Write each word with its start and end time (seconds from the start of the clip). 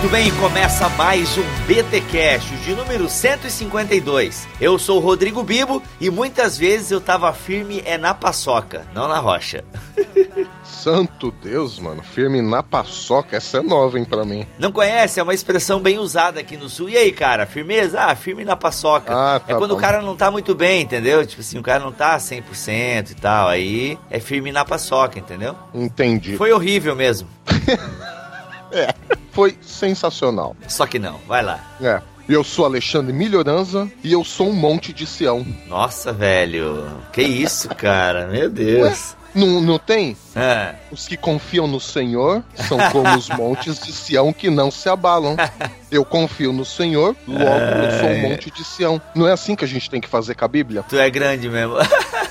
muito 0.00 0.12
bem. 0.12 0.30
Começa 0.36 0.88
mais 0.90 1.36
um 1.36 1.42
BTcast 1.66 2.56
de 2.64 2.74
número 2.74 3.06
152. 3.06 4.48
Eu 4.58 4.78
sou 4.78 4.96
o 4.96 5.00
Rodrigo 5.00 5.42
Bibo 5.42 5.82
e 6.00 6.08
muitas 6.08 6.56
vezes 6.56 6.90
eu 6.90 7.02
tava 7.02 7.30
firme 7.34 7.82
é 7.84 7.98
na 7.98 8.14
paçoca, 8.14 8.86
não 8.94 9.06
na 9.06 9.18
rocha. 9.18 9.62
Santo 10.64 11.30
Deus, 11.42 11.78
mano. 11.78 12.02
Firme 12.02 12.40
na 12.40 12.62
paçoca. 12.62 13.36
Essa 13.36 13.58
é 13.58 13.62
nova, 13.62 13.98
hein, 13.98 14.06
pra 14.06 14.24
mim. 14.24 14.46
Não 14.58 14.72
conhece? 14.72 15.20
É 15.20 15.22
uma 15.22 15.34
expressão 15.34 15.80
bem 15.80 15.98
usada 15.98 16.40
aqui 16.40 16.56
no 16.56 16.70
sul. 16.70 16.88
E 16.88 16.96
aí, 16.96 17.12
cara? 17.12 17.44
Firmeza? 17.44 18.00
Ah, 18.00 18.16
firme 18.16 18.42
na 18.42 18.56
paçoca. 18.56 19.12
Ah, 19.12 19.38
tá 19.38 19.52
é 19.52 19.58
quando 19.58 19.72
bom. 19.72 19.76
o 19.76 19.80
cara 19.80 20.00
não 20.00 20.16
tá 20.16 20.30
muito 20.30 20.54
bem, 20.54 20.80
entendeu? 20.80 21.26
Tipo 21.26 21.42
assim, 21.42 21.58
o 21.58 21.62
cara 21.62 21.84
não 21.84 21.92
tá 21.92 22.16
100% 22.16 23.10
e 23.10 23.14
tal. 23.16 23.48
Aí 23.48 23.98
é 24.08 24.18
firme 24.18 24.50
na 24.50 24.64
paçoca, 24.64 25.18
entendeu? 25.18 25.54
Entendi. 25.74 26.38
Foi 26.38 26.50
horrível 26.52 26.96
mesmo. 26.96 27.28
É, 28.72 28.94
foi 29.32 29.56
sensacional. 29.60 30.56
Só 30.68 30.86
que 30.86 30.98
não. 30.98 31.18
Vai 31.26 31.42
lá. 31.42 31.60
É. 31.80 32.00
Eu 32.28 32.44
sou 32.44 32.64
Alexandre 32.64 33.12
Melhoranza 33.12 33.90
e 34.04 34.12
eu 34.12 34.22
sou 34.22 34.48
um 34.50 34.52
monte 34.52 34.92
de 34.92 35.04
Sião. 35.06 35.44
Nossa, 35.66 36.12
velho. 36.12 36.86
Que 37.12 37.22
isso, 37.22 37.68
cara? 37.70 38.26
Meu 38.28 38.48
Deus. 38.48 39.16
Não, 39.34 39.60
não 39.60 39.78
tem? 39.78 40.16
Ah, 40.34 40.74
Os 40.90 41.06
que 41.06 41.16
confiam 41.16 41.66
no 41.68 41.78
Senhor 41.80 42.42
são 42.54 42.78
como 42.90 43.16
os 43.16 43.28
montes 43.28 43.78
de 43.80 43.92
Sião 43.92 44.32
que 44.32 44.50
não 44.50 44.70
se 44.70 44.88
abalam. 44.88 45.36
Eu 45.90 46.04
confio 46.04 46.52
no 46.52 46.64
Senhor, 46.64 47.14
logo 47.28 47.44
eu 47.44 47.98
sou 48.00 48.08
um 48.08 48.28
monte 48.30 48.50
de 48.50 48.64
Sião. 48.64 49.00
Não 49.14 49.28
é 49.28 49.32
assim 49.32 49.54
que 49.54 49.64
a 49.64 49.68
gente 49.68 49.88
tem 49.88 50.00
que 50.00 50.08
fazer 50.08 50.34
com 50.34 50.44
a 50.44 50.48
Bíblia? 50.48 50.84
tu 50.88 50.98
é 50.98 51.08
grande 51.10 51.48
mesmo. 51.48 51.74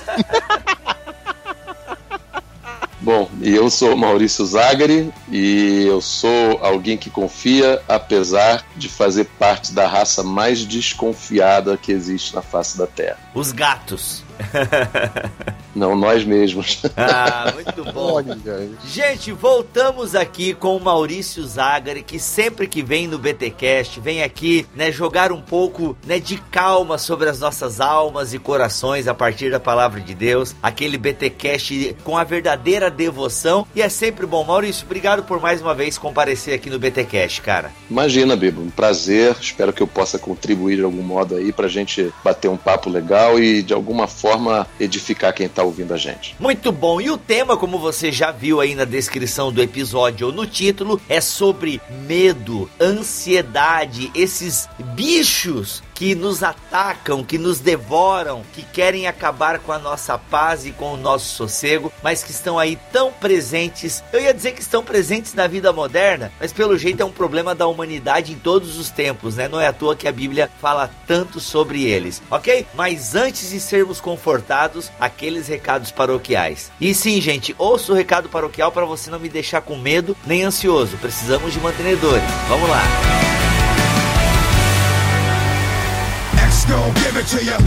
Bom, 3.10 3.28
e 3.42 3.52
eu 3.52 3.68
sou 3.68 3.96
Maurício 3.96 4.46
Zagari 4.46 5.12
e 5.28 5.84
eu 5.84 6.00
sou 6.00 6.60
alguém 6.62 6.96
que 6.96 7.10
confia, 7.10 7.82
apesar 7.88 8.64
de 8.76 8.88
fazer 8.88 9.24
parte 9.36 9.72
da 9.72 9.84
raça 9.88 10.22
mais 10.22 10.64
desconfiada 10.64 11.76
que 11.76 11.90
existe 11.90 12.32
na 12.36 12.40
face 12.40 12.78
da 12.78 12.86
Terra. 12.86 13.18
Os 13.34 13.50
gatos. 13.50 14.22
Não 15.74 15.94
nós 15.94 16.24
mesmos. 16.24 16.82
Ah, 16.96 17.52
muito 17.54 17.92
bom. 17.92 18.16
Gente, 18.84 19.30
voltamos 19.32 20.14
aqui 20.14 20.52
com 20.52 20.76
o 20.76 20.80
Maurício 20.80 21.44
Zagari, 21.46 22.02
que 22.02 22.18
sempre 22.18 22.66
que 22.66 22.82
vem 22.82 23.06
no 23.06 23.18
BTcast, 23.18 24.00
vem 24.00 24.22
aqui, 24.22 24.66
né, 24.74 24.90
jogar 24.90 25.30
um 25.30 25.40
pouco, 25.40 25.96
né, 26.04 26.18
de 26.18 26.38
calma 26.50 26.98
sobre 26.98 27.28
as 27.28 27.40
nossas 27.40 27.80
almas 27.80 28.34
e 28.34 28.38
corações 28.38 29.06
a 29.06 29.14
partir 29.14 29.50
da 29.50 29.60
palavra 29.60 30.00
de 30.00 30.14
Deus, 30.14 30.54
aquele 30.62 30.98
BTcast 30.98 31.96
com 32.02 32.18
a 32.18 32.24
verdadeira 32.24 32.90
devoção, 32.90 33.66
e 33.74 33.80
é 33.80 33.88
sempre 33.88 34.26
bom. 34.26 34.44
Maurício, 34.44 34.84
obrigado 34.84 35.22
por 35.22 35.40
mais 35.40 35.60
uma 35.60 35.74
vez 35.74 35.96
comparecer 35.96 36.54
aqui 36.54 36.68
no 36.68 36.78
BTcast, 36.78 37.40
cara. 37.42 37.70
Imagina, 37.88 38.34
Bibo, 38.34 38.60
um 38.60 38.70
prazer. 38.70 39.36
Espero 39.40 39.72
que 39.72 39.82
eu 39.82 39.86
possa 39.86 40.18
contribuir 40.18 40.76
de 40.76 40.82
algum 40.82 41.02
modo 41.02 41.36
aí 41.36 41.52
pra 41.52 41.68
gente 41.68 42.12
bater 42.24 42.48
um 42.48 42.56
papo 42.56 42.90
legal 42.90 43.38
e 43.38 43.62
de 43.62 43.72
alguma 43.72 44.06
forma 44.06 44.29
edificar 44.78 45.32
quem 45.32 45.48
tá 45.48 45.62
ouvindo 45.62 45.94
a 45.94 45.96
gente. 45.96 46.36
Muito 46.38 46.70
bom. 46.70 47.00
E 47.00 47.10
o 47.10 47.18
tema, 47.18 47.56
como 47.56 47.78
você 47.78 48.12
já 48.12 48.30
viu 48.30 48.60
aí 48.60 48.74
na 48.74 48.84
descrição 48.84 49.52
do 49.52 49.62
episódio 49.62 50.28
ou 50.28 50.32
no 50.32 50.46
título, 50.46 51.00
é 51.08 51.20
sobre 51.20 51.80
medo, 52.06 52.70
ansiedade, 52.80 54.10
esses 54.14 54.68
bichos 54.94 55.82
que 56.00 56.14
nos 56.14 56.42
atacam, 56.42 57.22
que 57.22 57.36
nos 57.36 57.60
devoram, 57.60 58.42
que 58.54 58.62
querem 58.62 59.06
acabar 59.06 59.58
com 59.58 59.70
a 59.70 59.78
nossa 59.78 60.16
paz 60.16 60.64
e 60.64 60.72
com 60.72 60.94
o 60.94 60.96
nosso 60.96 61.26
sossego, 61.34 61.92
mas 62.02 62.24
que 62.24 62.30
estão 62.30 62.58
aí 62.58 62.78
tão 62.90 63.12
presentes. 63.12 64.02
Eu 64.10 64.18
ia 64.18 64.32
dizer 64.32 64.52
que 64.52 64.62
estão 64.62 64.82
presentes 64.82 65.34
na 65.34 65.46
vida 65.46 65.74
moderna, 65.74 66.32
mas 66.40 66.54
pelo 66.54 66.78
jeito 66.78 67.02
é 67.02 67.04
um 67.04 67.12
problema 67.12 67.54
da 67.54 67.66
humanidade 67.66 68.32
em 68.32 68.38
todos 68.38 68.78
os 68.78 68.88
tempos, 68.88 69.36
né? 69.36 69.46
Não 69.46 69.60
é 69.60 69.66
à 69.66 69.74
toa 69.74 69.94
que 69.94 70.08
a 70.08 70.12
Bíblia 70.12 70.50
fala 70.58 70.90
tanto 71.06 71.38
sobre 71.38 71.84
eles, 71.84 72.22
ok? 72.30 72.66
Mas 72.74 73.14
antes 73.14 73.50
de 73.50 73.60
sermos 73.60 74.00
confortados, 74.00 74.90
aqueles 74.98 75.48
recados 75.48 75.90
paroquiais. 75.90 76.72
E 76.80 76.94
sim, 76.94 77.20
gente, 77.20 77.54
ouça 77.58 77.92
o 77.92 77.94
recado 77.94 78.30
paroquial 78.30 78.72
para 78.72 78.86
você 78.86 79.10
não 79.10 79.20
me 79.20 79.28
deixar 79.28 79.60
com 79.60 79.76
medo 79.76 80.16
nem 80.26 80.44
ansioso. 80.44 80.96
Precisamos 80.96 81.52
de 81.52 81.60
mantenedores. 81.60 82.24
Vamos 82.48 82.70
lá. 82.70 83.29
Gon' 86.70 86.94
give 86.94 87.16
it 87.16 87.26
to 87.26 87.44
you. 87.44 87.58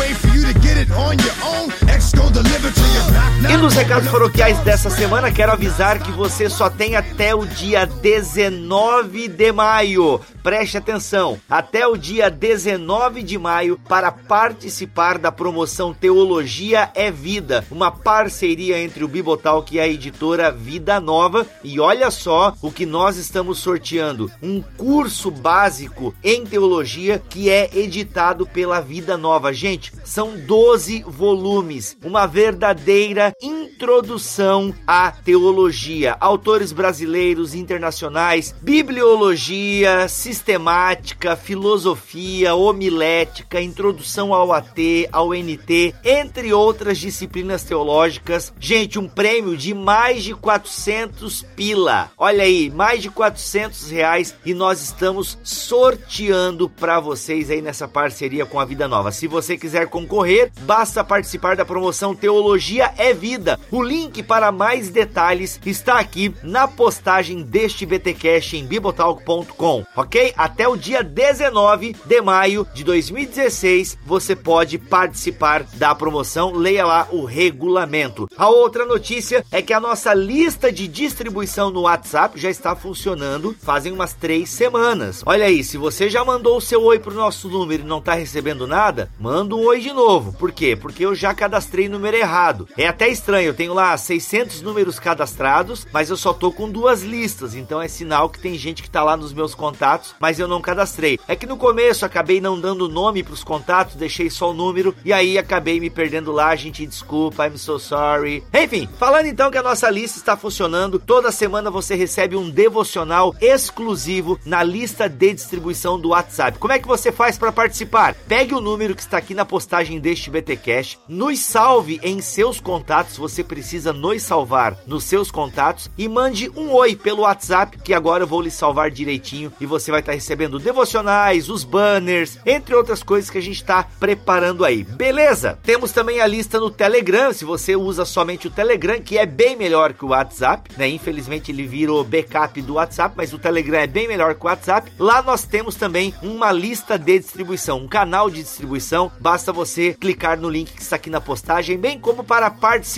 Wait 0.00 0.16
for 0.16 0.28
you 0.28 0.42
to 0.50 0.58
get 0.60 0.76
it 0.78 0.90
on 0.92 1.18
your 1.18 1.36
own. 1.44 1.70
X 1.88 2.12
gon' 2.12 2.32
deliver 2.32 2.70
to 2.70 2.86
you. 2.94 3.29
E 3.48 3.56
nos 3.56 3.74
recados 3.74 4.10
paroquiais 4.10 4.58
dessa 4.58 4.90
semana, 4.90 5.32
quero 5.32 5.52
avisar 5.52 5.98
que 5.98 6.12
você 6.12 6.48
só 6.50 6.68
tem 6.68 6.94
até 6.94 7.34
o 7.34 7.46
dia 7.46 7.86
19 7.86 9.28
de 9.28 9.50
maio. 9.50 10.20
Preste 10.42 10.76
atenção, 10.76 11.38
até 11.48 11.86
o 11.86 11.96
dia 11.96 12.30
19 12.30 13.22
de 13.22 13.38
maio 13.38 13.78
para 13.88 14.12
participar 14.12 15.18
da 15.18 15.32
promoção 15.32 15.92
Teologia 15.92 16.90
é 16.94 17.10
Vida, 17.10 17.64
uma 17.70 17.90
parceria 17.90 18.78
entre 18.78 19.04
o 19.04 19.08
Bibotalk 19.08 19.74
e 19.74 19.80
a 19.80 19.88
editora 19.88 20.52
Vida 20.52 21.00
Nova. 21.00 21.46
E 21.64 21.80
olha 21.80 22.10
só 22.10 22.54
o 22.62 22.70
que 22.70 22.86
nós 22.86 23.16
estamos 23.16 23.58
sorteando: 23.58 24.30
um 24.42 24.62
curso 24.62 25.30
básico 25.30 26.14
em 26.22 26.44
teologia 26.44 27.20
que 27.28 27.50
é 27.50 27.70
editado 27.74 28.46
pela 28.46 28.80
Vida 28.80 29.16
Nova. 29.16 29.52
Gente, 29.52 29.92
são 30.04 30.38
12 30.38 31.04
volumes, 31.06 31.96
uma 32.02 32.26
verdadeira 32.26 33.29
introdução 33.42 34.74
à 34.86 35.10
teologia. 35.10 36.16
Autores 36.20 36.72
brasileiros, 36.72 37.54
internacionais, 37.54 38.54
bibliologia, 38.62 40.08
sistemática, 40.08 41.36
filosofia, 41.36 42.54
homilética, 42.54 43.60
introdução 43.60 44.32
ao 44.34 44.52
AT, 44.52 45.08
ao 45.10 45.30
NT, 45.30 45.94
entre 46.04 46.52
outras 46.52 46.98
disciplinas 46.98 47.64
teológicas. 47.64 48.52
Gente, 48.60 48.98
um 48.98 49.08
prêmio 49.08 49.56
de 49.56 49.74
mais 49.74 50.22
de 50.22 50.34
400 50.34 51.42
pila. 51.56 52.10
Olha 52.16 52.44
aí, 52.44 52.70
mais 52.70 53.02
de 53.02 53.10
400 53.10 53.90
reais 53.90 54.34
e 54.44 54.54
nós 54.54 54.82
estamos 54.82 55.38
sorteando 55.42 56.68
para 56.68 57.00
vocês 57.00 57.50
aí 57.50 57.60
nessa 57.60 57.88
parceria 57.88 58.46
com 58.46 58.60
a 58.60 58.64
Vida 58.64 58.86
Nova. 58.86 59.10
Se 59.10 59.26
você 59.26 59.56
quiser 59.56 59.88
concorrer, 59.88 60.52
basta 60.62 61.02
participar 61.02 61.56
da 61.56 61.64
promoção 61.64 62.14
Teologia 62.14 62.92
é 62.98 63.14
Vida. 63.20 63.60
O 63.70 63.82
link 63.82 64.22
para 64.22 64.50
mais 64.50 64.88
detalhes 64.88 65.60
está 65.66 65.98
aqui 65.98 66.34
na 66.42 66.66
postagem 66.66 67.42
deste 67.42 67.84
BTcast 67.84 68.56
em 68.56 68.64
bibotalk.com, 68.64 69.84
ok? 69.94 70.32
Até 70.38 70.66
o 70.66 70.74
dia 70.74 71.02
19 71.02 71.94
de 72.06 72.20
maio 72.22 72.66
de 72.72 72.82
2016 72.82 73.98
você 74.06 74.34
pode 74.34 74.78
participar 74.78 75.64
da 75.74 75.94
promoção. 75.94 76.54
Leia 76.54 76.86
lá 76.86 77.06
o 77.10 77.24
regulamento. 77.26 78.26
A 78.38 78.48
outra 78.48 78.86
notícia 78.86 79.44
é 79.52 79.60
que 79.60 79.74
a 79.74 79.80
nossa 79.80 80.14
lista 80.14 80.72
de 80.72 80.88
distribuição 80.88 81.70
no 81.70 81.82
WhatsApp 81.82 82.40
já 82.40 82.48
está 82.48 82.74
funcionando 82.74 83.54
fazem 83.60 83.92
umas 83.92 84.14
três 84.14 84.48
semanas. 84.48 85.22
Olha 85.26 85.44
aí, 85.44 85.62
se 85.62 85.76
você 85.76 86.08
já 86.08 86.24
mandou 86.24 86.56
o 86.56 86.60
seu 86.60 86.82
oi 86.82 86.98
pro 86.98 87.14
nosso 87.14 87.50
número 87.50 87.82
e 87.82 87.86
não 87.86 88.00
tá 88.00 88.14
recebendo 88.14 88.66
nada, 88.66 89.10
manda 89.20 89.54
um 89.54 89.66
oi 89.66 89.80
de 89.80 89.92
novo. 89.92 90.32
Por 90.32 90.52
quê? 90.52 90.74
Porque 90.74 91.04
eu 91.04 91.14
já 91.14 91.34
cadastrei 91.34 91.86
número 91.86 92.16
errado. 92.16 92.66
É 92.78 92.86
até 92.86 93.09
estranho, 93.10 93.48
eu 93.48 93.54
tenho 93.54 93.74
lá 93.74 93.96
600 93.96 94.62
números 94.62 94.98
cadastrados, 94.98 95.86
mas 95.92 96.10
eu 96.10 96.16
só 96.16 96.32
tô 96.32 96.52
com 96.52 96.70
duas 96.70 97.02
listas, 97.02 97.54
então 97.54 97.80
é 97.80 97.88
sinal 97.88 98.28
que 98.28 98.40
tem 98.40 98.56
gente 98.56 98.82
que 98.82 98.90
tá 98.90 99.02
lá 99.02 99.16
nos 99.16 99.32
meus 99.32 99.54
contatos, 99.54 100.14
mas 100.20 100.38
eu 100.38 100.48
não 100.48 100.60
cadastrei. 100.60 101.18
É 101.26 101.36
que 101.36 101.46
no 101.46 101.56
começo 101.56 102.04
acabei 102.04 102.40
não 102.40 102.60
dando 102.60 102.88
nome 102.88 103.22
pros 103.22 103.44
contatos, 103.44 103.94
deixei 103.94 104.30
só 104.30 104.50
o 104.50 104.54
número 104.54 104.94
e 105.04 105.12
aí 105.12 105.38
acabei 105.38 105.80
me 105.80 105.90
perdendo 105.90 106.32
lá, 106.32 106.54
gente, 106.56 106.86
desculpa, 106.86 107.46
I'm 107.46 107.58
so 107.58 107.78
sorry. 107.78 108.44
Enfim, 108.52 108.88
falando 108.98 109.26
então 109.26 109.50
que 109.50 109.58
a 109.58 109.62
nossa 109.62 109.90
lista 109.90 110.18
está 110.18 110.36
funcionando, 110.36 110.98
toda 110.98 111.32
semana 111.32 111.70
você 111.70 111.94
recebe 111.94 112.36
um 112.36 112.48
devocional 112.48 113.34
exclusivo 113.40 114.38
na 114.44 114.62
lista 114.62 115.08
de 115.08 115.34
distribuição 115.34 115.98
do 115.98 116.10
WhatsApp. 116.10 116.58
Como 116.58 116.72
é 116.72 116.78
que 116.78 116.86
você 116.86 117.10
faz 117.10 117.38
para 117.38 117.52
participar? 117.52 118.14
Pegue 118.28 118.54
o 118.54 118.60
número 118.60 118.94
que 118.94 119.02
está 119.02 119.18
aqui 119.18 119.34
na 119.34 119.44
postagem 119.44 119.98
deste 119.98 120.30
BT 120.30 120.56
Cash, 120.56 120.98
nos 121.08 121.40
salve 121.40 121.98
em 122.02 122.20
seus 122.20 122.60
contatos, 122.60 122.99
você 123.08 123.42
precisa 123.42 123.92
nos 123.92 124.22
salvar 124.22 124.76
nos 124.86 125.04
seus 125.04 125.30
contatos 125.30 125.90
e 125.96 126.08
mande 126.08 126.50
um 126.56 126.72
oi 126.72 126.94
pelo 126.94 127.22
WhatsApp 127.22 127.78
que 127.78 127.94
agora 127.94 128.24
eu 128.24 128.26
vou 128.26 128.40
lhe 128.40 128.50
salvar 128.50 128.90
direitinho 128.90 129.52
e 129.60 129.66
você 129.66 129.90
vai 129.90 130.00
estar 130.00 130.12
recebendo 130.12 130.58
devocionais, 130.58 131.48
os 131.48 131.64
banners, 131.64 132.38
entre 132.44 132.74
outras 132.74 133.02
coisas 133.02 133.30
que 133.30 133.38
a 133.38 133.42
gente 133.42 133.56
está 133.56 133.84
preparando 133.98 134.64
aí. 134.64 134.84
Beleza? 134.84 135.58
Temos 135.62 135.92
também 135.92 136.20
a 136.20 136.26
lista 136.26 136.60
no 136.60 136.70
Telegram, 136.70 137.32
se 137.32 137.44
você 137.44 137.74
usa 137.76 138.04
somente 138.04 138.46
o 138.46 138.50
Telegram, 138.50 139.00
que 139.00 139.18
é 139.18 139.26
bem 139.26 139.56
melhor 139.56 139.92
que 139.92 140.04
o 140.04 140.08
WhatsApp, 140.08 140.70
né? 140.76 140.88
Infelizmente 140.88 141.50
ele 141.50 141.66
virou 141.66 142.04
backup 142.04 142.60
do 142.62 142.74
WhatsApp, 142.74 143.14
mas 143.16 143.32
o 143.32 143.38
Telegram 143.38 143.78
é 143.78 143.86
bem 143.86 144.06
melhor 144.06 144.34
que 144.34 144.44
o 144.44 144.48
WhatsApp. 144.48 144.92
Lá 144.98 145.22
nós 145.22 145.44
temos 145.44 145.74
também 145.74 146.14
uma 146.22 146.52
lista 146.52 146.98
de 146.98 147.18
distribuição 147.18 147.70
um 147.80 147.88
canal 147.88 148.30
de 148.30 148.42
distribuição, 148.42 149.10
basta 149.20 149.52
você 149.52 149.94
clicar 149.94 150.38
no 150.38 150.48
link 150.48 150.72
que 150.72 150.82
está 150.82 150.96
aqui 150.96 151.10
na 151.10 151.20
postagem, 151.20 151.78
bem 151.78 151.98
como 151.98 152.22
para 152.24 152.50
participar 152.50 152.89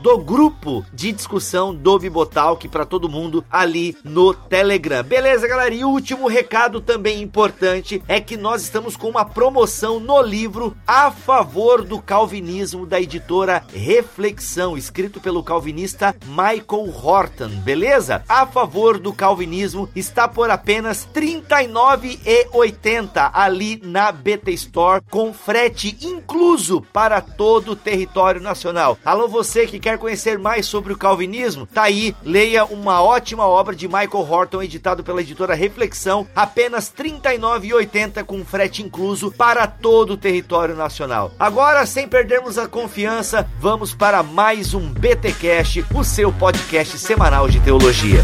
do 0.00 0.16
grupo 0.16 0.82
de 0.94 1.12
discussão 1.12 1.74
do 1.74 1.98
Bibotalk 1.98 2.66
para 2.68 2.86
todo 2.86 3.08
mundo 3.08 3.44
ali 3.50 3.94
no 4.02 4.32
Telegram. 4.32 5.04
Beleza, 5.04 5.46
galera? 5.46 5.74
E 5.74 5.84
o 5.84 5.90
último 5.90 6.26
recado 6.26 6.80
também 6.80 7.20
importante 7.20 8.02
é 8.08 8.18
que 8.18 8.34
nós 8.36 8.62
estamos 8.62 8.96
com 8.96 9.08
uma 9.08 9.26
promoção 9.26 10.00
no 10.00 10.22
livro 10.22 10.74
A 10.86 11.10
Favor 11.10 11.82
do 11.82 12.00
Calvinismo 12.00 12.86
da 12.86 12.98
editora 12.98 13.62
Reflexão, 13.74 14.74
escrito 14.76 15.20
pelo 15.20 15.42
calvinista 15.42 16.16
Michael 16.24 16.90
Horton, 16.94 17.50
beleza? 17.62 18.24
A 18.26 18.46
Favor 18.46 18.98
do 18.98 19.12
Calvinismo 19.12 19.88
está 19.94 20.26
por 20.26 20.48
apenas 20.50 21.06
R$ 21.14 21.42
39,80 21.44 23.30
ali 23.34 23.78
na 23.84 24.10
BT 24.10 24.52
Store 24.52 25.02
com 25.10 25.34
frete 25.34 25.94
incluso 26.00 26.80
para 26.80 27.20
todo 27.20 27.72
o 27.72 27.76
território 27.76 28.40
nacional. 28.40 28.96
Alô, 29.16 29.28
você 29.28 29.66
que 29.66 29.78
quer 29.78 29.96
conhecer 29.96 30.38
mais 30.38 30.66
sobre 30.66 30.92
o 30.92 30.96
calvinismo, 30.96 31.64
tá 31.64 31.84
aí, 31.84 32.14
leia 32.22 32.66
uma 32.66 33.00
ótima 33.00 33.46
obra 33.46 33.74
de 33.74 33.88
Michael 33.88 34.30
Horton 34.30 34.62
editado 34.62 35.02
pela 35.02 35.22
editora 35.22 35.54
Reflexão, 35.54 36.26
apenas 36.36 36.92
R$ 36.94 37.18
39,80 37.22 38.22
com 38.24 38.44
frete 38.44 38.82
incluso 38.82 39.32
para 39.32 39.66
todo 39.66 40.12
o 40.12 40.16
território 40.18 40.76
nacional. 40.76 41.32
Agora, 41.38 41.86
sem 41.86 42.06
perdermos 42.06 42.58
a 42.58 42.68
confiança, 42.68 43.48
vamos 43.58 43.94
para 43.94 44.22
mais 44.22 44.74
um 44.74 44.92
BT 44.92 45.32
Cash, 45.32 45.78
o 45.94 46.04
seu 46.04 46.30
podcast 46.30 46.98
semanal 46.98 47.48
de 47.48 47.58
teologia. 47.60 48.22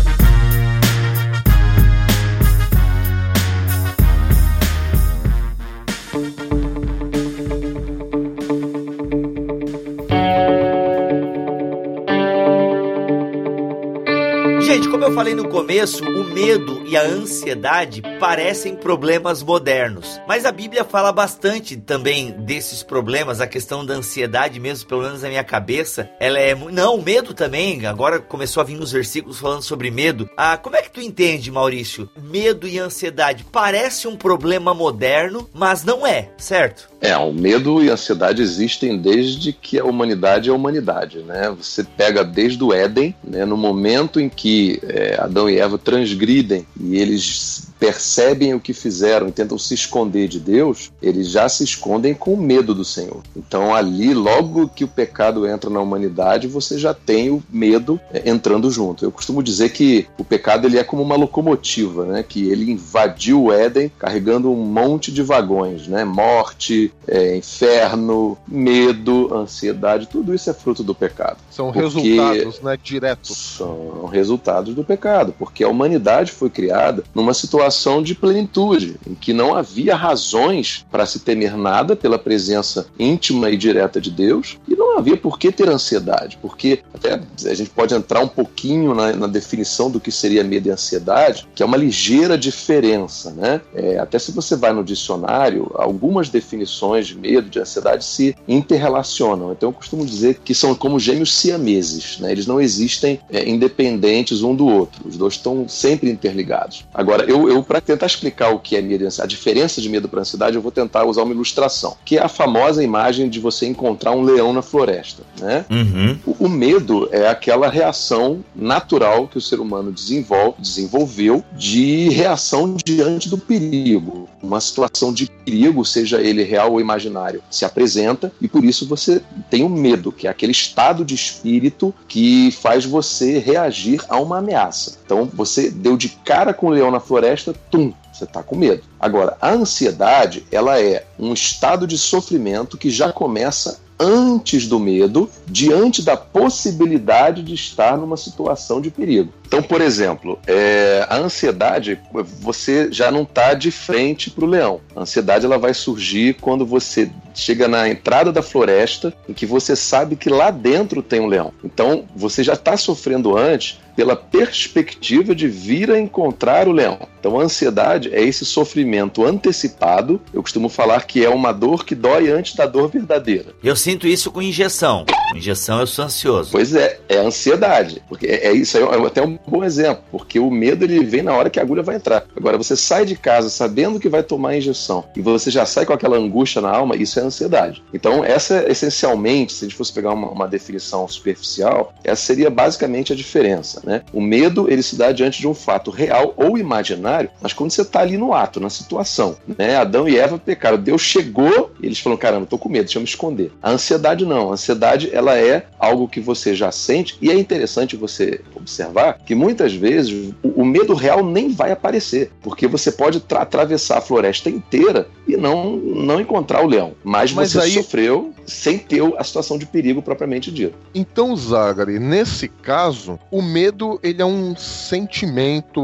Gente, 14.83 14.91
como 14.91 15.05
eu 15.05 15.13
falei 15.13 15.33
no 15.33 15.49
começo, 15.49 16.05
o 16.05 16.25
medo 16.25 16.83
e 16.85 16.97
a 16.97 17.05
ansiedade 17.05 18.03
parecem 18.19 18.75
problemas 18.75 19.41
modernos. 19.41 20.21
Mas 20.27 20.45
a 20.45 20.51
Bíblia 20.51 20.83
fala 20.83 21.13
bastante 21.13 21.77
também 21.77 22.33
desses 22.33 22.83
problemas, 22.83 23.41
a 23.41 23.47
questão 23.47 23.87
da 23.87 23.95
ansiedade 23.95 24.59
mesmo, 24.59 24.89
pelo 24.89 25.03
menos 25.03 25.23
na 25.23 25.29
minha 25.29 25.45
cabeça. 25.45 26.11
Ela 26.19 26.41
é. 26.41 26.53
Não, 26.53 26.97
o 26.97 27.03
medo 27.03 27.33
também. 27.33 27.87
Agora 27.87 28.19
começou 28.19 28.61
a 28.61 28.65
vir 28.65 28.75
nos 28.75 28.91
versículos 28.91 29.39
falando 29.39 29.63
sobre 29.63 29.89
medo. 29.89 30.29
Ah, 30.37 30.57
como 30.57 30.75
é 30.75 30.83
que 30.83 30.91
tu 30.91 31.01
entende, 31.01 31.49
Maurício? 31.49 32.11
Medo 32.21 32.67
e 32.67 32.77
ansiedade 32.81 33.47
parece 33.53 34.09
um 34.09 34.17
problema 34.17 34.75
moderno, 34.75 35.49
mas 35.55 35.85
não 35.85 36.05
é, 36.05 36.31
certo? 36.37 36.92
É, 37.05 37.17
o 37.17 37.33
medo 37.33 37.83
e 37.83 37.91
a 37.91 37.95
ansiedade 37.95 38.41
existem 38.41 38.97
desde 38.97 39.53
que 39.53 39.77
a 39.77 39.85
humanidade 39.85 40.49
é 40.49 40.53
a 40.53 40.55
humanidade, 40.55 41.19
né? 41.19 41.51
Você 41.51 41.83
pega 41.83 42.23
desde 42.23 42.63
o 42.63 42.73
Éden, 42.73 43.13
né, 43.25 43.45
no 43.45 43.57
momento 43.57 44.21
em 44.21 44.29
que 44.29 44.81
é, 44.85 45.21
Adão 45.21 45.51
e 45.51 45.59
Eva 45.59 45.77
transgridem 45.77 46.65
e 46.81 46.97
eles 46.97 47.72
percebem 47.83 48.55
o 48.55 48.61
que 48.61 48.73
fizeram 48.73 49.27
e 49.27 49.33
tentam 49.33 49.59
se 49.59 49.75
esconder 49.75 50.29
de 50.29 50.39
Deus, 50.39 50.93
eles 51.03 51.29
já 51.29 51.49
se 51.49 51.65
escondem 51.65 52.15
com 52.15 52.37
medo 52.37 52.73
do 52.73 52.85
Senhor. 52.85 53.25
Então 53.35 53.75
ali, 53.75 54.15
logo 54.15 54.69
que 54.69 54.85
o 54.85 54.89
pecado 54.89 55.49
entra 55.49 55.69
na 55.69 55.81
humanidade, 55.81 56.47
você 56.47 56.79
já 56.79 56.95
tem 56.95 57.31
o 57.31 57.43
medo 57.51 57.99
é, 58.13 58.31
entrando 58.31 58.71
junto. 58.71 59.05
Eu 59.05 59.11
costumo 59.11 59.43
dizer 59.43 59.71
que 59.71 60.07
o 60.17 60.23
pecado 60.23 60.69
ele 60.69 60.79
é 60.79 60.85
como 60.85 61.03
uma 61.03 61.17
locomotiva, 61.17 62.07
né? 62.07 62.23
Que 62.23 62.49
ele 62.49 62.71
invadiu 62.71 63.47
o 63.47 63.53
Éden 63.53 63.91
carregando 63.99 64.53
um 64.53 64.65
monte 64.65 65.11
de 65.11 65.21
vagões, 65.21 65.89
né? 65.89 66.05
Morte, 66.05 66.95
é, 67.09 67.37
inferno, 67.37 68.39
medo, 68.47 69.35
ansiedade, 69.35 70.07
tudo 70.07 70.33
isso 70.33 70.49
é 70.49 70.55
fruto 70.55 70.85
do 70.85 70.95
pecado. 70.95 71.39
São 71.51 71.71
resultados, 71.71 72.61
né? 72.61 72.79
Diretos. 72.81 73.37
São 73.59 74.05
resultados 74.07 74.73
do 74.73 74.85
pecado, 74.85 75.35
porque 75.37 75.65
a 75.65 75.69
humanidade 75.69 76.31
foi 76.31 76.49
criada 76.49 77.03
numa 77.13 77.35
situação 77.35 77.72
de 78.03 78.15
plenitude, 78.15 78.97
em 79.07 79.15
que 79.15 79.33
não 79.33 79.55
havia 79.55 79.97
razões 79.97 80.85
para 80.91 81.07
se 81.07 81.21
temer 81.21 81.57
nada 81.57 81.97
pela 81.97 82.19
presença 82.19 82.87
íntima 82.99 83.51
e 83.51 83.57
direta 83.57 84.01
de 84.01 84.11
Deus, 84.11 84.59
e 84.69 84.75
não 84.75 84.99
havia 84.99 85.17
por 85.17 85.39
que 85.39 85.51
ter 85.51 85.69
ansiedade, 85.69 86.39
porque 86.41 86.81
até 86.93 87.21
a 87.51 87.55
gente 87.55 87.71
pode 87.71 87.95
entrar 87.95 88.21
um 88.21 88.29
pouquinho 88.29 88.95
na, 88.95 89.13
na 89.13 89.27
definição 89.27 89.91
do 89.91 89.99
que 89.99 90.13
seria 90.13 90.45
medo 90.45 90.69
e 90.69 90.71
ansiedade, 90.71 91.49
que 91.55 91.63
é 91.63 91.67
uma 91.67 91.77
ligeira 91.77 92.37
diferença, 92.37 93.31
né? 93.33 93.61
É, 93.75 93.99
até 93.99 94.19
se 94.19 94.33
você 94.33 94.55
vai 94.55 94.73
no 94.73 94.85
dicionário, 94.85 95.71
algumas 95.75 96.29
definições 96.29 97.07
de 97.07 97.19
medo, 97.19 97.49
de 97.49 97.59
ansiedade 97.59 98.05
se 98.05 98.37
interrelacionam. 98.47 99.53
Então 99.53 99.71
eu 99.71 99.73
costumo 99.73 100.05
dizer 100.05 100.41
que 100.45 100.55
são 100.55 100.75
como 100.75 100.99
gêmeos 100.99 101.35
siameses, 101.35 102.19
né? 102.19 102.31
Eles 102.31 102.47
não 102.47 102.61
existem 102.61 103.19
é, 103.31 103.49
independentes 103.49 104.43
um 104.43 104.55
do 104.55 104.67
outro, 104.67 105.09
os 105.09 105.17
dois 105.17 105.35
estão 105.35 105.69
sempre 105.69 106.11
interligados. 106.11 106.85
Agora, 106.93 107.25
eu, 107.25 107.49
eu 107.49 107.62
para 107.63 107.81
tentar 107.81 108.07
explicar 108.07 108.51
o 108.51 108.59
que 108.59 108.77
é 108.77 108.83
medo, 108.83 109.07
a 109.21 109.27
diferença 109.27 109.81
de 109.81 109.89
medo 109.89 110.09
para 110.09 110.21
ansiedade, 110.21 110.57
eu 110.57 110.63
vou 110.63 110.73
tentar 110.73 111.05
usar 111.05 111.23
uma 111.23 111.33
ilustração, 111.33 111.97
que 112.05 112.19
é 112.19 112.23
a 112.23 112.29
famosa 112.29 112.83
imagem 112.83 113.29
de 113.29 113.41
você 113.41 113.67
encontrar 113.67 114.13
um 114.13 114.23
leão 114.23 114.53
na 114.53 114.63
floresta, 114.63 115.23
né? 115.41 115.65
Uhum. 115.71 116.19
O, 116.27 116.47
o 116.47 116.49
medo 116.49 117.09
é 117.13 117.29
aquela 117.29 117.69
reação 117.69 118.45
natural 118.55 119.29
que 119.29 119.39
o 119.39 119.41
ser 119.41 119.61
humano 119.61 119.93
desenvolve, 119.93 120.57
desenvolveu 120.61 121.45
de 121.57 122.09
reação 122.11 122.77
diante 122.85 123.29
do 123.29 123.39
perigo. 123.39 124.29
Uma 124.43 124.61
situação 124.61 125.13
de 125.13 125.31
perigo, 125.45 125.85
seja 125.85 126.21
ele 126.21 126.43
real 126.43 126.73
ou 126.73 126.81
imaginário, 126.81 127.43
se 127.51 127.65
apresenta 127.65 128.33
e 128.41 128.49
por 128.49 128.65
isso 128.65 128.87
você 128.87 129.23
tem 129.51 129.63
o 129.63 129.69
medo, 129.69 130.13
que 130.13 130.27
é 130.27 130.31
aquele 130.31 130.53
estado 130.53 131.05
de 131.05 131.15
espírito 131.15 131.95
que 132.09 132.51
faz 132.51 132.85
você 132.85 133.39
reagir 133.39 134.03
a 134.09 134.19
uma 134.19 134.39
ameaça. 134.39 134.99
Então 135.05 135.29
você 135.33 135.71
deu 135.71 135.97
de 135.97 136.09
cara 136.09 136.53
com 136.53 136.67
o 136.67 136.71
leão 136.71 136.91
na 136.91 137.01
floresta, 137.01 137.52
tum, 137.71 137.93
você 138.13 138.25
está 138.25 138.43
com 138.43 138.57
medo. 138.57 138.83
Agora, 138.99 139.37
a 139.41 139.51
ansiedade, 139.51 140.45
ela 140.51 140.81
é 140.81 141.05
um 141.19 141.33
estado 141.33 141.87
de 141.87 141.99
sofrimento 141.99 142.77
que 142.77 142.91
já 142.91 143.13
começa 143.13 143.81
antes 143.99 144.67
do 144.67 144.81
medo, 144.81 145.31
diante 145.47 146.03
da 146.03 146.17
possibilidade 146.17 147.43
de 147.43 147.55
estar 147.55 147.97
numa 147.97 148.17
situação 148.17 148.81
de 148.81 148.91
perigo. 148.91 149.33
Então, 149.53 149.63
por 149.63 149.83
exemplo, 149.83 150.39
é, 150.47 151.07
a 151.11 151.19
ansiedade, 151.19 152.01
você 152.41 152.91
já 152.91 153.11
não 153.11 153.21
está 153.21 153.53
de 153.53 153.71
frente 153.71 154.31
para 154.31 154.47
o 154.47 154.49
leão. 154.49 154.81
A 154.97 155.03
ansiedade 155.03 155.45
ela 155.45 155.59
vai 155.59 155.75
surgir 155.75 156.39
quando 156.41 156.65
você 156.65 157.11
chega 157.35 157.69
na 157.69 157.87
entrada 157.87 158.33
da 158.33 158.43
floresta, 158.43 159.13
em 159.29 159.35
que 159.35 159.45
você 159.45 159.77
sabe 159.77 160.17
que 160.17 160.31
lá 160.31 160.51
dentro 160.51 161.03
tem 161.03 161.21
um 161.21 161.27
leão. 161.27 161.53
Então, 161.63 162.07
você 162.17 162.43
já 162.43 162.55
está 162.55 162.79
sofrendo 162.79 163.37
antes 163.37 163.79
pela 163.95 164.17
perspectiva 164.17 165.35
de 165.35 165.49
vir 165.49 165.91
a 165.91 165.99
encontrar 165.99 166.67
o 166.67 166.73
leão. 166.73 166.99
Então, 167.21 167.39
a 167.39 167.43
ansiedade 167.43 168.13
é 168.13 168.23
esse 168.23 168.45
sofrimento 168.45 169.25
antecipado. 169.25 170.21
Eu 170.33 170.43
costumo 170.43 170.69
falar 170.69 171.05
que 171.05 171.25
é 171.25 171.29
uma 171.29 171.53
dor 171.53 171.85
que 171.85 171.95
dói 171.95 172.31
antes 172.31 172.55
da 172.55 172.67
dor 172.67 172.89
verdadeira. 172.89 173.55
Eu 173.63 173.77
sinto 173.77 174.07
isso 174.07 174.31
com 174.31 174.43
injeção. 174.43 175.05
Com 175.31 175.37
injeção 175.37 175.81
eu 175.81 175.87
sou 175.87 176.05
ansioso. 176.05 176.51
Pois 176.51 176.75
é, 176.75 176.99
é 177.09 177.19
ansiedade. 177.19 178.03
Porque 178.09 178.27
é, 178.27 178.49
é 178.49 178.53
isso, 178.53 178.79
é 178.79 179.07
até 179.07 179.23
um 179.23 179.39
bom 179.51 179.65
exemplo, 179.65 180.03
porque 180.11 180.39
o 180.39 180.51
medo 180.51 180.85
ele 180.85 181.05
vem 181.05 181.23
na 181.23 181.35
hora 181.35 181.51
que 181.51 181.59
a 181.59 181.63
agulha 181.63 181.83
vai 181.83 181.97
entrar. 181.97 182.25
Agora, 182.37 182.57
você 182.57 182.77
sai 182.77 183.05
de 183.05 183.17
casa 183.17 183.51
sabendo 183.51 184.01
que 184.01 184.09
vai 184.09 184.23
tomar 184.23 184.51
a 184.51 184.57
injeção 184.57 185.05
e 185.17 185.21
você 185.21 185.51
já 185.51 185.67
sai 185.67 185.85
com 185.87 185.93
aquela 185.93 186.17
angústia 186.17 186.61
na 186.61 186.71
alma, 186.71 186.97
isso 186.97 187.19
é 187.19 187.23
ansiedade. 187.23 187.83
Então, 187.93 188.25
essa 188.25 188.71
essencialmente, 188.71 189.53
se 189.53 189.65
a 189.65 189.69
gente 189.69 189.77
fosse 189.77 189.93
pegar 189.93 190.13
uma, 190.13 190.29
uma 190.29 190.49
definição 190.49 191.07
superficial, 191.09 191.93
essa 192.05 192.23
seria 192.23 192.51
basicamente 192.51 193.13
a 193.13 193.17
diferença. 193.17 193.83
Né? 193.85 194.03
O 194.13 194.21
medo 194.21 194.71
ele 194.71 194.83
se 194.83 194.97
dá 194.97 195.13
diante 195.13 195.41
de 195.41 195.49
um 195.49 195.55
fato 195.55 195.91
real 195.91 196.35
ou 196.37 196.59
imaginário, 196.59 197.31
mas 197.41 197.53
quando 197.53 197.71
você 197.71 197.83
está 197.83 198.01
ali 198.01 198.17
no 198.17 198.33
ato, 198.33 198.61
na 198.61 198.71
situação. 198.71 199.37
Né? 199.59 199.77
Adão 199.77 200.09
e 200.09 200.19
Eva 200.19 200.39
pecaram, 200.39 200.79
Deus 200.79 201.03
chegou 201.03 201.73
e 201.81 201.87
eles 201.87 201.99
falaram: 201.99 202.21
caramba, 202.21 202.47
tô 202.47 202.59
com 202.59 202.69
medo, 202.69 202.85
deixa 202.85 202.99
eu 202.99 203.03
me 203.03 203.09
esconder. 203.09 203.53
A 203.63 203.71
ansiedade 203.71 204.25
não, 204.25 204.51
a 204.51 204.55
ansiedade 204.55 205.11
ela 205.13 205.37
é 205.37 205.67
algo 205.79 206.09
que 206.09 206.21
você 206.21 206.55
já 206.55 206.71
sente 206.71 207.17
e 207.21 207.31
é 207.31 207.35
interessante 207.35 207.97
você 207.97 208.41
observar 208.55 209.19
que 209.25 209.32
muitas 209.35 209.75
vezes 209.75 210.33
o, 210.43 210.63
o 210.63 210.65
medo 210.65 210.95
real 210.95 211.25
nem 211.25 211.51
vai 211.51 211.73
aparecer, 211.73 212.31
porque 212.43 212.67
você 212.67 212.93
pode 212.93 213.23
atravessar 213.35 213.99
a 213.99 214.01
floresta 214.01 214.51
inteira 214.51 215.09
e 215.27 215.37
não, 215.37 215.77
não 215.77 216.21
encontrar 216.21 216.63
o 216.65 216.67
leão, 216.67 216.93
mas, 217.05 217.33
Mas 217.33 217.53
você 217.53 217.61
aí- 217.61 217.73
sofreu 217.73 218.33
sem 218.45 218.79
ter 218.79 219.01
a 219.17 219.25
situação 219.25 219.57
de 219.57 219.65
perigo 219.67 220.03
propriamente 220.03 220.51
dito. 220.51 220.75
Então, 220.95 221.35
Zagari, 221.37 221.99
nesse 221.99 222.49
caso, 222.49 223.19
o 223.31 223.41
medo 223.41 224.01
ele 224.03 224.21
é 224.21 224.27
um 224.27 224.55
sentimento 224.57 225.81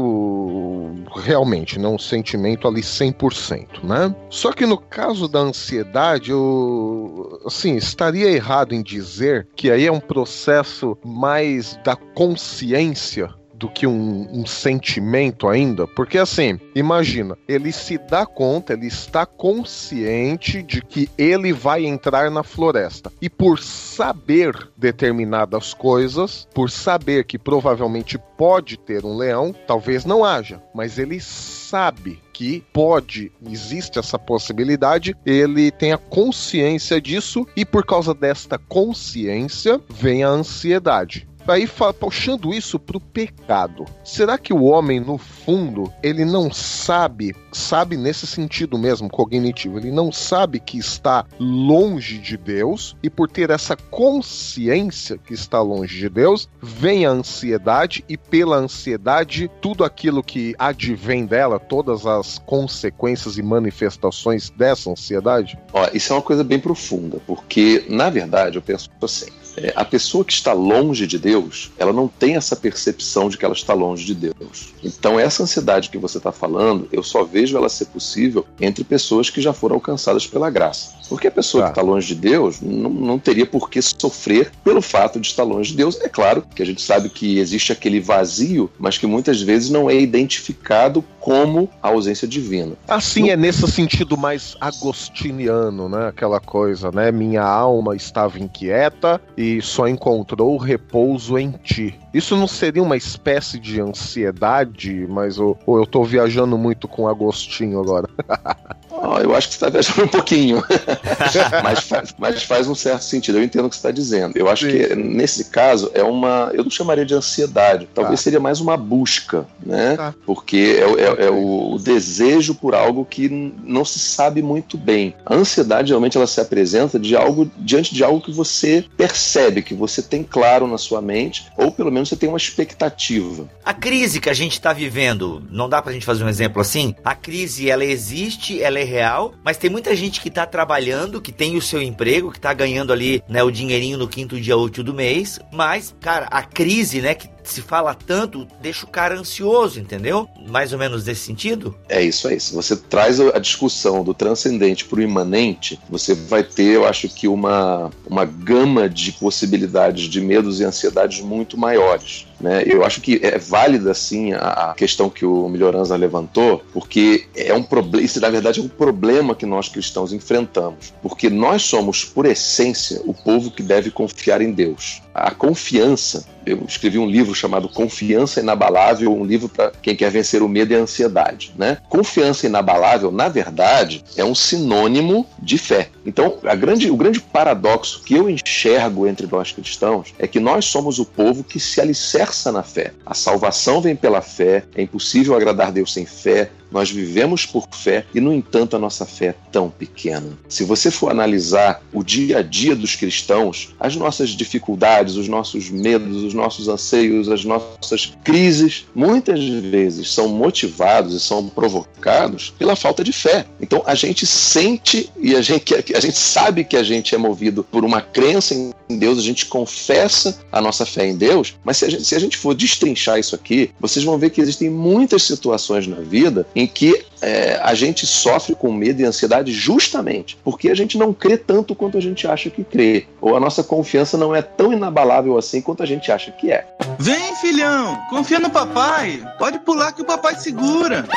realmente, 1.23 1.79
não 1.79 1.95
um 1.95 1.99
sentimento 1.99 2.67
ali 2.67 2.81
100%, 2.81 3.83
né? 3.83 4.13
Só 4.29 4.51
que 4.51 4.65
no 4.65 4.77
caso 4.77 5.27
da 5.27 5.39
ansiedade, 5.39 6.31
eu 6.31 7.39
assim, 7.45 7.75
estaria 7.75 8.29
errado 8.29 8.73
em 8.73 8.83
dizer 8.83 9.47
que 9.55 9.71
aí 9.71 9.85
é 9.85 9.91
um 9.91 9.99
processo 9.99 10.97
mais 11.03 11.79
da 11.83 11.95
consciência 11.95 13.29
do 13.59 13.69
que 13.69 13.85
um, 13.85 14.27
um 14.31 14.45
sentimento 14.45 15.47
ainda, 15.49 15.85
porque 15.85 16.17
assim, 16.17 16.57
imagina, 16.73 17.37
ele 17.47 17.73
se 17.73 17.97
dá 17.97 18.25
conta, 18.25 18.71
ele 18.71 18.87
está 18.87 19.25
consciente 19.25 20.63
de 20.63 20.81
que 20.81 21.09
ele 21.17 21.51
vai 21.51 21.85
entrar 21.85 22.31
na 22.31 22.41
floresta. 22.41 23.11
E 23.21 23.29
por 23.29 23.59
saber 23.59 24.69
determinadas 24.77 25.73
coisas, 25.73 26.47
por 26.55 26.71
saber 26.71 27.25
que 27.25 27.37
provavelmente 27.37 28.17
pode 28.37 28.77
ter 28.77 29.05
um 29.05 29.17
leão, 29.17 29.53
talvez 29.67 30.05
não 30.05 30.23
haja, 30.23 30.63
mas 30.73 30.97
ele 30.97 31.19
sabe 31.19 32.19
que 32.31 32.63
pode, 32.71 33.33
existe 33.45 33.99
essa 33.99 34.17
possibilidade, 34.17 35.13
ele 35.25 35.69
tem 35.71 35.91
a 35.91 35.97
consciência 35.97 37.01
disso 37.01 37.45
e 37.53 37.65
por 37.65 37.85
causa 37.85 38.13
desta 38.13 38.57
consciência 38.57 39.81
vem 39.89 40.23
a 40.23 40.29
ansiedade. 40.29 41.28
Aí, 41.51 41.67
puxando 41.99 42.53
isso 42.53 42.77
pro 42.77 42.99
pecado, 42.99 43.85
será 44.03 44.37
que 44.37 44.53
o 44.53 44.63
homem, 44.63 44.99
no 44.99 45.17
fundo, 45.17 45.91
ele 46.03 46.23
não 46.23 46.51
sabe, 46.51 47.35
sabe 47.51 47.97
nesse 47.97 48.27
sentido 48.27 48.77
mesmo, 48.77 49.09
cognitivo, 49.09 49.77
ele 49.77 49.91
não 49.91 50.11
sabe 50.11 50.59
que 50.59 50.77
está 50.77 51.25
longe 51.39 52.17
de 52.19 52.37
Deus 52.37 52.95
e 53.01 53.09
por 53.09 53.29
ter 53.29 53.49
essa 53.49 53.75
consciência 53.75 55.17
que 55.17 55.33
está 55.33 55.61
longe 55.61 55.97
de 55.97 56.09
Deus, 56.09 56.47
vem 56.61 57.05
a 57.05 57.11
ansiedade 57.11 58.03
e 58.07 58.17
pela 58.17 58.57
ansiedade, 58.57 59.49
tudo 59.61 59.83
aquilo 59.83 60.23
que 60.23 60.55
advém 60.57 61.25
dela, 61.25 61.59
todas 61.59 62.05
as 62.05 62.39
consequências 62.39 63.37
e 63.37 63.41
manifestações 63.41 64.49
dessa 64.49 64.91
ansiedade? 64.91 65.57
Ó, 65.73 65.87
isso 65.93 66.13
é 66.13 66.15
uma 66.15 66.21
coisa 66.21 66.43
bem 66.43 66.59
profunda, 66.59 67.19
porque, 67.25 67.85
na 67.89 68.09
verdade, 68.09 68.57
eu 68.57 68.61
penso 68.61 68.89
assim, 69.01 69.31
é, 69.61 69.73
a 69.75 69.83
pessoa 69.83 70.23
que 70.23 70.33
está 70.33 70.53
longe 70.53 71.05
de 71.05 71.17
Deus, 71.17 71.71
ela 71.77 71.93
não 71.93 72.07
tem 72.07 72.35
essa 72.35 72.55
percepção 72.55 73.29
de 73.29 73.37
que 73.37 73.45
ela 73.45 73.53
está 73.53 73.73
longe 73.73 74.05
de 74.05 74.15
Deus. 74.15 74.73
Então, 74.83 75.19
essa 75.19 75.43
ansiedade 75.43 75.89
que 75.89 75.97
você 75.97 76.17
está 76.17 76.31
falando, 76.31 76.87
eu 76.91 77.03
só 77.03 77.23
vejo 77.23 77.57
ela 77.57 77.69
ser 77.69 77.85
possível 77.85 78.45
entre 78.59 78.83
pessoas 78.83 79.29
que 79.29 79.41
já 79.41 79.53
foram 79.53 79.75
alcançadas 79.75 80.25
pela 80.25 80.49
graça. 80.49 80.97
Porque 81.09 81.27
a 81.27 81.31
pessoa 81.31 81.63
tá. 81.63 81.69
que 81.69 81.79
está 81.79 81.81
longe 81.81 82.07
de 82.07 82.15
Deus 82.15 82.61
não, 82.61 82.89
não 82.89 83.19
teria 83.19 83.45
por 83.45 83.69
que 83.69 83.81
sofrer 83.81 84.51
pelo 84.63 84.81
fato 84.81 85.19
de 85.19 85.27
estar 85.27 85.43
longe 85.43 85.71
de 85.71 85.77
Deus. 85.77 85.99
É 86.01 86.07
claro 86.07 86.43
que 86.55 86.61
a 86.61 86.65
gente 86.65 86.81
sabe 86.81 87.09
que 87.09 87.39
existe 87.39 87.71
aquele 87.71 87.99
vazio, 87.99 88.69
mas 88.79 88.97
que 88.97 89.07
muitas 89.07 89.41
vezes 89.41 89.69
não 89.69 89.89
é 89.89 89.95
identificado 89.95 91.03
como 91.29 91.69
a 91.79 91.89
ausência 91.89 92.27
divina. 92.27 92.73
Assim, 92.87 93.25
no... 93.25 93.29
é 93.29 93.37
nesse 93.37 93.67
sentido 93.67 94.17
mais 94.17 94.57
agostiniano, 94.59 95.87
né? 95.87 96.07
Aquela 96.07 96.39
coisa, 96.39 96.91
né? 96.91 97.11
Minha 97.11 97.43
alma 97.43 97.95
estava 97.95 98.39
inquieta 98.39 99.21
e 99.37 99.61
só 99.61 99.87
encontrou 99.87 100.57
repouso 100.57 101.37
em 101.37 101.51
ti. 101.51 101.99
Isso 102.13 102.35
não 102.35 102.47
seria 102.47 102.81
uma 102.81 102.97
espécie 102.97 103.59
de 103.59 103.79
ansiedade, 103.79 105.05
mas 105.07 105.37
ou, 105.37 105.57
ou 105.65 105.77
eu 105.77 105.83
estou 105.83 106.03
viajando 106.03 106.57
muito 106.57 106.87
com 106.87 107.07
Agostinho 107.07 107.79
agora? 107.79 108.09
Oh, 109.01 109.17
eu 109.17 109.33
acho 109.33 109.47
que 109.47 109.53
você 109.53 109.65
está 109.65 109.69
viajando 109.69 110.03
um 110.03 110.07
pouquinho. 110.07 110.63
mas, 111.63 111.79
faz, 111.79 112.15
mas 112.17 112.43
faz 112.43 112.67
um 112.67 112.75
certo 112.75 113.03
sentido. 113.03 113.37
Eu 113.37 113.43
entendo 113.43 113.65
o 113.65 113.69
que 113.69 113.75
você 113.75 113.79
está 113.79 113.91
dizendo. 113.91 114.37
Eu 114.37 114.49
acho 114.49 114.69
Sim. 114.69 114.77
que 114.77 114.95
nesse 114.95 115.45
caso 115.45 115.89
é 115.93 116.03
uma. 116.03 116.51
Eu 116.53 116.63
não 116.63 116.71
chamaria 116.71 117.05
de 117.05 117.13
ansiedade. 117.13 117.87
Talvez 117.93 118.19
tá. 118.19 118.23
seria 118.23 118.39
mais 118.39 118.59
uma 118.59 118.75
busca, 118.75 119.45
né? 119.65 119.95
Tá. 119.95 120.13
Porque 120.25 120.79
é, 120.79 121.01
é, 121.01 121.27
é, 121.27 121.29
o 121.29 121.77
desejo 121.79 122.53
por 122.53 122.75
algo 122.75 123.05
que 123.05 123.29
não 123.63 123.85
se 123.85 123.99
sabe 123.99 124.41
muito 124.41 124.77
bem. 124.77 125.15
A 125.25 125.35
ansiedade 125.35 125.89
realmente 125.89 126.17
ela 126.17 126.27
se 126.27 126.41
apresenta 126.41 126.99
de 126.99 127.15
algo 127.15 127.49
diante 127.57 127.95
de 127.95 128.03
algo 128.03 128.21
que 128.21 128.31
você 128.31 128.85
percebe, 128.97 129.61
que 129.61 129.73
você 129.73 130.01
tem 130.01 130.23
claro 130.23 130.67
na 130.67 130.77
sua 130.77 131.01
mente, 131.01 131.45
ou 131.55 131.71
pelo 131.71 131.91
menos 131.91 131.98
você 132.05 132.15
tem 132.15 132.29
uma 132.29 132.37
expectativa. 132.37 133.49
A 133.63 133.73
crise 133.73 134.19
que 134.19 134.29
a 134.29 134.33
gente 134.33 134.53
está 134.53 134.73
vivendo, 134.73 135.43
não 135.49 135.69
dá 135.69 135.81
para 135.81 135.91
a 135.91 135.93
gente 135.93 136.05
fazer 136.05 136.23
um 136.23 136.29
exemplo 136.29 136.61
assim? 136.61 136.95
A 137.03 137.15
crise 137.15 137.69
ela 137.69 137.85
existe, 137.85 138.61
ela 138.61 138.79
é 138.79 138.83
real, 138.83 139.33
mas 139.43 139.57
tem 139.57 139.69
muita 139.69 139.95
gente 139.95 140.21
que 140.21 140.29
tá 140.29 140.45
trabalhando, 140.45 141.21
que 141.21 141.31
tem 141.31 141.55
o 141.55 141.61
seu 141.61 141.81
emprego, 141.81 142.31
que 142.31 142.39
tá 142.39 142.53
ganhando 142.53 142.93
ali, 142.93 143.23
né, 143.27 143.43
o 143.43 143.51
dinheirinho 143.51 143.97
no 143.97 144.07
quinto 144.07 144.39
dia 144.39 144.57
útil 144.57 144.83
do 144.83 144.93
mês, 144.93 145.39
mas, 145.51 145.95
cara, 145.99 146.27
a 146.27 146.41
crise, 146.41 147.01
né, 147.01 147.13
que 147.13 147.29
se 147.43 147.61
fala 147.61 147.93
tanto, 147.93 148.47
deixa 148.61 148.85
o 148.85 148.89
cara 148.89 149.17
ansioso, 149.17 149.79
entendeu? 149.79 150.27
Mais 150.47 150.73
ou 150.73 150.79
menos 150.79 151.05
nesse 151.05 151.21
sentido? 151.21 151.75
É 151.87 152.01
isso 152.01 152.27
aí. 152.27 152.39
Se 152.39 152.53
você 152.53 152.75
traz 152.75 153.19
a 153.19 153.39
discussão 153.39 154.03
do 154.03 154.13
transcendente 154.13 154.85
para 154.85 154.99
o 154.99 155.01
imanente, 155.01 155.79
você 155.89 156.13
vai 156.13 156.43
ter, 156.43 156.75
eu 156.75 156.87
acho 156.87 157.09
que, 157.09 157.27
uma, 157.27 157.89
uma 158.07 158.25
gama 158.25 158.89
de 158.89 159.11
possibilidades 159.13 160.05
de 160.05 160.21
medos 160.21 160.59
e 160.59 160.63
ansiedades 160.63 161.21
muito 161.21 161.57
maiores. 161.57 162.28
Né? 162.39 162.63
Eu 162.65 162.85
acho 162.85 163.01
que 163.01 163.19
é 163.21 163.37
válida 163.37 163.93
sim 163.93 164.33
a 164.33 164.73
questão 164.77 165.09
que 165.09 165.25
o 165.25 165.49
Melhoranza 165.49 165.95
levantou, 165.95 166.63
porque 166.71 167.27
é 167.35 167.53
um 167.53 167.63
problema, 167.63 168.05
isso 168.05 168.19
na 168.19 168.29
verdade 168.29 168.59
é 168.59 168.63
um 168.63 168.69
problema 168.69 169.35
que 169.35 169.45
nós 169.45 169.67
cristãos 169.67 170.13
enfrentamos, 170.13 170.93
porque 171.01 171.29
nós 171.29 171.63
somos 171.63 172.05
por 172.05 172.25
essência 172.25 173.01
o 173.05 173.13
povo 173.13 173.51
que 173.51 173.61
deve 173.61 173.91
confiar 173.91 174.41
em 174.41 174.51
Deus. 174.51 175.01
A 175.13 175.31
confiança, 175.31 176.25
eu 176.45 176.63
escrevi 176.65 176.97
um 176.97 177.09
livro 177.09 177.35
chamado 177.35 177.67
Confiança 177.67 178.39
Inabalável, 178.39 179.13
um 179.13 179.25
livro 179.25 179.49
para 179.49 179.71
quem 179.81 179.95
quer 179.95 180.09
vencer 180.09 180.41
o 180.41 180.47
medo 180.47 180.71
e 180.71 180.77
a 180.77 180.79
ansiedade, 180.79 181.51
né? 181.57 181.77
Confiança 181.89 182.45
inabalável, 182.45 183.11
na 183.11 183.27
verdade, 183.27 184.03
é 184.15 184.23
um 184.23 184.33
sinônimo 184.33 185.25
de 185.37 185.57
fé. 185.57 185.89
Então, 186.05 186.37
grande, 186.57 186.89
o 186.89 186.95
grande 186.95 187.19
paradoxo 187.19 188.01
que 188.03 188.15
eu 188.15 188.29
enxergo 188.29 189.05
entre 189.07 189.27
nós 189.27 189.51
cristãos 189.51 190.13
é 190.17 190.25
que 190.25 190.39
nós 190.39 190.65
somos 190.65 190.99
o 190.99 191.05
povo 191.05 191.43
que 191.43 191.59
se 191.59 191.81
alicerça 191.81 192.28
na 192.51 192.63
fé. 192.63 192.93
A 193.05 193.13
salvação 193.13 193.81
vem 193.81 193.95
pela 193.95 194.21
fé, 194.21 194.63
é 194.75 194.81
impossível 194.81 195.35
agradar 195.35 195.71
Deus 195.71 195.93
sem 195.93 196.05
fé, 196.05 196.49
nós 196.71 196.91
vivemos 196.91 197.45
por 197.45 197.67
fé 197.71 198.05
e, 198.13 198.19
no 198.19 198.33
entanto, 198.33 198.75
a 198.75 198.79
nossa 198.79 199.05
fé 199.05 199.27
é 199.27 199.35
tão 199.51 199.69
pequena. 199.69 200.37
Se 200.47 200.63
você 200.63 200.91
for 200.91 201.11
analisar 201.11 201.81
o 201.93 202.03
dia 202.03 202.39
a 202.39 202.41
dia 202.41 202.75
dos 202.75 202.95
cristãos, 202.95 203.75
as 203.79 203.95
nossas 203.95 204.29
dificuldades, 204.29 205.15
os 205.15 205.27
nossos 205.27 205.69
medos, 205.69 206.23
os 206.23 206.33
nossos 206.33 206.67
anseios, 206.67 207.29
as 207.29 207.43
nossas 207.43 208.13
crises, 208.23 208.85
muitas 208.93 209.43
vezes 209.43 210.11
são 210.11 210.27
motivados 210.27 211.13
e 211.13 211.19
são 211.19 211.47
provocados 211.47 212.53
pela 212.57 212.75
falta 212.75 213.03
de 213.03 213.11
fé. 213.11 213.45
Então 213.61 213.83
a 213.85 213.95
gente 213.95 214.25
sente 214.25 215.11
e 215.19 215.35
a 215.35 215.41
gente, 215.41 215.73
a 215.95 215.99
gente 215.99 216.17
sabe 216.17 216.63
que 216.63 216.77
a 216.77 216.83
gente 216.83 217.13
é 217.13 217.17
movido 217.17 217.63
por 217.63 217.83
uma 217.83 218.01
crença 218.01 218.53
em 218.53 218.97
Deus, 218.97 219.19
a 219.19 219.21
gente 219.21 219.45
confessa 219.45 220.39
a 220.51 220.61
nossa 220.61 220.85
fé 220.85 221.07
em 221.07 221.15
Deus, 221.15 221.55
mas 221.63 221.77
se 221.77 221.85
a 221.85 221.89
gente, 221.89 222.05
se 222.05 222.15
a 222.15 222.19
gente 222.19 222.37
for 222.37 222.53
destrinchar 222.55 223.19
isso 223.19 223.35
aqui, 223.35 223.71
vocês 223.79 224.03
vão 224.03 224.17
ver 224.17 224.31
que 224.31 224.41
existem 224.41 224.69
muitas 224.69 225.23
situações 225.23 225.87
na 225.87 225.97
vida 225.97 226.47
em 226.59 226.67
que 226.67 227.05
é, 227.21 227.57
a 227.63 227.73
gente 227.73 228.05
sofre 228.05 228.53
com 228.53 228.71
medo 228.71 229.01
e 229.01 229.05
ansiedade 229.05 229.51
justamente 229.51 230.37
porque 230.43 230.69
a 230.69 230.75
gente 230.75 230.97
não 230.97 231.13
crê 231.13 231.37
tanto 231.37 231.73
quanto 231.73 231.97
a 231.97 232.01
gente 232.01 232.27
acha 232.27 232.49
que 232.49 232.63
crê, 232.63 233.07
ou 233.21 233.35
a 233.35 233.39
nossa 233.39 233.63
confiança 233.63 234.17
não 234.17 234.35
é 234.35 234.41
tão 234.41 234.73
inabalável 234.73 235.37
assim 235.37 235.61
quanto 235.61 235.81
a 235.81 235.85
gente 235.85 236.11
acha 236.11 236.31
que 236.31 236.51
é. 236.51 236.67
Vem, 236.97 237.35
filhão, 237.37 237.97
confia 238.09 238.39
no 238.39 238.49
papai. 238.49 239.23
Pode 239.37 239.59
pular 239.59 239.93
que 239.93 240.01
o 240.01 240.05
papai 240.05 240.35
segura. 240.35 241.07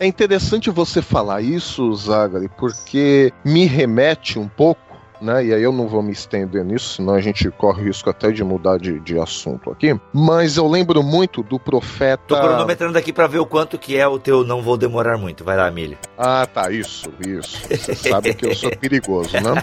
É 0.00 0.06
interessante 0.06 0.70
você 0.70 1.02
falar 1.02 1.42
isso, 1.42 1.94
Zagari, 1.94 2.48
porque 2.58 3.32
me 3.44 3.66
remete 3.66 4.38
um 4.38 4.48
pouco 4.48 4.80
né? 5.24 5.44
E 5.44 5.54
aí 5.54 5.62
eu 5.62 5.72
não 5.72 5.88
vou 5.88 6.02
me 6.02 6.12
estender 6.12 6.64
nisso, 6.64 6.96
senão 6.96 7.14
a 7.14 7.20
gente 7.20 7.50
corre 7.50 7.82
o 7.82 7.84
risco 7.86 8.10
até 8.10 8.30
de 8.30 8.44
mudar 8.44 8.78
de, 8.78 9.00
de 9.00 9.18
assunto 9.18 9.70
aqui. 9.70 9.98
Mas 10.12 10.56
eu 10.56 10.68
lembro 10.68 11.02
muito 11.02 11.42
do 11.42 11.58
profeta. 11.58 12.22
Tô 12.28 12.36
cronometrando 12.36 12.98
aqui 12.98 13.12
para 13.12 13.26
ver 13.26 13.38
o 13.38 13.46
quanto 13.46 13.78
que 13.78 13.96
é 13.96 14.06
o 14.06 14.18
teu 14.18 14.44
não 14.44 14.62
vou 14.62 14.76
demorar 14.76 15.16
muito. 15.18 15.42
Vai 15.42 15.56
lá, 15.56 15.70
Milho. 15.70 15.98
Ah, 16.18 16.46
tá, 16.46 16.70
isso, 16.70 17.10
isso. 17.26 17.66
Você 17.68 17.94
sabe 17.94 18.34
que 18.34 18.46
eu 18.46 18.54
sou 18.54 18.70
perigoso, 18.76 19.34
né? 19.40 19.62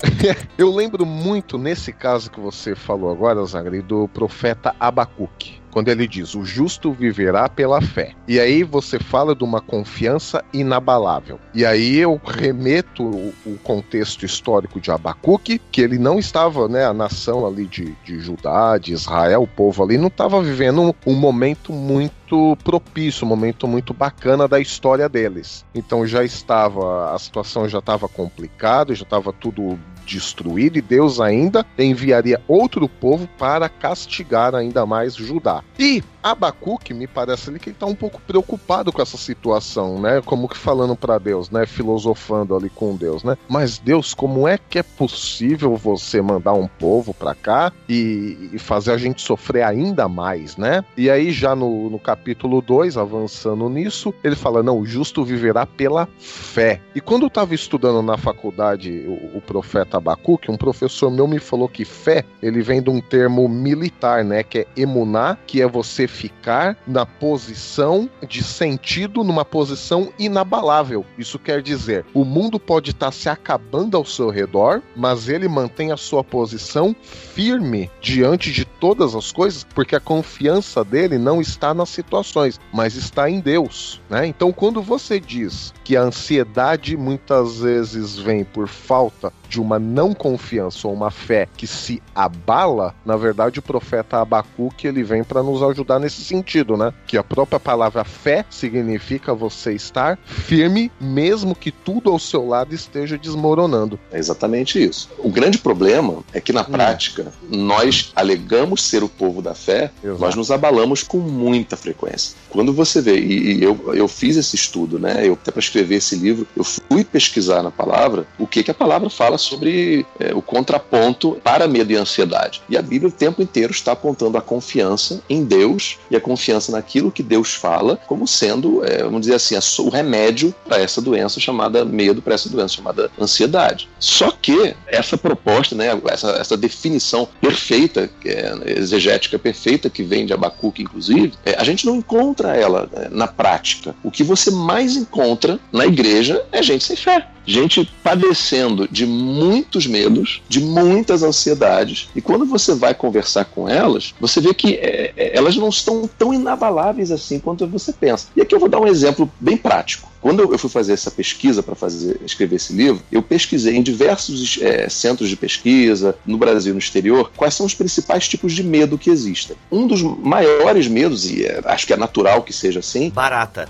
eu 0.56 0.74
lembro 0.74 1.04
muito 1.04 1.58
nesse 1.58 1.92
caso 1.92 2.30
que 2.30 2.40
você 2.40 2.74
falou 2.74 3.10
agora, 3.10 3.44
Zagri, 3.44 3.82
do 3.82 4.08
profeta 4.08 4.74
Abacuque 4.80 5.59
quando 5.70 5.88
ele 5.88 6.06
diz: 6.06 6.34
O 6.34 6.44
justo 6.44 6.92
viverá 6.92 7.48
pela 7.48 7.80
fé. 7.80 8.12
E 8.26 8.38
aí 8.38 8.62
você 8.62 8.98
fala 8.98 9.34
de 9.34 9.44
uma 9.44 9.60
confiança 9.60 10.44
inabalável. 10.52 11.38
E 11.54 11.64
aí 11.64 11.98
eu 11.98 12.20
remeto 12.24 13.02
o, 13.02 13.34
o 13.46 13.58
contexto 13.58 14.24
histórico 14.24 14.80
de 14.80 14.90
Abacuque, 14.90 15.60
que 15.70 15.80
ele 15.80 15.98
não 15.98 16.18
estava, 16.18 16.68
né, 16.68 16.84
a 16.84 16.92
nação 16.92 17.46
ali 17.46 17.66
de, 17.66 17.96
de 18.04 18.20
Judá, 18.20 18.78
de 18.78 18.92
Israel, 18.92 19.42
o 19.42 19.46
povo 19.46 19.82
ali, 19.82 19.96
não 19.96 20.08
estava 20.08 20.42
vivendo 20.42 20.82
um, 20.82 20.92
um 21.06 21.14
momento 21.14 21.72
muito 21.72 22.56
propício, 22.62 23.24
um 23.24 23.28
momento 23.28 23.66
muito 23.66 23.92
bacana 23.92 24.46
da 24.46 24.60
história 24.60 25.08
deles. 25.08 25.64
Então 25.74 26.06
já 26.06 26.24
estava, 26.24 27.14
a 27.14 27.18
situação 27.18 27.68
já 27.68 27.78
estava 27.78 28.08
complicada, 28.08 28.94
já 28.94 29.02
estava 29.02 29.32
tudo 29.32 29.78
destruir 30.10 30.76
e 30.76 30.80
Deus 30.80 31.20
ainda 31.20 31.64
enviaria 31.78 32.42
outro 32.48 32.88
povo 32.88 33.28
para 33.38 33.68
castigar 33.68 34.54
ainda 34.54 34.84
mais 34.84 35.14
Judá. 35.14 35.62
E 35.78 36.02
Abacuque 36.22 36.92
me 36.92 37.06
parece 37.06 37.48
ali 37.48 37.58
que 37.58 37.70
ele 37.70 37.76
está 37.76 37.86
um 37.86 37.94
pouco 37.94 38.20
preocupado 38.20 38.92
com 38.92 39.00
essa 39.00 39.16
situação, 39.16 40.00
né? 40.00 40.20
Como 40.24 40.48
que 40.48 40.56
falando 40.56 40.94
para 40.94 41.18
Deus, 41.18 41.50
né? 41.50 41.64
Filosofando 41.64 42.54
ali 42.54 42.68
com 42.68 42.94
Deus, 42.94 43.22
né? 43.22 43.36
Mas 43.48 43.78
Deus, 43.78 44.12
como 44.12 44.46
é 44.46 44.58
que 44.58 44.78
é 44.78 44.82
possível 44.82 45.76
você 45.76 46.20
mandar 46.20 46.52
um 46.52 46.66
povo 46.66 47.14
para 47.14 47.34
cá 47.34 47.72
e, 47.88 48.50
e, 48.52 48.58
fazer 48.58 48.92
a 48.92 48.98
gente 48.98 49.22
sofrer 49.22 49.62
ainda 49.62 50.08
mais, 50.08 50.56
né? 50.56 50.84
E 50.96 51.08
aí 51.08 51.32
já 51.32 51.54
no, 51.54 51.88
no 51.88 51.98
capítulo 51.98 52.60
2, 52.60 52.96
avançando 52.96 53.68
nisso, 53.68 54.12
ele 54.22 54.36
fala: 54.36 54.62
não, 54.62 54.78
o 54.78 54.86
justo 54.86 55.24
viverá 55.24 55.64
pela 55.64 56.08
fé. 56.18 56.80
E 56.94 57.00
quando 57.00 57.22
eu 57.22 57.28
estava 57.28 57.54
estudando 57.54 58.02
na 58.02 58.18
faculdade 58.18 59.04
o, 59.06 59.38
o 59.38 59.40
profeta 59.40 59.99
Abacuque, 60.00 60.50
um 60.50 60.56
professor 60.56 61.10
meu 61.10 61.28
me 61.28 61.38
falou 61.38 61.68
que 61.68 61.84
fé, 61.84 62.24
ele 62.42 62.62
vem 62.62 62.82
de 62.82 62.90
um 62.90 63.00
termo 63.00 63.48
militar, 63.48 64.24
né? 64.24 64.42
Que 64.42 64.60
é 64.60 64.66
emuná, 64.76 65.38
que 65.46 65.62
é 65.62 65.66
você 65.66 66.08
ficar 66.08 66.76
na 66.86 67.06
posição 67.06 68.08
de 68.26 68.42
sentido, 68.42 69.22
numa 69.22 69.44
posição 69.44 70.12
inabalável. 70.18 71.04
Isso 71.16 71.38
quer 71.38 71.62
dizer, 71.62 72.04
o 72.12 72.24
mundo 72.24 72.58
pode 72.58 72.90
estar 72.90 73.12
se 73.12 73.28
acabando 73.28 73.96
ao 73.96 74.04
seu 74.04 74.30
redor, 74.30 74.82
mas 74.96 75.28
ele 75.28 75.48
mantém 75.48 75.92
a 75.92 75.96
sua 75.96 76.24
posição 76.24 76.94
firme 77.02 77.90
diante 78.00 78.52
de 78.52 78.64
todas 78.64 79.14
as 79.14 79.30
coisas, 79.30 79.64
porque 79.74 79.94
a 79.94 80.00
confiança 80.00 80.84
dele 80.84 81.18
não 81.18 81.40
está 81.40 81.74
nas 81.74 81.90
situações, 81.90 82.58
mas 82.72 82.94
está 82.94 83.28
em 83.28 83.40
Deus. 83.40 84.00
Né? 84.08 84.26
Então, 84.26 84.52
quando 84.52 84.82
você 84.82 85.20
diz 85.20 85.72
que 85.84 85.96
a 85.96 86.02
ansiedade 86.02 86.96
muitas 86.96 87.60
vezes 87.60 88.16
vem 88.16 88.44
por 88.44 88.68
falta 88.68 89.32
de 89.50 89.60
uma 89.60 89.80
não 89.80 90.14
confiança 90.14 90.86
ou 90.86 90.94
uma 90.94 91.10
fé 91.10 91.48
que 91.56 91.66
se 91.66 92.00
abala, 92.14 92.94
na 93.04 93.16
verdade 93.16 93.58
o 93.58 93.62
profeta 93.62 94.18
Abacuque 94.18 94.86
ele 94.86 95.02
vem 95.02 95.24
para 95.24 95.42
nos 95.42 95.60
ajudar 95.60 95.98
nesse 95.98 96.22
sentido, 96.22 96.76
né? 96.76 96.94
Que 97.04 97.18
a 97.18 97.24
própria 97.24 97.58
palavra 97.58 98.04
fé 98.04 98.44
significa 98.48 99.34
você 99.34 99.72
estar 99.72 100.16
firme 100.24 100.90
mesmo 101.00 101.54
que 101.54 101.72
tudo 101.72 102.10
ao 102.10 102.18
seu 102.18 102.46
lado 102.46 102.72
esteja 102.72 103.18
desmoronando. 103.18 103.98
É 104.12 104.18
exatamente 104.18 104.82
isso. 104.82 105.10
O 105.18 105.28
grande 105.28 105.58
problema 105.58 106.22
é 106.32 106.40
que 106.40 106.52
na 106.52 106.62
hum. 106.62 106.66
prática 106.66 107.32
nós 107.50 108.12
alegamos 108.14 108.84
ser 108.84 109.02
o 109.02 109.08
povo 109.08 109.42
da 109.42 109.54
fé, 109.54 109.90
Exato. 110.02 110.20
nós 110.20 110.36
nos 110.36 110.52
abalamos 110.52 111.02
com 111.02 111.18
muita 111.18 111.76
frequência. 111.76 112.36
Quando 112.50 112.72
você 112.72 113.00
vê, 113.00 113.18
e, 113.18 113.54
e 113.54 113.62
eu, 113.64 113.94
eu 113.94 114.06
fiz 114.06 114.36
esse 114.36 114.54
estudo, 114.54 114.98
né? 114.98 115.26
Eu 115.26 115.32
até 115.32 115.50
para 115.50 115.60
escrever 115.60 115.96
esse 115.96 116.14
livro, 116.14 116.46
eu 116.56 116.62
fui 116.62 117.02
pesquisar 117.02 117.62
na 117.64 117.70
palavra 117.70 118.26
o 118.38 118.46
que, 118.46 118.62
que 118.62 118.70
a 118.70 118.74
palavra 118.74 119.10
fala 119.10 119.39
sobre 119.40 120.06
é, 120.18 120.34
o 120.34 120.42
contraponto 120.42 121.40
para 121.42 121.66
medo 121.66 121.92
e 121.92 121.96
ansiedade. 121.96 122.62
E 122.68 122.76
a 122.76 122.82
Bíblia 122.82 123.08
o 123.08 123.12
tempo 123.12 123.42
inteiro 123.42 123.72
está 123.72 123.92
apontando 123.92 124.38
a 124.38 124.42
confiança 124.42 125.22
em 125.28 125.44
Deus 125.44 125.98
e 126.10 126.16
a 126.16 126.20
confiança 126.20 126.72
naquilo 126.72 127.10
que 127.10 127.22
Deus 127.22 127.54
fala 127.54 127.96
como 128.06 128.26
sendo, 128.26 128.84
é, 128.84 129.02
vamos 129.02 129.22
dizer 129.22 129.34
assim, 129.34 129.56
o 129.78 129.88
remédio 129.88 130.54
para 130.66 130.78
essa 130.78 131.00
doença 131.00 131.40
chamada 131.40 131.84
medo, 131.84 132.22
para 132.22 132.34
essa 132.34 132.48
doença 132.48 132.74
chamada 132.74 133.10
ansiedade. 133.18 133.88
Só 133.98 134.30
que 134.30 134.74
essa 134.86 135.16
proposta, 135.16 135.74
né, 135.74 136.00
essa, 136.08 136.30
essa 136.32 136.56
definição 136.56 137.28
perfeita, 137.40 138.10
é, 138.24 138.54
exegética 138.76 139.38
perfeita, 139.38 139.90
que 139.90 140.02
vem 140.02 140.26
de 140.26 140.32
Abacuque, 140.32 140.82
inclusive, 140.82 141.32
é, 141.44 141.54
a 141.58 141.64
gente 141.64 141.86
não 141.86 141.96
encontra 141.96 142.56
ela 142.56 142.88
é, 142.92 143.08
na 143.10 143.26
prática. 143.26 143.94
O 144.02 144.10
que 144.10 144.22
você 144.22 144.50
mais 144.50 144.96
encontra 144.96 145.58
na 145.72 145.86
igreja 145.86 146.44
é 146.52 146.62
gente 146.62 146.84
sem 146.84 146.96
fé 146.96 147.26
gente 147.46 147.90
padecendo 148.02 148.86
de 148.90 149.06
muitos 149.30 149.86
medos, 149.86 150.42
de 150.48 150.60
muitas 150.60 151.22
ansiedades. 151.22 152.08
E 152.14 152.20
quando 152.20 152.44
você 152.44 152.74
vai 152.74 152.94
conversar 152.94 153.44
com 153.44 153.68
elas, 153.68 154.14
você 154.20 154.40
vê 154.40 154.52
que 154.52 154.74
é, 154.74 155.12
é, 155.16 155.36
elas 155.36 155.56
não 155.56 155.68
estão 155.68 156.08
tão 156.18 156.34
inabaláveis 156.34 157.10
assim 157.10 157.38
quanto 157.38 157.66
você 157.66 157.92
pensa. 157.92 158.26
E 158.36 158.42
aqui 158.42 158.54
eu 158.54 158.60
vou 158.60 158.68
dar 158.68 158.80
um 158.80 158.86
exemplo 158.86 159.30
bem 159.40 159.56
prático. 159.56 160.10
Quando 160.20 160.42
eu 160.52 160.58
fui 160.58 160.68
fazer 160.68 160.92
essa 160.92 161.10
pesquisa 161.10 161.62
para 161.62 161.74
fazer 161.74 162.20
escrever 162.24 162.56
esse 162.56 162.72
livro, 162.74 163.02
eu 163.10 163.22
pesquisei 163.22 163.76
em 163.76 163.82
diversos 163.82 164.58
é, 164.60 164.88
centros 164.88 165.30
de 165.30 165.36
pesquisa 165.36 166.14
no 166.26 166.36
Brasil 166.36 166.72
e 166.72 166.74
no 166.74 166.78
exterior 166.78 167.30
quais 167.34 167.54
são 167.54 167.64
os 167.64 167.74
principais 167.74 168.28
tipos 168.28 168.52
de 168.52 168.62
medo 168.62 168.98
que 168.98 169.08
existem. 169.08 169.56
Um 169.72 169.86
dos 169.86 170.02
maiores 170.02 170.88
medos 170.88 171.30
e 171.30 171.44
é, 171.44 171.60
acho 171.64 171.86
que 171.86 171.92
é 171.92 171.96
natural 171.96 172.42
que 172.42 172.52
seja 172.52 172.80
assim. 172.80 173.08
Barata. 173.08 173.66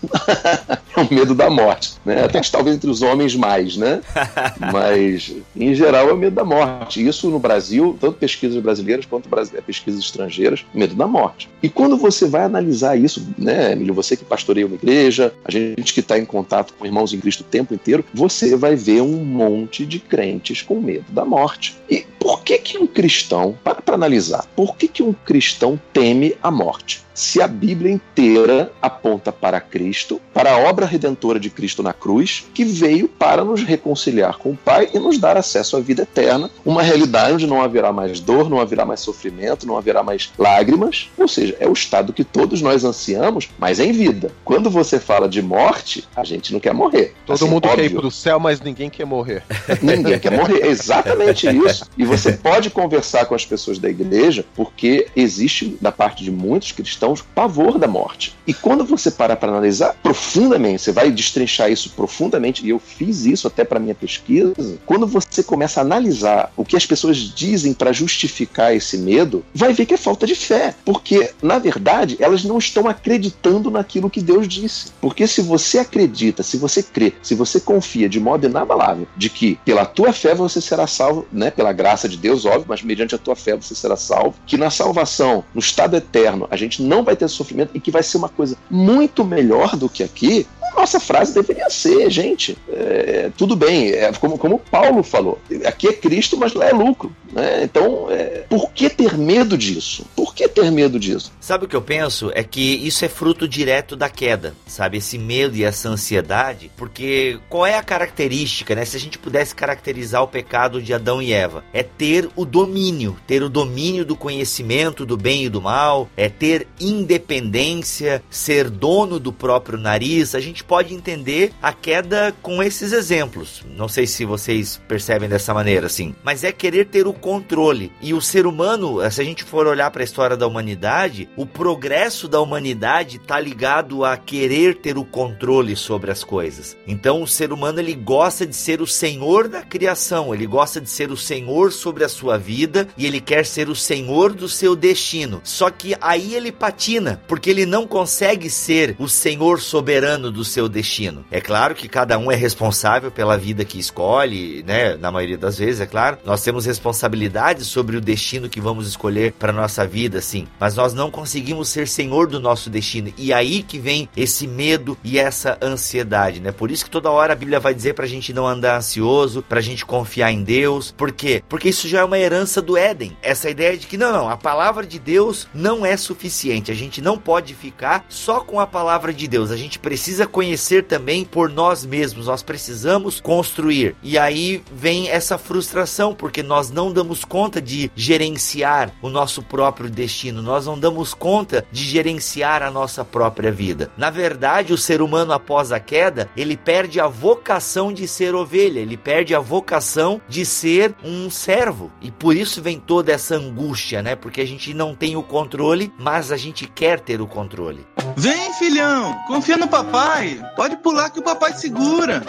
é 0.96 1.00
o 1.00 1.14
medo 1.14 1.34
da 1.34 1.50
morte, 1.50 1.94
né? 2.04 2.24
Até 2.24 2.40
que 2.40 2.50
talvez 2.50 2.76
entre 2.76 2.90
os 2.90 3.02
homens 3.02 3.34
mais, 3.34 3.76
né? 3.76 4.00
Mas 4.72 5.34
em 5.56 5.74
geral 5.74 6.08
é 6.08 6.12
o 6.12 6.16
medo 6.16 6.34
da 6.34 6.44
morte. 6.44 7.06
Isso 7.06 7.30
no 7.30 7.38
Brasil, 7.38 7.96
tanto 8.00 8.18
pesquisas 8.18 8.62
brasileiras 8.62 9.06
quanto 9.06 9.28
pesquisas 9.66 10.00
estrangeiras, 10.00 10.64
medo 10.74 10.94
da 10.94 11.06
morte. 11.06 11.48
E 11.62 11.68
quando 11.68 11.96
você 11.96 12.26
vai 12.26 12.44
analisar 12.44 12.96
isso, 12.96 13.26
né, 13.38 13.72
Emílio, 13.72 13.94
você 13.94 14.16
que 14.16 14.24
pastoreia 14.24 14.66
uma 14.66 14.76
igreja, 14.76 15.32
a 15.44 15.50
gente 15.50 15.94
que 15.94 16.00
está 16.00 16.18
em 16.18 16.24
contato 16.24 16.74
com 16.78 16.86
irmãos 16.86 17.12
em 17.12 17.20
Cristo 17.20 17.40
o 17.40 17.44
tempo 17.44 17.74
inteiro, 17.74 18.04
você 18.12 18.56
vai 18.56 18.76
ver 18.76 19.02
um 19.02 19.24
monte 19.24 19.86
de 19.86 19.98
crentes 19.98 20.62
com 20.62 20.80
medo 20.80 21.10
da 21.10 21.24
morte. 21.24 21.76
E 21.90 22.04
por 22.22 22.44
que 22.44 22.56
que 22.56 22.78
um 22.78 22.86
cristão, 22.86 23.58
para 23.64 23.82
para 23.82 23.96
analisar, 23.96 24.46
por 24.54 24.76
que 24.76 24.86
que 24.86 25.02
um 25.02 25.12
cristão 25.12 25.78
teme 25.92 26.36
a 26.40 26.52
morte? 26.52 27.02
se 27.14 27.40
a 27.40 27.46
Bíblia 27.46 27.92
inteira 27.92 28.72
aponta 28.80 29.32
para 29.32 29.60
Cristo, 29.60 30.20
para 30.32 30.52
a 30.52 30.58
obra 30.58 30.86
redentora 30.86 31.38
de 31.38 31.50
Cristo 31.50 31.82
na 31.82 31.92
cruz, 31.92 32.44
que 32.54 32.64
veio 32.64 33.08
para 33.08 33.44
nos 33.44 33.62
reconciliar 33.62 34.38
com 34.38 34.50
o 34.50 34.56
Pai 34.56 34.90
e 34.94 34.98
nos 34.98 35.18
dar 35.18 35.36
acesso 35.36 35.76
à 35.76 35.80
vida 35.80 36.02
eterna, 36.02 36.50
uma 36.64 36.82
realidade 36.82 37.34
onde 37.34 37.46
não 37.46 37.62
haverá 37.62 37.92
mais 37.92 38.20
dor, 38.20 38.48
não 38.48 38.60
haverá 38.60 38.84
mais 38.84 39.00
sofrimento, 39.00 39.66
não 39.66 39.76
haverá 39.76 40.02
mais 40.02 40.32
lágrimas, 40.38 41.10
ou 41.18 41.28
seja, 41.28 41.56
é 41.60 41.68
o 41.68 41.72
estado 41.72 42.12
que 42.12 42.24
todos 42.24 42.62
nós 42.62 42.84
ansiamos, 42.84 43.48
mas 43.58 43.78
em 43.78 43.92
vida. 43.92 44.30
Quando 44.44 44.70
você 44.70 44.98
fala 44.98 45.28
de 45.28 45.42
morte, 45.42 46.04
a 46.16 46.24
gente 46.24 46.52
não 46.52 46.60
quer 46.60 46.72
morrer. 46.72 47.14
Todo 47.26 47.34
assim, 47.34 47.48
mundo 47.48 47.66
óbvio. 47.66 47.76
quer 47.76 47.84
ir 47.84 47.94
para 47.94 48.06
o 48.06 48.10
céu, 48.10 48.40
mas 48.40 48.60
ninguém 48.60 48.88
quer 48.88 49.04
morrer. 49.04 49.42
Ninguém 49.82 50.18
quer 50.18 50.32
morrer, 50.32 50.62
é 50.62 50.68
exatamente 50.68 51.46
isso. 51.48 51.86
E 51.96 52.04
você 52.16 52.32
pode 52.36 52.70
conversar 52.70 53.26
com 53.26 53.34
as 53.34 53.44
pessoas 53.44 53.78
da 53.78 53.88
igreja, 53.88 54.44
porque 54.54 55.06
existe, 55.16 55.76
da 55.80 55.90
parte 55.90 56.24
de 56.24 56.30
muitos 56.30 56.72
cristãos, 56.72 57.22
pavor 57.34 57.78
da 57.78 57.88
morte. 57.88 58.34
E 58.46 58.52
quando 58.54 58.84
você 58.84 59.10
para 59.10 59.36
para 59.36 59.50
analisar 59.50 59.96
profundamente, 60.02 60.82
você 60.82 60.92
vai 60.92 61.10
destrinchar 61.10 61.70
isso 61.70 61.90
profundamente, 61.90 62.64
e 62.64 62.70
eu 62.70 62.78
fiz 62.78 63.24
isso 63.24 63.46
até 63.46 63.64
para 63.64 63.80
minha 63.80 63.94
pesquisa, 63.94 64.54
quando 64.84 65.06
você 65.06 65.42
começa 65.42 65.80
a 65.80 65.82
analisar 65.82 66.52
o 66.56 66.64
que 66.64 66.76
as 66.76 66.86
pessoas 66.86 67.16
dizem 67.16 67.72
para 67.72 67.92
justificar 67.92 68.74
esse 68.74 68.98
medo, 68.98 69.44
vai 69.54 69.72
ver 69.72 69.86
que 69.86 69.94
é 69.94 69.96
falta 69.96 70.26
de 70.26 70.34
fé. 70.34 70.74
Porque, 70.84 71.30
na 71.42 71.58
verdade, 71.58 72.16
elas 72.20 72.44
não 72.44 72.58
estão 72.58 72.88
acreditando 72.88 73.70
naquilo 73.70 74.10
que 74.10 74.20
Deus 74.20 74.46
disse. 74.48 74.92
Porque 75.00 75.26
se 75.26 75.40
você 75.40 75.78
acredita, 75.78 76.42
se 76.42 76.56
você 76.56 76.82
crê, 76.82 77.12
se 77.22 77.34
você 77.34 77.60
confia 77.60 78.08
de 78.08 78.20
modo 78.20 78.46
inabalável 78.46 79.06
de 79.16 79.30
que 79.30 79.58
pela 79.64 79.84
tua 79.84 80.12
fé 80.12 80.34
você 80.34 80.60
será 80.60 80.86
salvo, 80.86 81.26
né, 81.32 81.50
pela 81.50 81.72
graça 81.72 82.01
de 82.08 82.16
Deus, 82.16 82.44
óbvio, 82.44 82.66
mas 82.68 82.82
mediante 82.82 83.14
a 83.14 83.18
tua 83.18 83.36
fé 83.36 83.56
você 83.56 83.74
será 83.74 83.96
salvo, 83.96 84.34
que 84.46 84.56
na 84.56 84.70
salvação, 84.70 85.44
no 85.54 85.60
estado 85.60 85.96
eterno, 85.96 86.46
a 86.50 86.56
gente 86.56 86.82
não 86.82 87.02
vai 87.02 87.16
ter 87.16 87.28
sofrimento 87.28 87.70
e 87.74 87.80
que 87.80 87.90
vai 87.90 88.02
ser 88.02 88.16
uma 88.16 88.28
coisa 88.28 88.56
muito 88.70 89.24
melhor 89.24 89.76
do 89.76 89.88
que 89.88 90.02
aqui, 90.02 90.46
nossa 90.74 91.00
frase 91.00 91.34
deveria 91.34 91.68
ser, 91.70 92.10
gente, 92.10 92.56
é, 92.70 93.30
tudo 93.36 93.56
bem, 93.56 93.90
é, 93.90 94.12
como, 94.12 94.38
como 94.38 94.58
Paulo 94.58 95.02
falou, 95.02 95.38
aqui 95.64 95.88
é 95.88 95.92
Cristo, 95.92 96.36
mas 96.36 96.54
lá 96.54 96.68
é 96.68 96.72
lucro. 96.72 97.14
Né? 97.32 97.64
Então, 97.64 98.10
é, 98.10 98.44
por 98.48 98.70
que 98.72 98.90
ter 98.90 99.16
medo 99.16 99.56
disso? 99.56 100.04
Por 100.14 100.34
que 100.34 100.46
ter 100.46 100.70
medo 100.70 101.00
disso? 101.00 101.32
Sabe 101.40 101.64
o 101.64 101.68
que 101.68 101.74
eu 101.74 101.80
penso? 101.82 102.30
É 102.34 102.44
que 102.44 102.60
isso 102.86 103.04
é 103.04 103.08
fruto 103.08 103.48
direto 103.48 103.96
da 103.96 104.10
queda, 104.10 104.54
sabe? 104.66 104.98
Esse 104.98 105.16
medo 105.16 105.56
e 105.56 105.64
essa 105.64 105.88
ansiedade, 105.88 106.70
porque 106.76 107.38
qual 107.48 107.66
é 107.66 107.76
a 107.76 107.82
característica, 107.82 108.74
né? 108.74 108.84
Se 108.84 108.96
a 108.96 109.00
gente 109.00 109.18
pudesse 109.18 109.54
caracterizar 109.54 110.22
o 110.22 110.28
pecado 110.28 110.82
de 110.82 110.92
Adão 110.92 111.22
e 111.22 111.32
Eva, 111.32 111.64
é 111.72 111.82
ter 111.82 112.28
o 112.36 112.44
domínio, 112.44 113.16
ter 113.26 113.42
o 113.42 113.48
domínio 113.48 114.04
do 114.04 114.14
conhecimento 114.14 115.06
do 115.06 115.16
bem 115.16 115.44
e 115.44 115.48
do 115.48 115.62
mal, 115.62 116.08
é 116.16 116.28
ter 116.28 116.66
independência, 116.78 118.22
ser 118.30 118.68
dono 118.68 119.18
do 119.18 119.32
próprio 119.32 119.78
nariz. 119.78 120.34
A 120.34 120.40
gente 120.40 120.61
pode 120.62 120.94
entender 120.94 121.52
a 121.60 121.72
queda 121.72 122.34
com 122.42 122.62
esses 122.62 122.92
exemplos. 122.92 123.62
Não 123.76 123.88
sei 123.88 124.06
se 124.06 124.24
vocês 124.24 124.80
percebem 124.88 125.28
dessa 125.28 125.52
maneira, 125.52 125.86
assim, 125.86 126.14
mas 126.22 126.44
é 126.44 126.52
querer 126.52 126.86
ter 126.86 127.06
o 127.06 127.12
controle. 127.12 127.92
E 128.00 128.14
o 128.14 128.20
ser 128.20 128.46
humano, 128.46 128.98
se 129.10 129.20
a 129.20 129.24
gente 129.24 129.44
for 129.44 129.66
olhar 129.66 129.90
para 129.90 130.02
a 130.02 130.04
história 130.04 130.36
da 130.36 130.46
humanidade, 130.46 131.28
o 131.36 131.46
progresso 131.46 132.28
da 132.28 132.40
humanidade 132.40 133.16
está 133.16 133.38
ligado 133.38 134.04
a 134.04 134.16
querer 134.16 134.76
ter 134.76 134.96
o 134.96 135.04
controle 135.04 135.76
sobre 135.76 136.10
as 136.10 136.24
coisas. 136.24 136.76
Então, 136.86 137.22
o 137.22 137.28
ser 137.28 137.52
humano 137.52 137.80
ele 137.80 137.94
gosta 137.94 138.46
de 138.46 138.54
ser 138.56 138.80
o 138.80 138.86
senhor 138.86 139.48
da 139.48 139.62
criação, 139.62 140.34
ele 140.34 140.46
gosta 140.46 140.80
de 140.80 140.88
ser 140.88 141.10
o 141.10 141.16
senhor 141.16 141.72
sobre 141.72 142.04
a 142.04 142.08
sua 142.08 142.38
vida 142.38 142.88
e 142.96 143.06
ele 143.06 143.20
quer 143.20 143.44
ser 143.46 143.68
o 143.68 143.74
senhor 143.74 144.32
do 144.32 144.48
seu 144.48 144.74
destino. 144.76 145.40
Só 145.44 145.70
que 145.70 145.94
aí 146.00 146.34
ele 146.34 146.52
patina, 146.52 147.22
porque 147.26 147.50
ele 147.50 147.66
não 147.66 147.86
consegue 147.86 148.48
ser 148.50 148.96
o 148.98 149.08
senhor 149.08 149.60
soberano 149.60 150.30
do 150.30 150.44
seu 150.52 150.68
destino. 150.68 151.24
É 151.30 151.40
claro 151.40 151.74
que 151.74 151.88
cada 151.88 152.18
um 152.18 152.30
é 152.30 152.36
responsável 152.36 153.10
pela 153.10 153.36
vida 153.36 153.64
que 153.64 153.78
escolhe, 153.78 154.62
né? 154.62 154.96
Na 154.96 155.10
maioria 155.10 155.38
das 155.38 155.58
vezes, 155.58 155.80
é 155.80 155.86
claro. 155.86 156.18
Nós 156.24 156.42
temos 156.42 156.66
responsabilidade 156.66 157.64
sobre 157.64 157.96
o 157.96 158.00
destino 158.00 158.48
que 158.48 158.60
vamos 158.60 158.86
escolher 158.86 159.32
para 159.32 159.52
nossa 159.52 159.86
vida, 159.86 160.20
sim. 160.20 160.46
Mas 160.60 160.76
nós 160.76 160.92
não 160.94 161.10
conseguimos 161.10 161.68
ser 161.68 161.88
senhor 161.88 162.26
do 162.26 162.38
nosso 162.38 162.68
destino. 162.68 163.12
E 163.16 163.32
aí 163.32 163.62
que 163.62 163.78
vem 163.78 164.08
esse 164.16 164.46
medo 164.46 164.96
e 165.02 165.18
essa 165.18 165.58
ansiedade, 165.62 166.40
né? 166.40 166.52
Por 166.52 166.70
isso 166.70 166.84
que 166.84 166.90
toda 166.90 167.10
hora 167.10 167.32
a 167.32 167.36
Bíblia 167.36 167.58
vai 167.58 167.74
dizer 167.74 167.94
pra 167.94 168.06
gente 168.06 168.32
não 168.32 168.46
andar 168.46 168.76
ansioso, 168.76 169.42
pra 169.42 169.60
gente 169.60 169.84
confiar 169.84 170.30
em 170.30 170.42
Deus. 170.42 170.92
Por 170.96 171.12
quê? 171.12 171.42
Porque 171.48 171.70
isso 171.70 171.88
já 171.88 172.00
é 172.00 172.04
uma 172.04 172.18
herança 172.18 172.60
do 172.60 172.76
Éden. 172.76 173.16
Essa 173.22 173.48
ideia 173.48 173.76
de 173.76 173.86
que 173.86 173.96
não, 173.96 174.12
não, 174.12 174.28
a 174.28 174.36
palavra 174.36 174.86
de 174.86 174.98
Deus 174.98 175.48
não 175.54 175.84
é 175.84 175.96
suficiente. 175.96 176.70
A 176.70 176.74
gente 176.74 177.00
não 177.00 177.16
pode 177.16 177.54
ficar 177.54 178.04
só 178.08 178.40
com 178.40 178.60
a 178.60 178.66
palavra 178.66 179.12
de 179.12 179.26
Deus. 179.26 179.50
A 179.50 179.56
gente 179.56 179.78
precisa 179.78 180.26
conhecer 180.26 180.41
também 180.88 181.24
por 181.24 181.50
nós 181.50 181.84
mesmos. 181.84 182.26
Nós 182.26 182.42
precisamos 182.42 183.20
construir. 183.20 183.94
E 184.02 184.18
aí 184.18 184.62
vem 184.72 185.08
essa 185.08 185.38
frustração, 185.38 186.14
porque 186.14 186.42
nós 186.42 186.70
não 186.70 186.92
damos 186.92 187.24
conta 187.24 187.60
de 187.60 187.90
gerenciar 187.94 188.92
o 189.00 189.08
nosso 189.08 189.42
próprio 189.42 189.90
destino. 189.90 190.42
Nós 190.42 190.66
não 190.66 190.78
damos 190.78 191.14
conta 191.14 191.64
de 191.70 191.84
gerenciar 191.84 192.62
a 192.62 192.70
nossa 192.70 193.04
própria 193.04 193.52
vida. 193.52 193.90
Na 193.96 194.10
verdade, 194.10 194.72
o 194.72 194.78
ser 194.78 195.02
humano 195.02 195.32
após 195.32 195.72
a 195.72 195.80
queda, 195.80 196.30
ele 196.36 196.56
perde 196.56 197.00
a 197.00 197.06
vocação 197.06 197.92
de 197.92 198.06
ser 198.08 198.34
ovelha, 198.34 198.80
ele 198.80 198.96
perde 198.96 199.34
a 199.34 199.40
vocação 199.40 200.20
de 200.28 200.44
ser 200.44 200.94
um 201.04 201.30
servo. 201.30 201.90
E 202.00 202.10
por 202.10 202.36
isso 202.36 202.62
vem 202.62 202.78
toda 202.78 203.12
essa 203.12 203.34
angústia, 203.34 204.02
né? 204.02 204.16
Porque 204.16 204.40
a 204.40 204.46
gente 204.46 204.74
não 204.74 204.94
tem 204.94 205.16
o 205.16 205.22
controle, 205.22 205.92
mas 205.98 206.32
a 206.32 206.36
gente 206.36 206.66
quer 206.66 207.00
ter 207.00 207.20
o 207.20 207.26
controle. 207.26 207.86
Vem, 208.16 208.52
filhão, 208.54 209.16
confia 209.26 209.56
no 209.56 209.68
papai. 209.68 210.31
Pode 210.56 210.76
pular 210.76 211.10
que 211.10 211.20
o 211.20 211.22
papai 211.22 211.52
segura. 211.52 212.22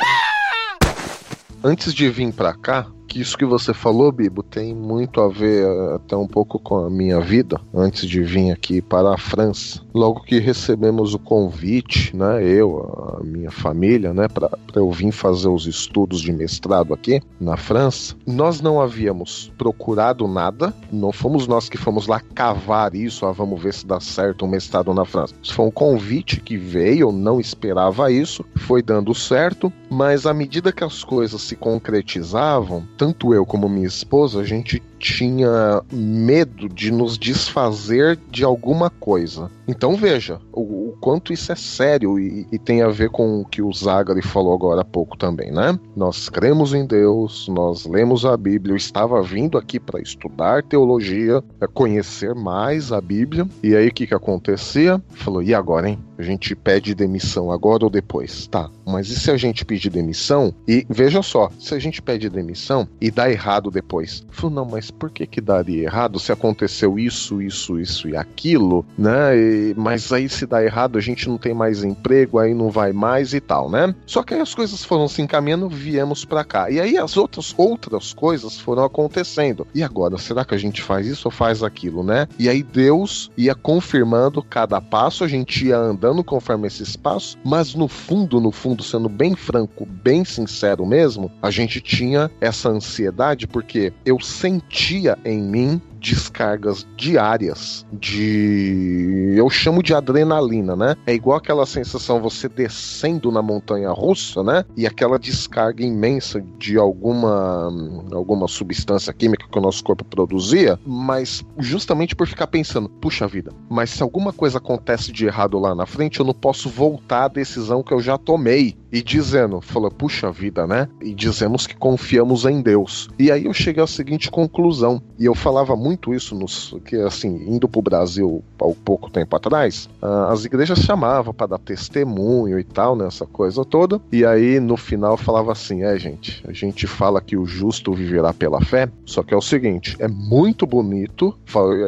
Antes 1.63 1.93
de 1.93 2.09
vir 2.09 2.33
pra 2.33 2.53
cá, 2.53 2.87
que 3.13 3.21
isso 3.21 3.37
que 3.37 3.45
você 3.45 3.75
falou, 3.75 4.11
Bibo, 4.11 4.41
tem 4.41 4.73
muito 4.73 5.21
a 5.21 5.27
ver 5.27 5.63
eh, 5.63 5.95
até 5.97 6.17
um 6.17 6.25
pouco 6.25 6.57
com 6.57 6.77
a 6.77 6.89
minha 6.89 7.21
vida 7.21 7.61
antes 7.71 8.09
de 8.09 8.23
vir 8.23 8.49
aqui 8.49 8.81
para 8.81 9.13
a 9.13 9.17
França. 9.19 9.81
Logo 9.93 10.23
que 10.23 10.39
recebemos 10.39 11.13
o 11.13 11.19
convite, 11.19 12.15
né, 12.15 12.43
eu, 12.43 13.19
a 13.19 13.23
minha 13.23 13.51
família, 13.51 14.15
né, 14.15 14.27
para 14.27 14.49
eu 14.73 14.89
vir 14.89 15.11
fazer 15.11 15.47
os 15.47 15.67
estudos 15.67 16.21
de 16.21 16.33
mestrado 16.33 16.91
aqui 16.91 17.21
na 17.39 17.55
França, 17.55 18.15
nós 18.25 18.61
não 18.61 18.81
havíamos 18.81 19.51
procurado 19.59 20.27
nada, 20.27 20.73
não 20.91 21.11
fomos 21.11 21.45
nós 21.45 21.69
que 21.69 21.77
fomos 21.77 22.07
lá 22.07 22.19
cavar 22.19 22.95
isso, 22.95 23.27
ah, 23.27 23.31
vamos 23.31 23.61
ver 23.61 23.75
se 23.75 23.85
dá 23.85 23.99
certo 23.99 24.43
um 24.43 24.47
mestrado 24.47 24.91
na 24.91 25.05
França. 25.05 25.35
Isso 25.43 25.53
foi 25.53 25.67
um 25.67 25.71
convite 25.71 26.39
que 26.39 26.57
veio, 26.57 27.09
eu 27.09 27.11
não 27.11 27.39
esperava 27.39 28.11
isso, 28.11 28.43
foi 28.55 28.81
dando 28.81 29.13
certo, 29.13 29.71
mas 29.87 30.25
à 30.25 30.33
medida 30.33 30.71
que 30.71 30.83
as 30.83 31.03
coisas 31.03 31.43
se 31.43 31.55
concretizavam, 31.55 32.87
tanto 33.03 33.33
eu 33.33 33.45
como 33.45 33.67
minha 33.67 33.85
esposa, 33.85 34.39
a 34.39 34.45
gente 34.45 34.81
tinha 35.03 35.83
medo 35.91 36.69
de 36.69 36.89
nos 36.89 37.17
desfazer 37.17 38.17
de 38.31 38.45
alguma 38.45 38.89
coisa. 38.89 39.51
Então 39.67 39.97
veja 39.97 40.39
o, 40.51 40.61
o 40.61 40.97
quanto 41.01 41.33
isso 41.33 41.51
é 41.51 41.55
sério 41.55 42.17
e, 42.17 42.47
e, 42.49 42.57
tem 42.57 42.81
a 42.81 42.87
ver 42.87 43.09
com 43.09 43.41
o 43.41 43.45
que 43.45 43.61
o 43.61 43.71
Zagari 43.73 44.21
falou 44.21 44.53
agora 44.53 44.81
há 44.81 44.85
pouco 44.85 45.17
também, 45.17 45.51
né? 45.51 45.77
Nós 45.93 46.29
cremos 46.29 46.73
em 46.73 46.85
Deus, 46.85 47.47
nós 47.49 47.85
lemos 47.85 48.25
a 48.25 48.37
Bíblia, 48.37 48.71
eu 48.71 48.77
estava 48.77 49.21
vindo 49.21 49.57
aqui 49.57 49.77
para 49.77 50.01
estudar 50.01 50.63
teologia, 50.63 51.43
conhecer 51.73 52.33
mais 52.33 52.93
a 52.93 53.01
Bíblia, 53.01 53.47
e 53.61 53.75
aí 53.75 53.89
o 53.89 53.93
que 53.93 54.07
que 54.07 54.13
acontecia? 54.13 55.01
Falou, 55.09 55.43
e 55.43 55.53
agora, 55.53 55.89
hein? 55.89 55.99
A 56.17 56.21
gente 56.21 56.55
pede 56.55 56.95
demissão 56.95 57.51
agora 57.51 57.83
ou 57.83 57.89
depois? 57.89 58.47
Tá, 58.47 58.69
mas 58.85 59.09
e 59.09 59.19
se 59.19 59.29
a 59.29 59.35
gente 59.35 59.65
pedir 59.65 59.89
demissão? 59.89 60.53
E 60.65 60.85
veja 60.89 61.21
só, 61.21 61.49
se 61.59 61.73
a 61.73 61.79
gente 61.79 62.01
pede 62.01 62.29
demissão 62.29 62.87
e 63.01 63.11
dá 63.11 63.29
errado 63.29 63.69
depois? 63.69 64.25
Falou, 64.29 64.55
não, 64.55 64.65
mas 64.65 64.92
por 64.99 65.09
que 65.09 65.25
que 65.25 65.41
daria 65.41 65.83
errado 65.83 66.19
se 66.19 66.31
aconteceu 66.31 66.97
isso, 66.97 67.41
isso, 67.41 67.79
isso 67.79 68.07
e 68.07 68.15
aquilo, 68.15 68.85
né? 68.97 69.35
E, 69.37 69.73
mas 69.77 70.11
aí 70.11 70.29
se 70.29 70.45
dá 70.45 70.63
errado, 70.63 70.97
a 70.97 71.01
gente 71.01 71.27
não 71.27 71.37
tem 71.37 71.53
mais 71.53 71.83
emprego, 71.83 72.39
aí 72.39 72.53
não 72.53 72.69
vai 72.69 72.93
mais 72.93 73.33
e 73.33 73.39
tal, 73.39 73.69
né? 73.69 73.93
Só 74.05 74.23
que 74.23 74.33
aí 74.33 74.39
as 74.39 74.53
coisas 74.53 74.83
foram 74.83 75.07
se 75.07 75.21
encaminhando, 75.21 75.67
viemos 75.69 76.23
para 76.25 76.43
cá. 76.43 76.69
E 76.69 76.79
aí 76.79 76.97
as 76.97 77.17
outras 77.17 77.53
outras 77.57 78.13
coisas 78.13 78.59
foram 78.59 78.83
acontecendo. 78.83 79.67
E 79.73 79.83
agora, 79.83 80.17
será 80.17 80.45
que 80.45 80.55
a 80.55 80.57
gente 80.57 80.81
faz 80.81 81.07
isso 81.07 81.27
ou 81.27 81.31
faz 81.31 81.63
aquilo, 81.63 82.03
né? 82.03 82.27
E 82.39 82.47
aí 82.47 82.63
Deus 82.63 83.31
ia 83.37 83.55
confirmando 83.55 84.43
cada 84.43 84.79
passo, 84.79 85.23
a 85.23 85.27
gente 85.27 85.67
ia 85.67 85.77
andando 85.77 86.23
conforme 86.23 86.67
esses 86.67 86.95
passos, 86.95 87.37
mas 87.43 87.75
no 87.75 87.87
fundo, 87.87 88.39
no 88.39 88.51
fundo, 88.51 88.83
sendo 88.83 89.09
bem 89.09 89.35
franco, 89.35 89.85
bem 89.85 90.23
sincero 90.23 90.85
mesmo, 90.85 91.31
a 91.41 91.49
gente 91.49 91.81
tinha 91.81 92.31
essa 92.39 92.69
ansiedade 92.69 93.47
porque 93.47 93.91
eu 94.05 94.19
senti 94.19 94.82
sentia 94.83 95.17
em 95.23 95.41
mim 95.41 95.81
descargas 96.03 96.85
diárias 96.97 97.85
de. 97.93 99.33
Eu 99.37 99.49
chamo 99.49 99.81
de 99.81 99.93
adrenalina, 99.93 100.75
né? 100.75 100.95
É 101.07 101.13
igual 101.13 101.37
aquela 101.37 101.65
sensação 101.65 102.21
você 102.21 102.49
descendo 102.49 103.31
na 103.31 103.41
montanha 103.41 103.89
russa, 103.89 104.43
né? 104.43 104.65
E 104.75 104.85
aquela 104.85 105.17
descarga 105.17 105.81
imensa 105.81 106.43
de 106.59 106.77
alguma, 106.77 107.71
alguma 108.11 108.49
substância 108.49 109.13
química 109.13 109.47
que 109.49 109.57
o 109.57 109.61
nosso 109.61 109.81
corpo 109.81 110.03
produzia, 110.03 110.77
mas 110.85 111.45
justamente 111.57 112.15
por 112.15 112.27
ficar 112.27 112.47
pensando, 112.47 112.89
puxa 112.89 113.25
vida, 113.25 113.53
mas 113.69 113.89
se 113.89 114.03
alguma 114.03 114.33
coisa 114.33 114.57
acontece 114.57 115.11
de 115.13 115.25
errado 115.25 115.57
lá 115.57 115.73
na 115.73 115.85
frente, 115.85 116.19
eu 116.19 116.25
não 116.25 116.33
posso 116.33 116.67
voltar 116.67 117.25
à 117.25 117.27
decisão 117.29 117.81
que 117.81 117.93
eu 117.93 118.01
já 118.01 118.17
tomei. 118.17 118.75
E 118.93 119.01
dizendo, 119.01 119.59
fala, 119.59 119.89
puxa 119.89 120.31
vida, 120.31 120.67
né? 120.67 120.87
E 121.01 121.15
dizemos 121.15 121.65
que 121.65 121.75
confiamos 121.75 122.45
em 122.45 122.61
Deus. 122.61 123.09
E 123.17 123.31
aí 123.31 123.45
eu 123.45 123.53
cheguei 123.53 123.83
à 123.83 123.87
seguinte 123.87 124.29
conclusão, 124.29 125.01
e 125.19 125.25
eu 125.25 125.33
falava 125.33 125.75
muito 125.75 126.13
isso 126.13 126.35
nos 126.35 126.75
que 126.85 126.97
assim 126.97 127.45
indo 127.47 127.67
para 127.67 127.79
o 127.79 127.81
Brasil 127.81 128.43
há 128.59 128.65
pouco 128.83 129.09
tempo 129.09 129.35
atrás 129.35 129.89
uh, 130.01 130.31
as 130.31 130.45
igrejas 130.45 130.79
chamavam 130.79 131.33
para 131.33 131.47
dar 131.47 131.57
testemunho 131.59 132.59
e 132.59 132.63
tal 132.63 132.95
nessa 132.95 133.25
coisa 133.25 133.63
toda 133.63 134.01
e 134.11 134.25
aí 134.25 134.59
no 134.59 134.75
final 134.75 135.15
falava 135.15 135.51
assim 135.51 135.83
é 135.83 135.97
gente 135.97 136.43
a 136.47 136.51
gente 136.51 136.87
fala 136.87 137.21
que 137.21 137.37
o 137.37 137.45
justo 137.45 137.93
viverá 137.93 138.33
pela 138.33 138.61
fé 138.61 138.89
só 139.05 139.23
que 139.23 139.33
é 139.33 139.37
o 139.37 139.41
seguinte 139.41 139.95
é 139.99 140.07
muito 140.07 140.65
bonito 140.65 141.37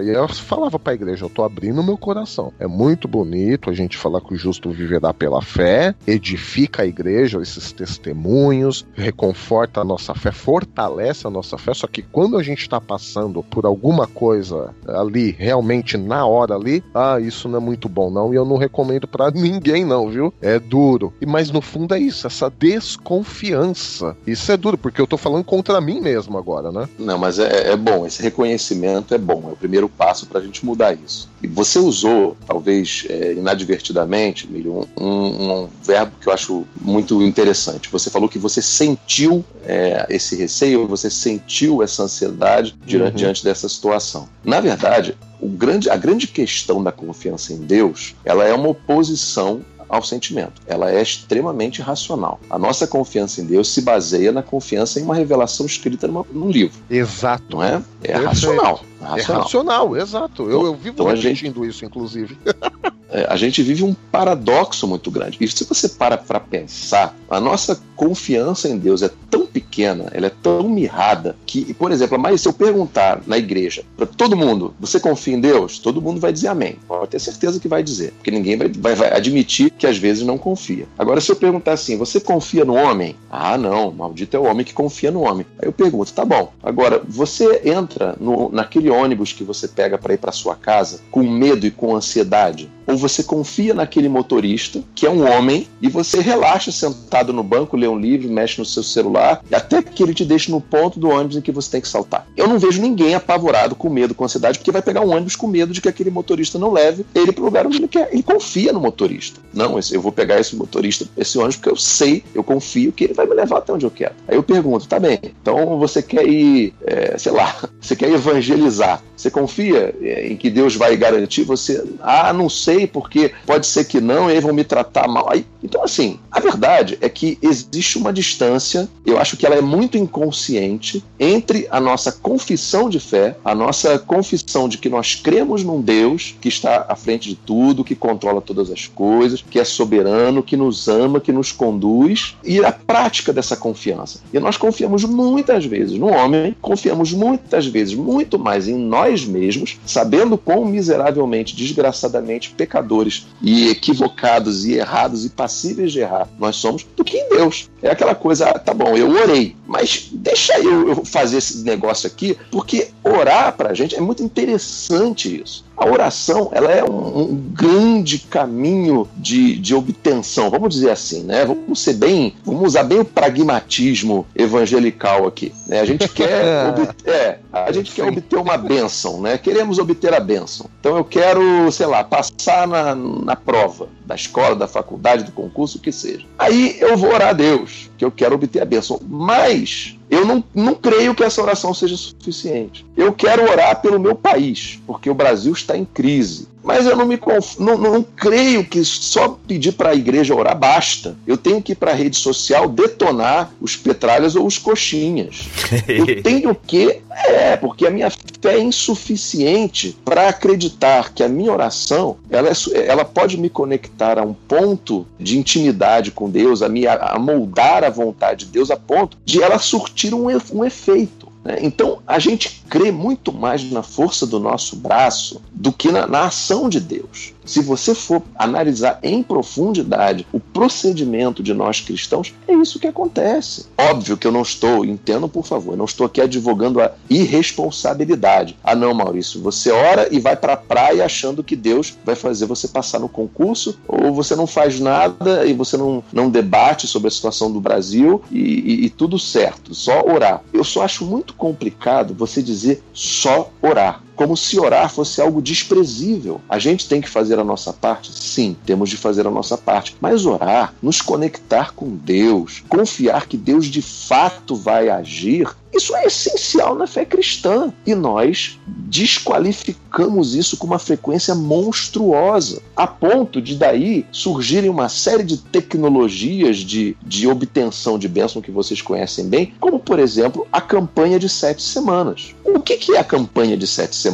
e 0.04 0.10
eu 0.10 0.28
falava 0.28 0.80
para 0.80 0.94
a 0.94 0.96
igreja 0.96 1.26
eu 1.26 1.30
tô 1.30 1.44
abrindo 1.44 1.84
meu 1.84 1.98
coração 1.98 2.54
é 2.60 2.68
muito 2.68 3.08
bonito 3.08 3.70
a 3.70 3.74
gente 3.74 3.98
falar 3.98 4.22
que 4.22 4.34
o 4.34 4.38
justo 4.38 4.70
viverá 4.70 5.14
pela 5.14 5.42
fé 5.42 5.94
edifica 6.08 6.84
a 6.84 6.86
igreja 6.96 7.42
esses 7.42 7.72
testemunhos 7.72 8.86
reconforta 8.94 9.82
a 9.82 9.84
nossa 9.84 10.16
fé 10.16 10.32
fortalece 10.32 11.28
a 11.28 11.30
nossa 11.30 11.58
fé 11.58 11.74
só 11.74 11.88
que 11.88 12.02
quando 12.02 12.38
a 12.38 12.44
gente 12.44 12.62
está 12.62 12.80
passando 12.80 13.44
por 13.44 13.66
alguma 13.66 14.08
coisa 14.08 14.74
ali, 14.88 15.36
realmente 15.38 15.98
na 15.98 16.26
hora 16.26 16.56
ali, 16.56 16.84
ah, 16.94 17.20
isso 17.20 17.50
não 17.50 17.58
é 17.58 17.62
muito 17.62 17.90
bom, 17.90 18.10
não. 18.10 18.34
E 18.34 18.38
eu 18.38 18.46
não 18.46 18.58
recomendo 18.58 19.08
para 19.08 19.32
ninguém, 19.36 19.84
não, 19.84 20.10
viu? 20.10 20.34
É 20.42 20.60
duro. 20.60 21.14
E, 21.20 21.26
mas 21.26 21.52
no 21.52 21.62
fundo 21.62 21.94
é 21.94 22.00
isso, 22.00 22.28
essa 22.28 22.50
desconfiança. 22.50 24.16
Isso 24.26 24.52
é 24.52 24.58
duro, 24.58 24.78
porque 24.78 25.02
eu 25.02 25.08
tô 25.08 25.18
falando 25.18 25.44
contra 25.44 25.82
mim 25.82 26.00
mesmo 26.00 26.38
agora, 26.38 26.72
né? 26.72 26.88
Não, 26.98 27.18
mas 27.18 27.40
é, 27.40 27.72
é 27.72 27.76
bom, 27.76 28.06
esse 28.06 28.22
reconhecimento 28.22 29.14
é 29.14 29.18
bom, 29.18 29.44
é 29.50 29.54
o 29.54 29.58
primeiro 29.58 29.90
passo 29.90 30.28
pra 30.28 30.42
gente 30.42 30.66
mudar 30.66 30.94
isso. 30.94 31.30
Você 31.48 31.80
usou, 31.80 32.36
talvez 32.46 33.06
é, 33.10 33.34
inadvertidamente, 33.34 34.50
Milho, 34.50 34.88
um, 34.98 35.06
um, 35.06 35.64
um, 35.64 35.70
verbo 35.84 36.14
que 36.20 36.28
eu 36.28 36.34
acho 36.34 36.66
muito 36.80 37.22
interessante. 37.22 37.90
Você 37.90 38.10
falou 38.10 38.30
que 38.30 38.40
você 38.40 38.62
sentiu 38.62 39.44
é, 39.64 40.06
esse 40.10 40.36
receio, 40.36 40.88
você 40.88 41.10
sentiu 41.10 41.82
essa 41.82 42.04
ansiedade 42.04 42.76
uhum. 42.82 43.12
diante 43.12 43.44
dessa 43.44 43.68
situação. 43.70 44.28
Na 44.44 44.60
verdade, 44.60 45.16
grande, 45.42 45.90
a 45.90 45.96
grande 45.96 46.28
questão 46.28 46.84
da 46.84 46.92
confiança 46.92 47.54
em 47.54 47.58
Deus, 47.58 48.16
ela 48.24 48.46
é 48.46 48.54
uma 48.54 48.70
oposição 48.70 49.62
ao 49.88 50.04
sentimento. 50.04 50.62
Ela 50.68 50.92
é 50.92 51.02
extremamente 51.02 51.82
racional. 51.82 52.40
A 52.50 52.58
nossa 52.58 52.88
confiança 52.88 53.42
em 53.42 53.46
Deus 53.46 53.72
se 53.74 53.82
baseia 53.82 54.32
na 54.32 54.42
confiança 54.42 55.00
em 55.00 55.04
uma 55.04 55.16
revelação 55.16 55.66
escrita 55.66 56.08
numa, 56.08 56.26
num 56.32 56.50
livro. 56.50 56.78
Exato. 56.90 57.44
Não 57.50 57.64
é? 57.64 57.82
É 58.04 58.14
racional. 58.14 58.82
É 59.02 59.06
racional, 59.06 59.42
é 59.42 59.44
racional 59.44 59.98
exato. 59.98 60.44
Eu, 60.44 60.66
eu 60.66 60.76
vivo 60.76 60.96
então, 60.96 61.06
repetindo 61.06 61.64
gente... 61.64 61.70
isso, 61.70 61.86
inclusive. 61.86 62.38
é, 63.10 63.26
a 63.30 63.36
gente 63.36 63.62
vive 63.62 63.84
um 63.84 63.94
paradoxo 63.94 64.88
muito 64.88 65.12
grande. 65.12 65.38
E 65.42 65.48
se 65.48 65.64
você 65.64 65.90
para 65.90 66.18
para 66.18 66.40
pensar, 66.40 67.16
a 67.30 67.40
nossa 67.40 67.80
confiança 67.96 68.68
em 68.68 68.78
Deus 68.78 69.02
é 69.02 69.10
tão 69.30 69.46
pequena 69.46 69.66
pequena, 69.76 70.10
ela 70.14 70.28
é 70.28 70.32
tão 70.42 70.70
mirrada 70.70 71.36
que, 71.46 71.74
por 71.74 71.92
exemplo, 71.92 72.18
mas 72.18 72.40
se 72.40 72.48
eu 72.48 72.54
perguntar 72.54 73.22
na 73.28 73.38
igreja 73.38 73.84
para 73.98 74.06
todo 74.06 74.36
mundo, 74.36 74.74
você 74.80 75.00
confia 75.00 75.36
em 75.36 75.40
Deus? 75.42 75.80
Todo 75.80 76.02
mundo 76.02 76.20
vai 76.20 76.32
dizer 76.32 76.48
amém. 76.48 76.78
Pode 76.88 77.12
ter 77.12 77.20
certeza 77.20 77.60
que 77.60 77.68
vai 77.68 77.84
dizer, 77.84 78.14
porque 78.14 78.32
ninguém 78.32 78.58
vai, 78.58 78.70
vai, 78.70 78.96
vai 78.96 79.14
admitir 79.14 79.70
que 79.72 79.86
às 79.86 79.98
vezes 79.98 80.26
não 80.26 80.38
confia. 80.38 80.88
Agora, 80.98 81.20
se 81.20 81.30
eu 81.30 81.36
perguntar 81.36 81.74
assim, 81.74 81.98
você 81.98 82.22
confia 82.22 82.64
no 82.64 82.74
homem? 82.76 83.16
Ah, 83.30 83.58
não, 83.58 83.92
maldito 83.92 84.38
é 84.38 84.40
o 84.40 84.46
homem 84.46 84.66
que 84.66 84.74
confia 84.74 85.12
no 85.12 85.22
homem. 85.22 85.46
Aí 85.60 85.68
eu 85.68 85.74
pergunto, 85.74 86.14
tá 86.14 86.24
bom. 86.24 86.54
Agora, 86.64 87.02
você 87.06 87.62
entra 87.66 88.16
no, 88.20 88.50
naquele 88.50 88.85
ônibus 88.90 89.34
que 89.34 89.44
você 89.44 89.68
pega 89.68 89.98
para 89.98 90.14
ir 90.14 90.18
para 90.18 90.32
sua 90.32 90.56
casa 90.56 91.02
com 91.12 91.24
medo 91.24 91.66
e 91.66 91.72
com 91.72 91.96
ansiedade? 91.96 92.70
Ou 92.88 92.98
você 92.98 93.24
confia 93.24 93.74
naquele 93.74 94.10
motorista, 94.10 94.84
que 94.94 95.06
é 95.06 95.10
um 95.10 95.30
homem, 95.30 95.68
e 95.82 95.90
você 95.90 96.20
relaxa 96.20 96.72
sentado 96.72 97.34
no 97.34 97.44
banco, 97.44 97.78
lê 97.78 97.88
um 97.88 97.98
livro, 97.98 98.30
mexe 98.30 98.60
no 98.60 98.66
seu 98.66 98.84
celular, 98.84 99.42
até 99.52 99.82
que 99.82 100.04
ele 100.04 100.14
te 100.14 100.26
deixe 100.26 100.52
no 100.52 100.62
ponto 100.62 101.00
do 101.00 101.10
ônibus 101.10 101.38
em 101.38 101.42
que 101.42 101.52
você 101.52 101.72
tem 101.72 101.82
que 101.82 101.88
saltar. 101.88 102.28
Eu 102.36 102.48
não 102.48 102.60
vejo 102.60 102.82
ninguém 102.82 103.16
apavorado, 103.16 103.76
com 103.76 103.90
medo, 103.90 104.14
com 104.14 104.26
ansiedade, 104.26 104.60
porque 104.60 104.72
vai 104.72 104.82
pegar 104.82 105.02
um 105.02 105.12
ônibus 105.12 105.36
com 105.36 105.48
medo 105.48 105.74
de 105.74 105.82
que 105.82 105.90
aquele 105.90 106.10
motorista 106.10 106.60
não 106.60 106.72
leve 106.72 107.06
ele 107.14 107.32
para 107.32 107.42
o 107.42 107.46
lugar 107.46 107.66
onde 107.66 107.78
ele 107.78 107.88
quer. 107.88 108.10
Ele 108.12 108.24
confia 108.24 108.72
no 108.72 108.80
motorista. 108.80 109.40
Não, 109.54 109.78
eu 109.92 110.02
vou 110.02 110.12
pegar 110.12 110.40
esse 110.40 110.56
motorista, 110.56 111.08
esse 111.18 111.38
ônibus, 111.38 111.56
porque 111.58 111.70
eu 111.70 111.78
sei, 111.78 112.24
eu 112.34 112.44
confio 112.44 112.92
que 112.92 113.06
ele 113.06 113.14
vai 113.14 113.26
me 113.26 113.34
levar 113.34 113.60
até 113.60 113.74
onde 113.74 113.86
eu 113.86 113.92
quero. 113.92 114.14
Aí 114.28 114.36
eu 114.36 114.44
pergunto, 114.44 114.88
tá 114.88 115.00
bem, 115.00 115.20
então 115.42 115.78
você 115.80 116.02
quer 116.02 116.28
ir, 116.28 116.74
é, 116.86 117.18
sei 117.18 117.32
lá, 117.32 117.56
você 117.80 117.96
quer 117.96 118.10
evangelizar. 118.10 119.02
Você 119.16 119.32
confia 119.32 119.96
é, 120.02 120.28
em 120.28 120.36
que 120.36 120.50
Deus 120.50 120.76
vai 120.76 120.96
garantir 120.98 121.44
você? 121.44 121.84
Ah, 122.02 122.34
não 122.34 122.50
sei, 122.50 122.75
porque 122.86 123.34
pode 123.46 123.68
ser 123.68 123.86
que 123.86 124.02
não, 124.02 124.30
e 124.30 124.34
aí 124.34 124.40
vão 124.40 124.54
me 124.54 124.64
tratar 124.64 125.08
mal. 125.08 125.28
Aí, 125.32 125.46
então, 125.64 125.84
assim, 125.84 126.20
verdade 126.46 126.98
é 127.02 127.10
que 127.10 127.40
existe 127.42 127.98
uma 127.98 128.14
distância, 128.14 128.88
eu 129.04 129.18
acho 129.18 129.36
que 129.36 129.48
ela 129.48 129.56
é 129.56 129.62
muito 129.62 129.98
inconsciente, 129.98 131.04
entre 131.20 131.68
a 131.72 131.80
nossa 131.80 132.12
confissão 132.12 132.88
de 132.88 133.00
fé, 133.00 133.36
a 133.44 133.56
nossa 133.56 133.98
confissão 133.98 134.70
de 134.70 134.78
que 134.78 134.88
nós 134.88 135.16
cremos 135.16 135.64
num 135.64 135.82
Deus 135.82 136.36
que 136.40 136.48
está 136.48 136.86
à 136.88 136.96
frente 136.96 137.30
de 137.30 137.36
tudo, 137.36 137.84
que 137.84 137.96
controla 137.96 138.42
todas 138.42 138.70
as 138.70 138.86
coisas, 138.86 139.44
que 139.50 139.60
é 139.60 139.64
soberano, 139.64 140.44
que 140.44 140.56
nos 140.56 140.88
ama, 140.88 141.20
que 141.20 141.32
nos 141.32 141.52
conduz, 141.52 142.38
e 142.44 142.64
a 142.64 142.72
prática 142.72 143.34
dessa 143.34 143.56
confiança. 143.56 144.20
E 144.32 144.40
nós 144.40 144.56
confiamos 144.56 145.04
muitas 145.04 145.66
vezes 145.66 145.98
no 145.98 146.08
homem, 146.08 146.56
confiamos 146.62 147.12
muitas 147.12 147.66
vezes 147.66 147.96
muito 147.96 148.38
mais 148.38 148.68
em 148.68 148.78
nós 148.78 149.26
mesmos, 149.26 149.80
sabendo 149.86 150.38
quão 150.38 150.64
miseravelmente, 150.64 151.56
desgraçadamente 151.56 152.52
pecadores 152.52 153.26
e 153.42 153.68
equivocados 153.70 154.66
e 154.66 154.74
errados 154.74 155.26
e 155.26 155.30
passíveis 155.30 155.92
de 155.92 156.00
errar 156.02 156.28
nós 156.38 156.56
somos, 156.56 156.86
do 156.96 157.04
que 157.04 157.18
em 157.18 157.30
Deus. 157.30 157.70
É 157.82 157.90
aquela 157.90 158.16
coisa, 158.16 158.50
ah, 158.50 158.60
tá 158.60 158.74
bom, 158.74 158.96
eu 158.96 159.10
orei, 159.10 159.56
mas 159.66 160.10
deixa 160.12 160.58
eu, 160.60 160.90
eu 160.90 161.06
fazer 161.06 161.38
esse 161.38 161.64
negócio 161.64 162.08
aqui, 162.08 162.38
porque 162.52 162.90
orar 163.04 163.56
pra 163.56 163.74
gente 163.74 163.96
é 163.96 164.02
muito 164.02 164.24
interessante 164.24 165.42
isso. 165.42 165.66
A 165.78 165.86
oração 165.86 166.50
ela 166.54 166.72
é 166.72 166.84
um, 166.84 167.20
um 167.20 167.36
grande 167.54 168.20
caminho 168.20 169.08
de, 169.18 169.58
de 169.58 169.76
obtenção, 169.76 170.50
vamos 170.50 170.74
dizer 170.74 170.92
assim, 170.92 171.24
né? 171.24 171.46
Vamos 171.46 171.80
ser 171.80 171.94
bem, 171.94 172.36
vamos 172.44 172.64
usar 172.64 172.84
bem 172.84 173.00
o 173.00 173.06
pragmatismo 173.06 174.26
evangelical 174.36 175.28
aqui. 175.28 175.54
Né? 175.68 175.80
A 175.80 175.86
gente 175.86 176.08
quer, 176.10 176.70
obter, 176.70 177.12
é, 177.12 177.40
a 177.52 177.72
gente 177.72 177.92
quer 177.92 178.06
obter 178.06 178.38
uma 178.38 178.58
bênção, 178.58 179.22
né? 179.22 179.38
Queremos 179.38 179.80
obter 179.80 180.14
a 180.14 180.20
bênção. 180.20 180.70
Então 180.80 180.96
eu 180.96 181.04
quero, 181.04 181.72
sei 181.72 181.86
lá, 181.88 182.04
passar 182.04 182.68
na, 182.68 182.96
na 182.96 183.36
prova 183.36 183.88
da 184.06 184.16
escola, 184.16 184.56
da 184.56 184.68
faculdade, 184.68 185.24
do 185.24 185.32
concurso, 185.32 185.78
o 185.78 185.82
que 185.82 185.92
seja. 185.92 186.26
Aí 186.38 186.78
eu 186.80 186.96
vou 186.96 187.12
orar 187.12 187.30
a 187.30 187.34
Deus, 187.34 187.90
que 187.98 188.06
eu 188.06 188.12
quero 188.12 188.36
obter 188.36 188.62
a 188.62 188.66
bênção. 188.66 189.00
Mas 189.08 189.95
eu 190.10 190.26
não, 190.26 190.44
não 190.54 190.76
creio 190.76 191.16
que 191.16 191.24
essa 191.24 191.42
oração 191.42 191.74
seja 191.74 191.98
suficiente. 191.98 192.86
Eu 192.96 193.12
quero 193.14 193.44
orar 193.44 193.82
pelo 193.82 194.00
meu 194.00 194.16
país, 194.16 194.80
porque 194.86 195.10
o 195.10 195.16
Brasil 195.16 195.54
está 195.54 195.78
em 195.78 195.86
crise. 195.86 196.48
Mas 196.66 196.88
eu 196.88 196.96
não 196.96 197.06
me 197.06 197.16
conf... 197.16 197.60
não, 197.60 197.78
não, 197.78 197.94
não 197.94 198.04
creio 198.04 198.66
que 198.66 198.84
só 198.84 199.38
pedir 199.48 199.74
para 199.74 199.92
a 199.92 199.96
igreja 199.96 200.34
orar 200.34 200.58
basta. 200.58 201.16
Eu 201.28 201.38
tenho 201.38 201.62
que 201.62 201.74
ir 201.74 201.76
para 201.76 201.92
a 201.92 201.94
rede 201.94 202.18
social 202.18 202.68
detonar 202.68 203.52
os 203.62 203.76
petralhas 203.76 204.36
ou 204.36 204.48
os 204.48 204.58
coxinhas. 204.58 205.48
eu 205.88 206.24
tenho 206.24 206.56
que. 206.56 207.02
É, 207.12 207.56
porque 207.56 207.86
a 207.86 207.92
minha 207.92 208.10
fé 208.10 208.56
é 208.56 208.60
insuficiente 208.60 209.96
para 210.04 210.28
acreditar 210.28 211.14
que 211.14 211.24
a 211.24 211.30
minha 211.30 211.52
oração 211.52 212.18
ela, 212.30 212.50
é, 212.50 212.88
ela 212.88 213.06
pode 213.06 213.38
me 213.38 213.50
conectar 213.50 214.18
a 214.18 214.24
um 214.24 214.34
ponto 214.34 215.06
de 215.20 215.38
intimidade 215.38 216.12
com 216.12 216.30
Deus, 216.30 216.62
a, 216.62 216.68
me, 216.68 216.88
a 216.88 217.18
moldar 217.20 217.84
a 217.84 217.90
vontade 217.90 218.46
de 218.46 218.52
Deus 218.52 218.72
a 218.72 218.76
ponto 218.76 219.18
de 219.24 219.42
ela 219.42 219.60
surtir 219.60 220.14
um, 220.14 220.28
um 220.52 220.66
efeito. 220.66 221.25
Né? 221.46 221.60
Então, 221.62 222.00
a 222.08 222.18
gente 222.18 222.64
crê 222.68 222.92
muito 222.92 223.32
mais 223.32 223.72
na 223.72 223.84
força 223.84 224.26
do 224.26 224.40
nosso 224.40 224.76
braço 224.76 225.40
do 225.52 225.72
que 225.72 225.92
na, 225.92 226.08
na 226.08 226.26
ação 226.26 226.68
de 226.68 226.80
Deus. 226.80 227.36
Se 227.46 227.62
você 227.62 227.94
for 227.94 228.24
analisar 228.36 228.98
em 229.04 229.22
profundidade 229.22 230.26
o 230.34 230.40
procedimento 230.40 231.44
de 231.44 231.54
nós 231.54 231.80
cristãos, 231.80 232.34
é 232.48 232.54
isso 232.56 232.80
que 232.80 232.88
acontece. 232.88 233.68
Óbvio 233.78 234.18
que 234.18 234.26
eu 234.26 234.32
não 234.32 234.42
estou, 234.42 234.84
entendo 234.84 235.30
por 235.30 235.46
favor, 235.46 235.78
não 235.78 235.86
estou 235.86 236.08
aqui 236.08 236.20
advogando 236.20 236.82
a 236.82 236.92
irresponsabilidade. 237.08 238.58
Ah, 238.64 238.76
não, 238.76 238.96
Maurício, 238.96 239.42
você 239.42 239.70
ora 239.70 240.08
e 240.12 240.20
vai 240.20 240.36
para 240.36 240.54
a 240.54 240.58
praia 240.58 241.06
achando 241.06 241.44
que 241.44 241.56
Deus 241.56 241.96
vai 242.04 242.16
fazer 242.16 242.48
você 242.48 242.68
passar 242.68 243.00
no 243.00 243.08
concurso, 243.08 243.78
ou 243.88 244.12
você 244.12 244.36
não 244.36 244.48
faz 244.48 244.80
nada 244.80 245.46
e 245.46 245.54
você 245.54 245.78
não, 245.78 246.04
não 246.12 246.32
debate 246.32 246.88
sobre 246.88 247.10
a 247.10 247.12
situação 247.12 247.52
do 247.52 247.62
Brasil 247.62 248.24
e, 248.32 248.40
e, 248.40 248.86
e 248.86 248.90
tudo 248.90 249.20
certo, 249.20 249.76
só 249.76 250.04
orar. 250.04 250.42
Eu 250.52 250.64
só 250.64 250.82
acho 250.82 251.06
muito 251.06 251.35
complicado 251.38 252.14
você 252.14 252.42
dizer 252.42 252.82
só 252.94 253.52
orar 253.62 254.05
como 254.16 254.38
se 254.38 254.60
orar 254.60 254.90
fosse 254.90 255.22
algo 255.22 255.42
desprezível. 255.42 256.42
A 256.50 256.58
gente 256.58 256.88
tem 256.88 257.02
que 257.02 257.10
fazer 257.10 257.40
a 257.40 257.44
nossa 257.44 257.74
parte? 257.74 258.12
Sim, 258.14 258.56
temos 258.66 258.90
de 258.90 258.98
fazer 258.98 259.28
a 259.28 259.32
nossa 259.32 259.58
parte. 259.58 259.96
Mas 260.00 260.26
orar, 260.26 260.74
nos 260.82 261.02
conectar 261.02 261.74
com 261.74 261.90
Deus, 261.90 262.64
confiar 262.70 263.28
que 263.28 263.38
Deus 263.38 263.66
de 263.66 263.82
fato 263.82 264.56
vai 264.56 264.90
agir, 264.90 265.56
isso 265.76 265.94
é 265.94 266.06
essencial 266.06 266.74
na 266.74 266.88
fé 266.88 267.04
cristã. 267.04 267.74
E 267.86 267.94
nós 267.94 268.58
desqualificamos 268.66 270.34
isso 270.34 270.56
com 270.56 270.66
uma 270.66 270.80
frequência 270.80 271.36
monstruosa, 271.36 272.62
a 272.76 272.88
ponto 272.88 273.42
de 273.42 273.56
daí 273.56 274.06
surgirem 274.12 274.70
uma 274.70 274.88
série 274.88 275.24
de 275.24 275.38
tecnologias 275.38 276.58
de, 276.58 276.96
de 277.02 277.28
obtenção 277.28 278.00
de 278.00 278.08
bênção 278.08 278.42
que 278.42 278.52
vocês 278.52 278.82
conhecem 278.82 279.28
bem, 279.28 279.54
como 279.60 279.78
por 279.78 280.00
exemplo 280.00 280.48
a 280.52 280.62
campanha 280.62 281.20
de 281.20 281.28
sete 281.28 281.62
semanas. 281.62 282.34
O 282.46 282.60
que, 282.62 282.78
que 282.78 282.96
é 282.96 283.00
a 283.00 283.04
campanha 283.04 283.58
de 283.58 283.68
sete 283.68 283.96
semanas? 283.96 284.05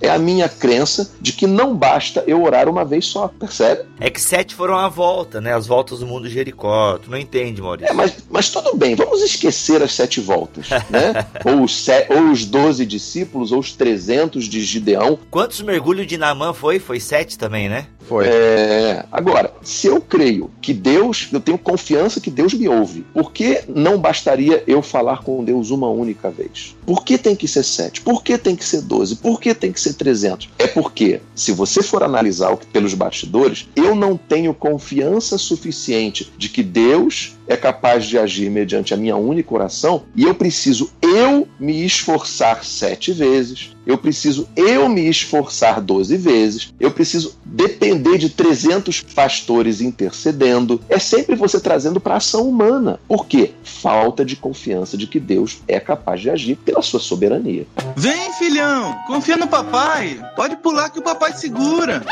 É 0.00 0.08
a 0.10 0.18
minha 0.18 0.48
crença 0.48 1.12
de 1.20 1.32
que 1.32 1.46
não 1.46 1.74
basta 1.74 2.22
eu 2.26 2.42
orar 2.42 2.68
uma 2.68 2.84
vez 2.84 3.06
só, 3.06 3.28
percebe? 3.28 3.82
É 4.00 4.10
que 4.10 4.20
sete 4.20 4.54
foram 4.54 4.76
a 4.76 4.88
volta, 4.88 5.40
né? 5.40 5.54
As 5.54 5.66
voltas 5.66 6.00
do 6.00 6.06
mundo 6.06 6.28
de 6.28 6.34
Jericó. 6.34 6.98
Tu 6.98 7.10
não 7.10 7.18
entende, 7.18 7.62
Maurício. 7.62 7.90
É, 7.90 7.94
mas, 7.94 8.16
mas 8.30 8.50
tudo 8.50 8.76
bem, 8.76 8.94
vamos 8.94 9.22
esquecer 9.22 9.82
as 9.82 9.92
sete 9.92 10.20
voltas, 10.20 10.68
né? 10.90 11.26
ou, 11.44 11.62
os 11.62 11.84
se, 11.84 12.06
ou 12.08 12.30
os 12.30 12.44
doze 12.44 12.84
discípulos, 12.84 13.52
ou 13.52 13.60
os 13.60 13.72
trezentos 13.72 14.44
de 14.46 14.62
Gideão. 14.62 15.18
Quantos 15.30 15.60
mergulhos 15.60 16.06
de 16.06 16.16
Namã 16.16 16.52
foi? 16.52 16.78
Foi 16.78 17.00
sete 17.00 17.38
também, 17.38 17.68
né? 17.68 17.86
Foi. 18.12 18.26
É... 18.26 19.06
Agora, 19.10 19.54
se 19.62 19.86
eu 19.86 19.98
creio 19.98 20.50
que 20.60 20.74
Deus, 20.74 21.30
eu 21.32 21.40
tenho 21.40 21.56
confiança 21.56 22.20
que 22.20 22.30
Deus 22.30 22.52
me 22.52 22.68
ouve, 22.68 23.06
por 23.14 23.32
que 23.32 23.62
não 23.66 23.96
bastaria 23.98 24.62
eu 24.66 24.82
falar 24.82 25.22
com 25.22 25.42
Deus 25.42 25.70
uma 25.70 25.88
única 25.88 26.28
vez? 26.28 26.76
Por 26.84 27.06
que 27.06 27.16
tem 27.16 27.34
que 27.34 27.48
ser 27.48 27.62
sete? 27.62 28.02
Por 28.02 28.22
que 28.22 28.36
tem 28.36 28.54
que 28.54 28.66
ser 28.66 28.82
doze? 28.82 29.16
Por 29.16 29.40
que 29.40 29.54
tem 29.54 29.72
que 29.72 29.80
ser 29.80 29.94
trezentos? 29.94 30.50
É 30.58 30.66
porque, 30.66 31.22
se 31.34 31.52
você 31.52 31.82
for 31.82 32.02
analisar 32.02 32.54
pelos 32.70 32.92
bastidores, 32.92 33.66
eu 33.74 33.94
não 33.94 34.14
tenho 34.18 34.52
confiança 34.52 35.38
suficiente 35.38 36.30
de 36.36 36.50
que 36.50 36.62
Deus 36.62 37.34
é 37.46 37.56
capaz 37.56 38.04
de 38.04 38.18
agir 38.18 38.50
mediante 38.50 38.94
a 38.94 38.96
minha 38.96 39.16
única 39.16 39.54
oração 39.54 40.04
e 40.14 40.24
eu 40.24 40.34
preciso 40.34 40.90
eu 41.00 41.48
me 41.58 41.84
esforçar 41.84 42.64
sete 42.64 43.12
vezes, 43.12 43.74
eu 43.86 43.98
preciso 43.98 44.48
eu 44.56 44.88
me 44.88 45.08
esforçar 45.08 45.80
doze 45.80 46.16
vezes, 46.16 46.72
eu 46.78 46.90
preciso 46.90 47.36
depender 47.44 48.18
de 48.18 48.30
300 48.30 49.00
pastores 49.00 49.80
intercedendo. 49.80 50.80
É 50.88 50.98
sempre 50.98 51.34
você 51.34 51.60
trazendo 51.60 52.00
para 52.00 52.14
a 52.14 52.16
ação 52.18 52.48
humana. 52.48 52.98
Por 53.06 53.26
quê? 53.26 53.52
Falta 53.62 54.24
de 54.24 54.36
confiança 54.36 54.96
de 54.96 55.06
que 55.06 55.20
Deus 55.20 55.60
é 55.66 55.78
capaz 55.78 56.20
de 56.20 56.30
agir 56.30 56.56
pela 56.56 56.82
sua 56.82 57.00
soberania. 57.00 57.66
Vem, 57.96 58.32
filhão, 58.34 58.96
confia 59.06 59.36
no 59.36 59.48
papai. 59.48 60.20
Pode 60.36 60.56
pular 60.56 60.90
que 60.90 60.98
o 60.98 61.02
papai 61.02 61.32
segura. 61.34 62.02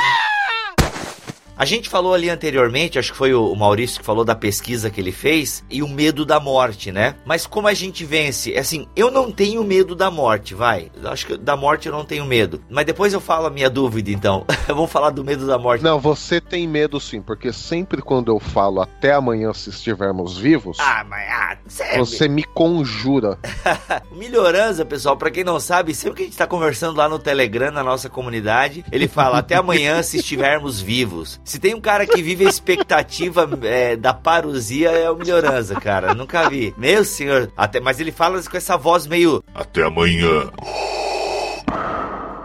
A 1.60 1.66
gente 1.66 1.90
falou 1.90 2.14
ali 2.14 2.30
anteriormente, 2.30 2.98
acho 2.98 3.12
que 3.12 3.18
foi 3.18 3.34
o 3.34 3.54
Maurício 3.54 4.00
que 4.00 4.06
falou 4.06 4.24
da 4.24 4.34
pesquisa 4.34 4.88
que 4.88 4.98
ele 4.98 5.12
fez, 5.12 5.62
e 5.68 5.82
o 5.82 5.88
medo 5.88 6.24
da 6.24 6.40
morte, 6.40 6.90
né? 6.90 7.16
Mas 7.22 7.46
como 7.46 7.68
a 7.68 7.74
gente 7.74 8.02
vence? 8.02 8.56
Assim, 8.56 8.88
eu 8.96 9.10
não 9.10 9.30
tenho 9.30 9.62
medo 9.62 9.94
da 9.94 10.10
morte, 10.10 10.54
vai. 10.54 10.90
Acho 11.04 11.26
que 11.26 11.36
da 11.36 11.58
morte 11.58 11.86
eu 11.86 11.92
não 11.92 12.02
tenho 12.02 12.24
medo. 12.24 12.62
Mas 12.70 12.86
depois 12.86 13.12
eu 13.12 13.20
falo 13.20 13.44
a 13.44 13.50
minha 13.50 13.68
dúvida, 13.68 14.10
então. 14.10 14.46
Vamos 14.68 14.90
falar 14.90 15.10
do 15.10 15.22
medo 15.22 15.46
da 15.46 15.58
morte. 15.58 15.84
Não, 15.84 16.00
você 16.00 16.40
tem 16.40 16.66
medo 16.66 16.98
sim, 16.98 17.20
porque 17.20 17.52
sempre 17.52 18.00
quando 18.00 18.32
eu 18.32 18.40
falo 18.40 18.80
até 18.80 19.12
amanhã 19.12 19.52
se 19.52 19.68
estivermos 19.68 20.38
vivos. 20.38 20.78
Ah, 20.80 21.04
mas 21.06 21.28
ah. 21.30 21.58
Você 21.98 22.26
me 22.26 22.42
conjura. 22.42 23.38
Melhorança, 24.16 24.82
pessoal, 24.86 25.14
para 25.14 25.30
quem 25.30 25.44
não 25.44 25.60
sabe, 25.60 25.94
sempre 25.94 26.16
que 26.16 26.22
a 26.22 26.24
gente 26.24 26.38
tá 26.38 26.46
conversando 26.46 26.96
lá 26.96 27.06
no 27.06 27.18
Telegram, 27.18 27.70
na 27.70 27.84
nossa 27.84 28.08
comunidade, 28.08 28.82
ele 28.90 29.06
fala 29.06 29.40
até 29.40 29.56
amanhã 29.56 30.02
se 30.02 30.16
estivermos 30.16 30.80
vivos. 30.80 31.38
Se 31.50 31.58
tem 31.58 31.74
um 31.74 31.80
cara 31.80 32.06
que 32.06 32.22
vive 32.22 32.46
a 32.46 32.48
expectativa 32.48 33.50
é, 33.64 33.96
da 33.96 34.14
parusia, 34.14 34.90
é 34.90 35.10
o 35.10 35.16
Melhorança, 35.16 35.74
cara. 35.74 36.14
Nunca 36.14 36.48
vi. 36.48 36.72
Meu 36.78 37.04
senhor. 37.04 37.50
Até, 37.56 37.80
mas 37.80 37.98
ele 37.98 38.12
fala 38.12 38.40
com 38.40 38.56
essa 38.56 38.76
voz 38.76 39.04
meio. 39.04 39.42
Até 39.52 39.82
amanhã. 39.82 40.48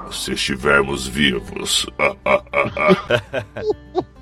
Se 0.09 0.33
estivermos 0.33 1.07
vivos. 1.07 1.85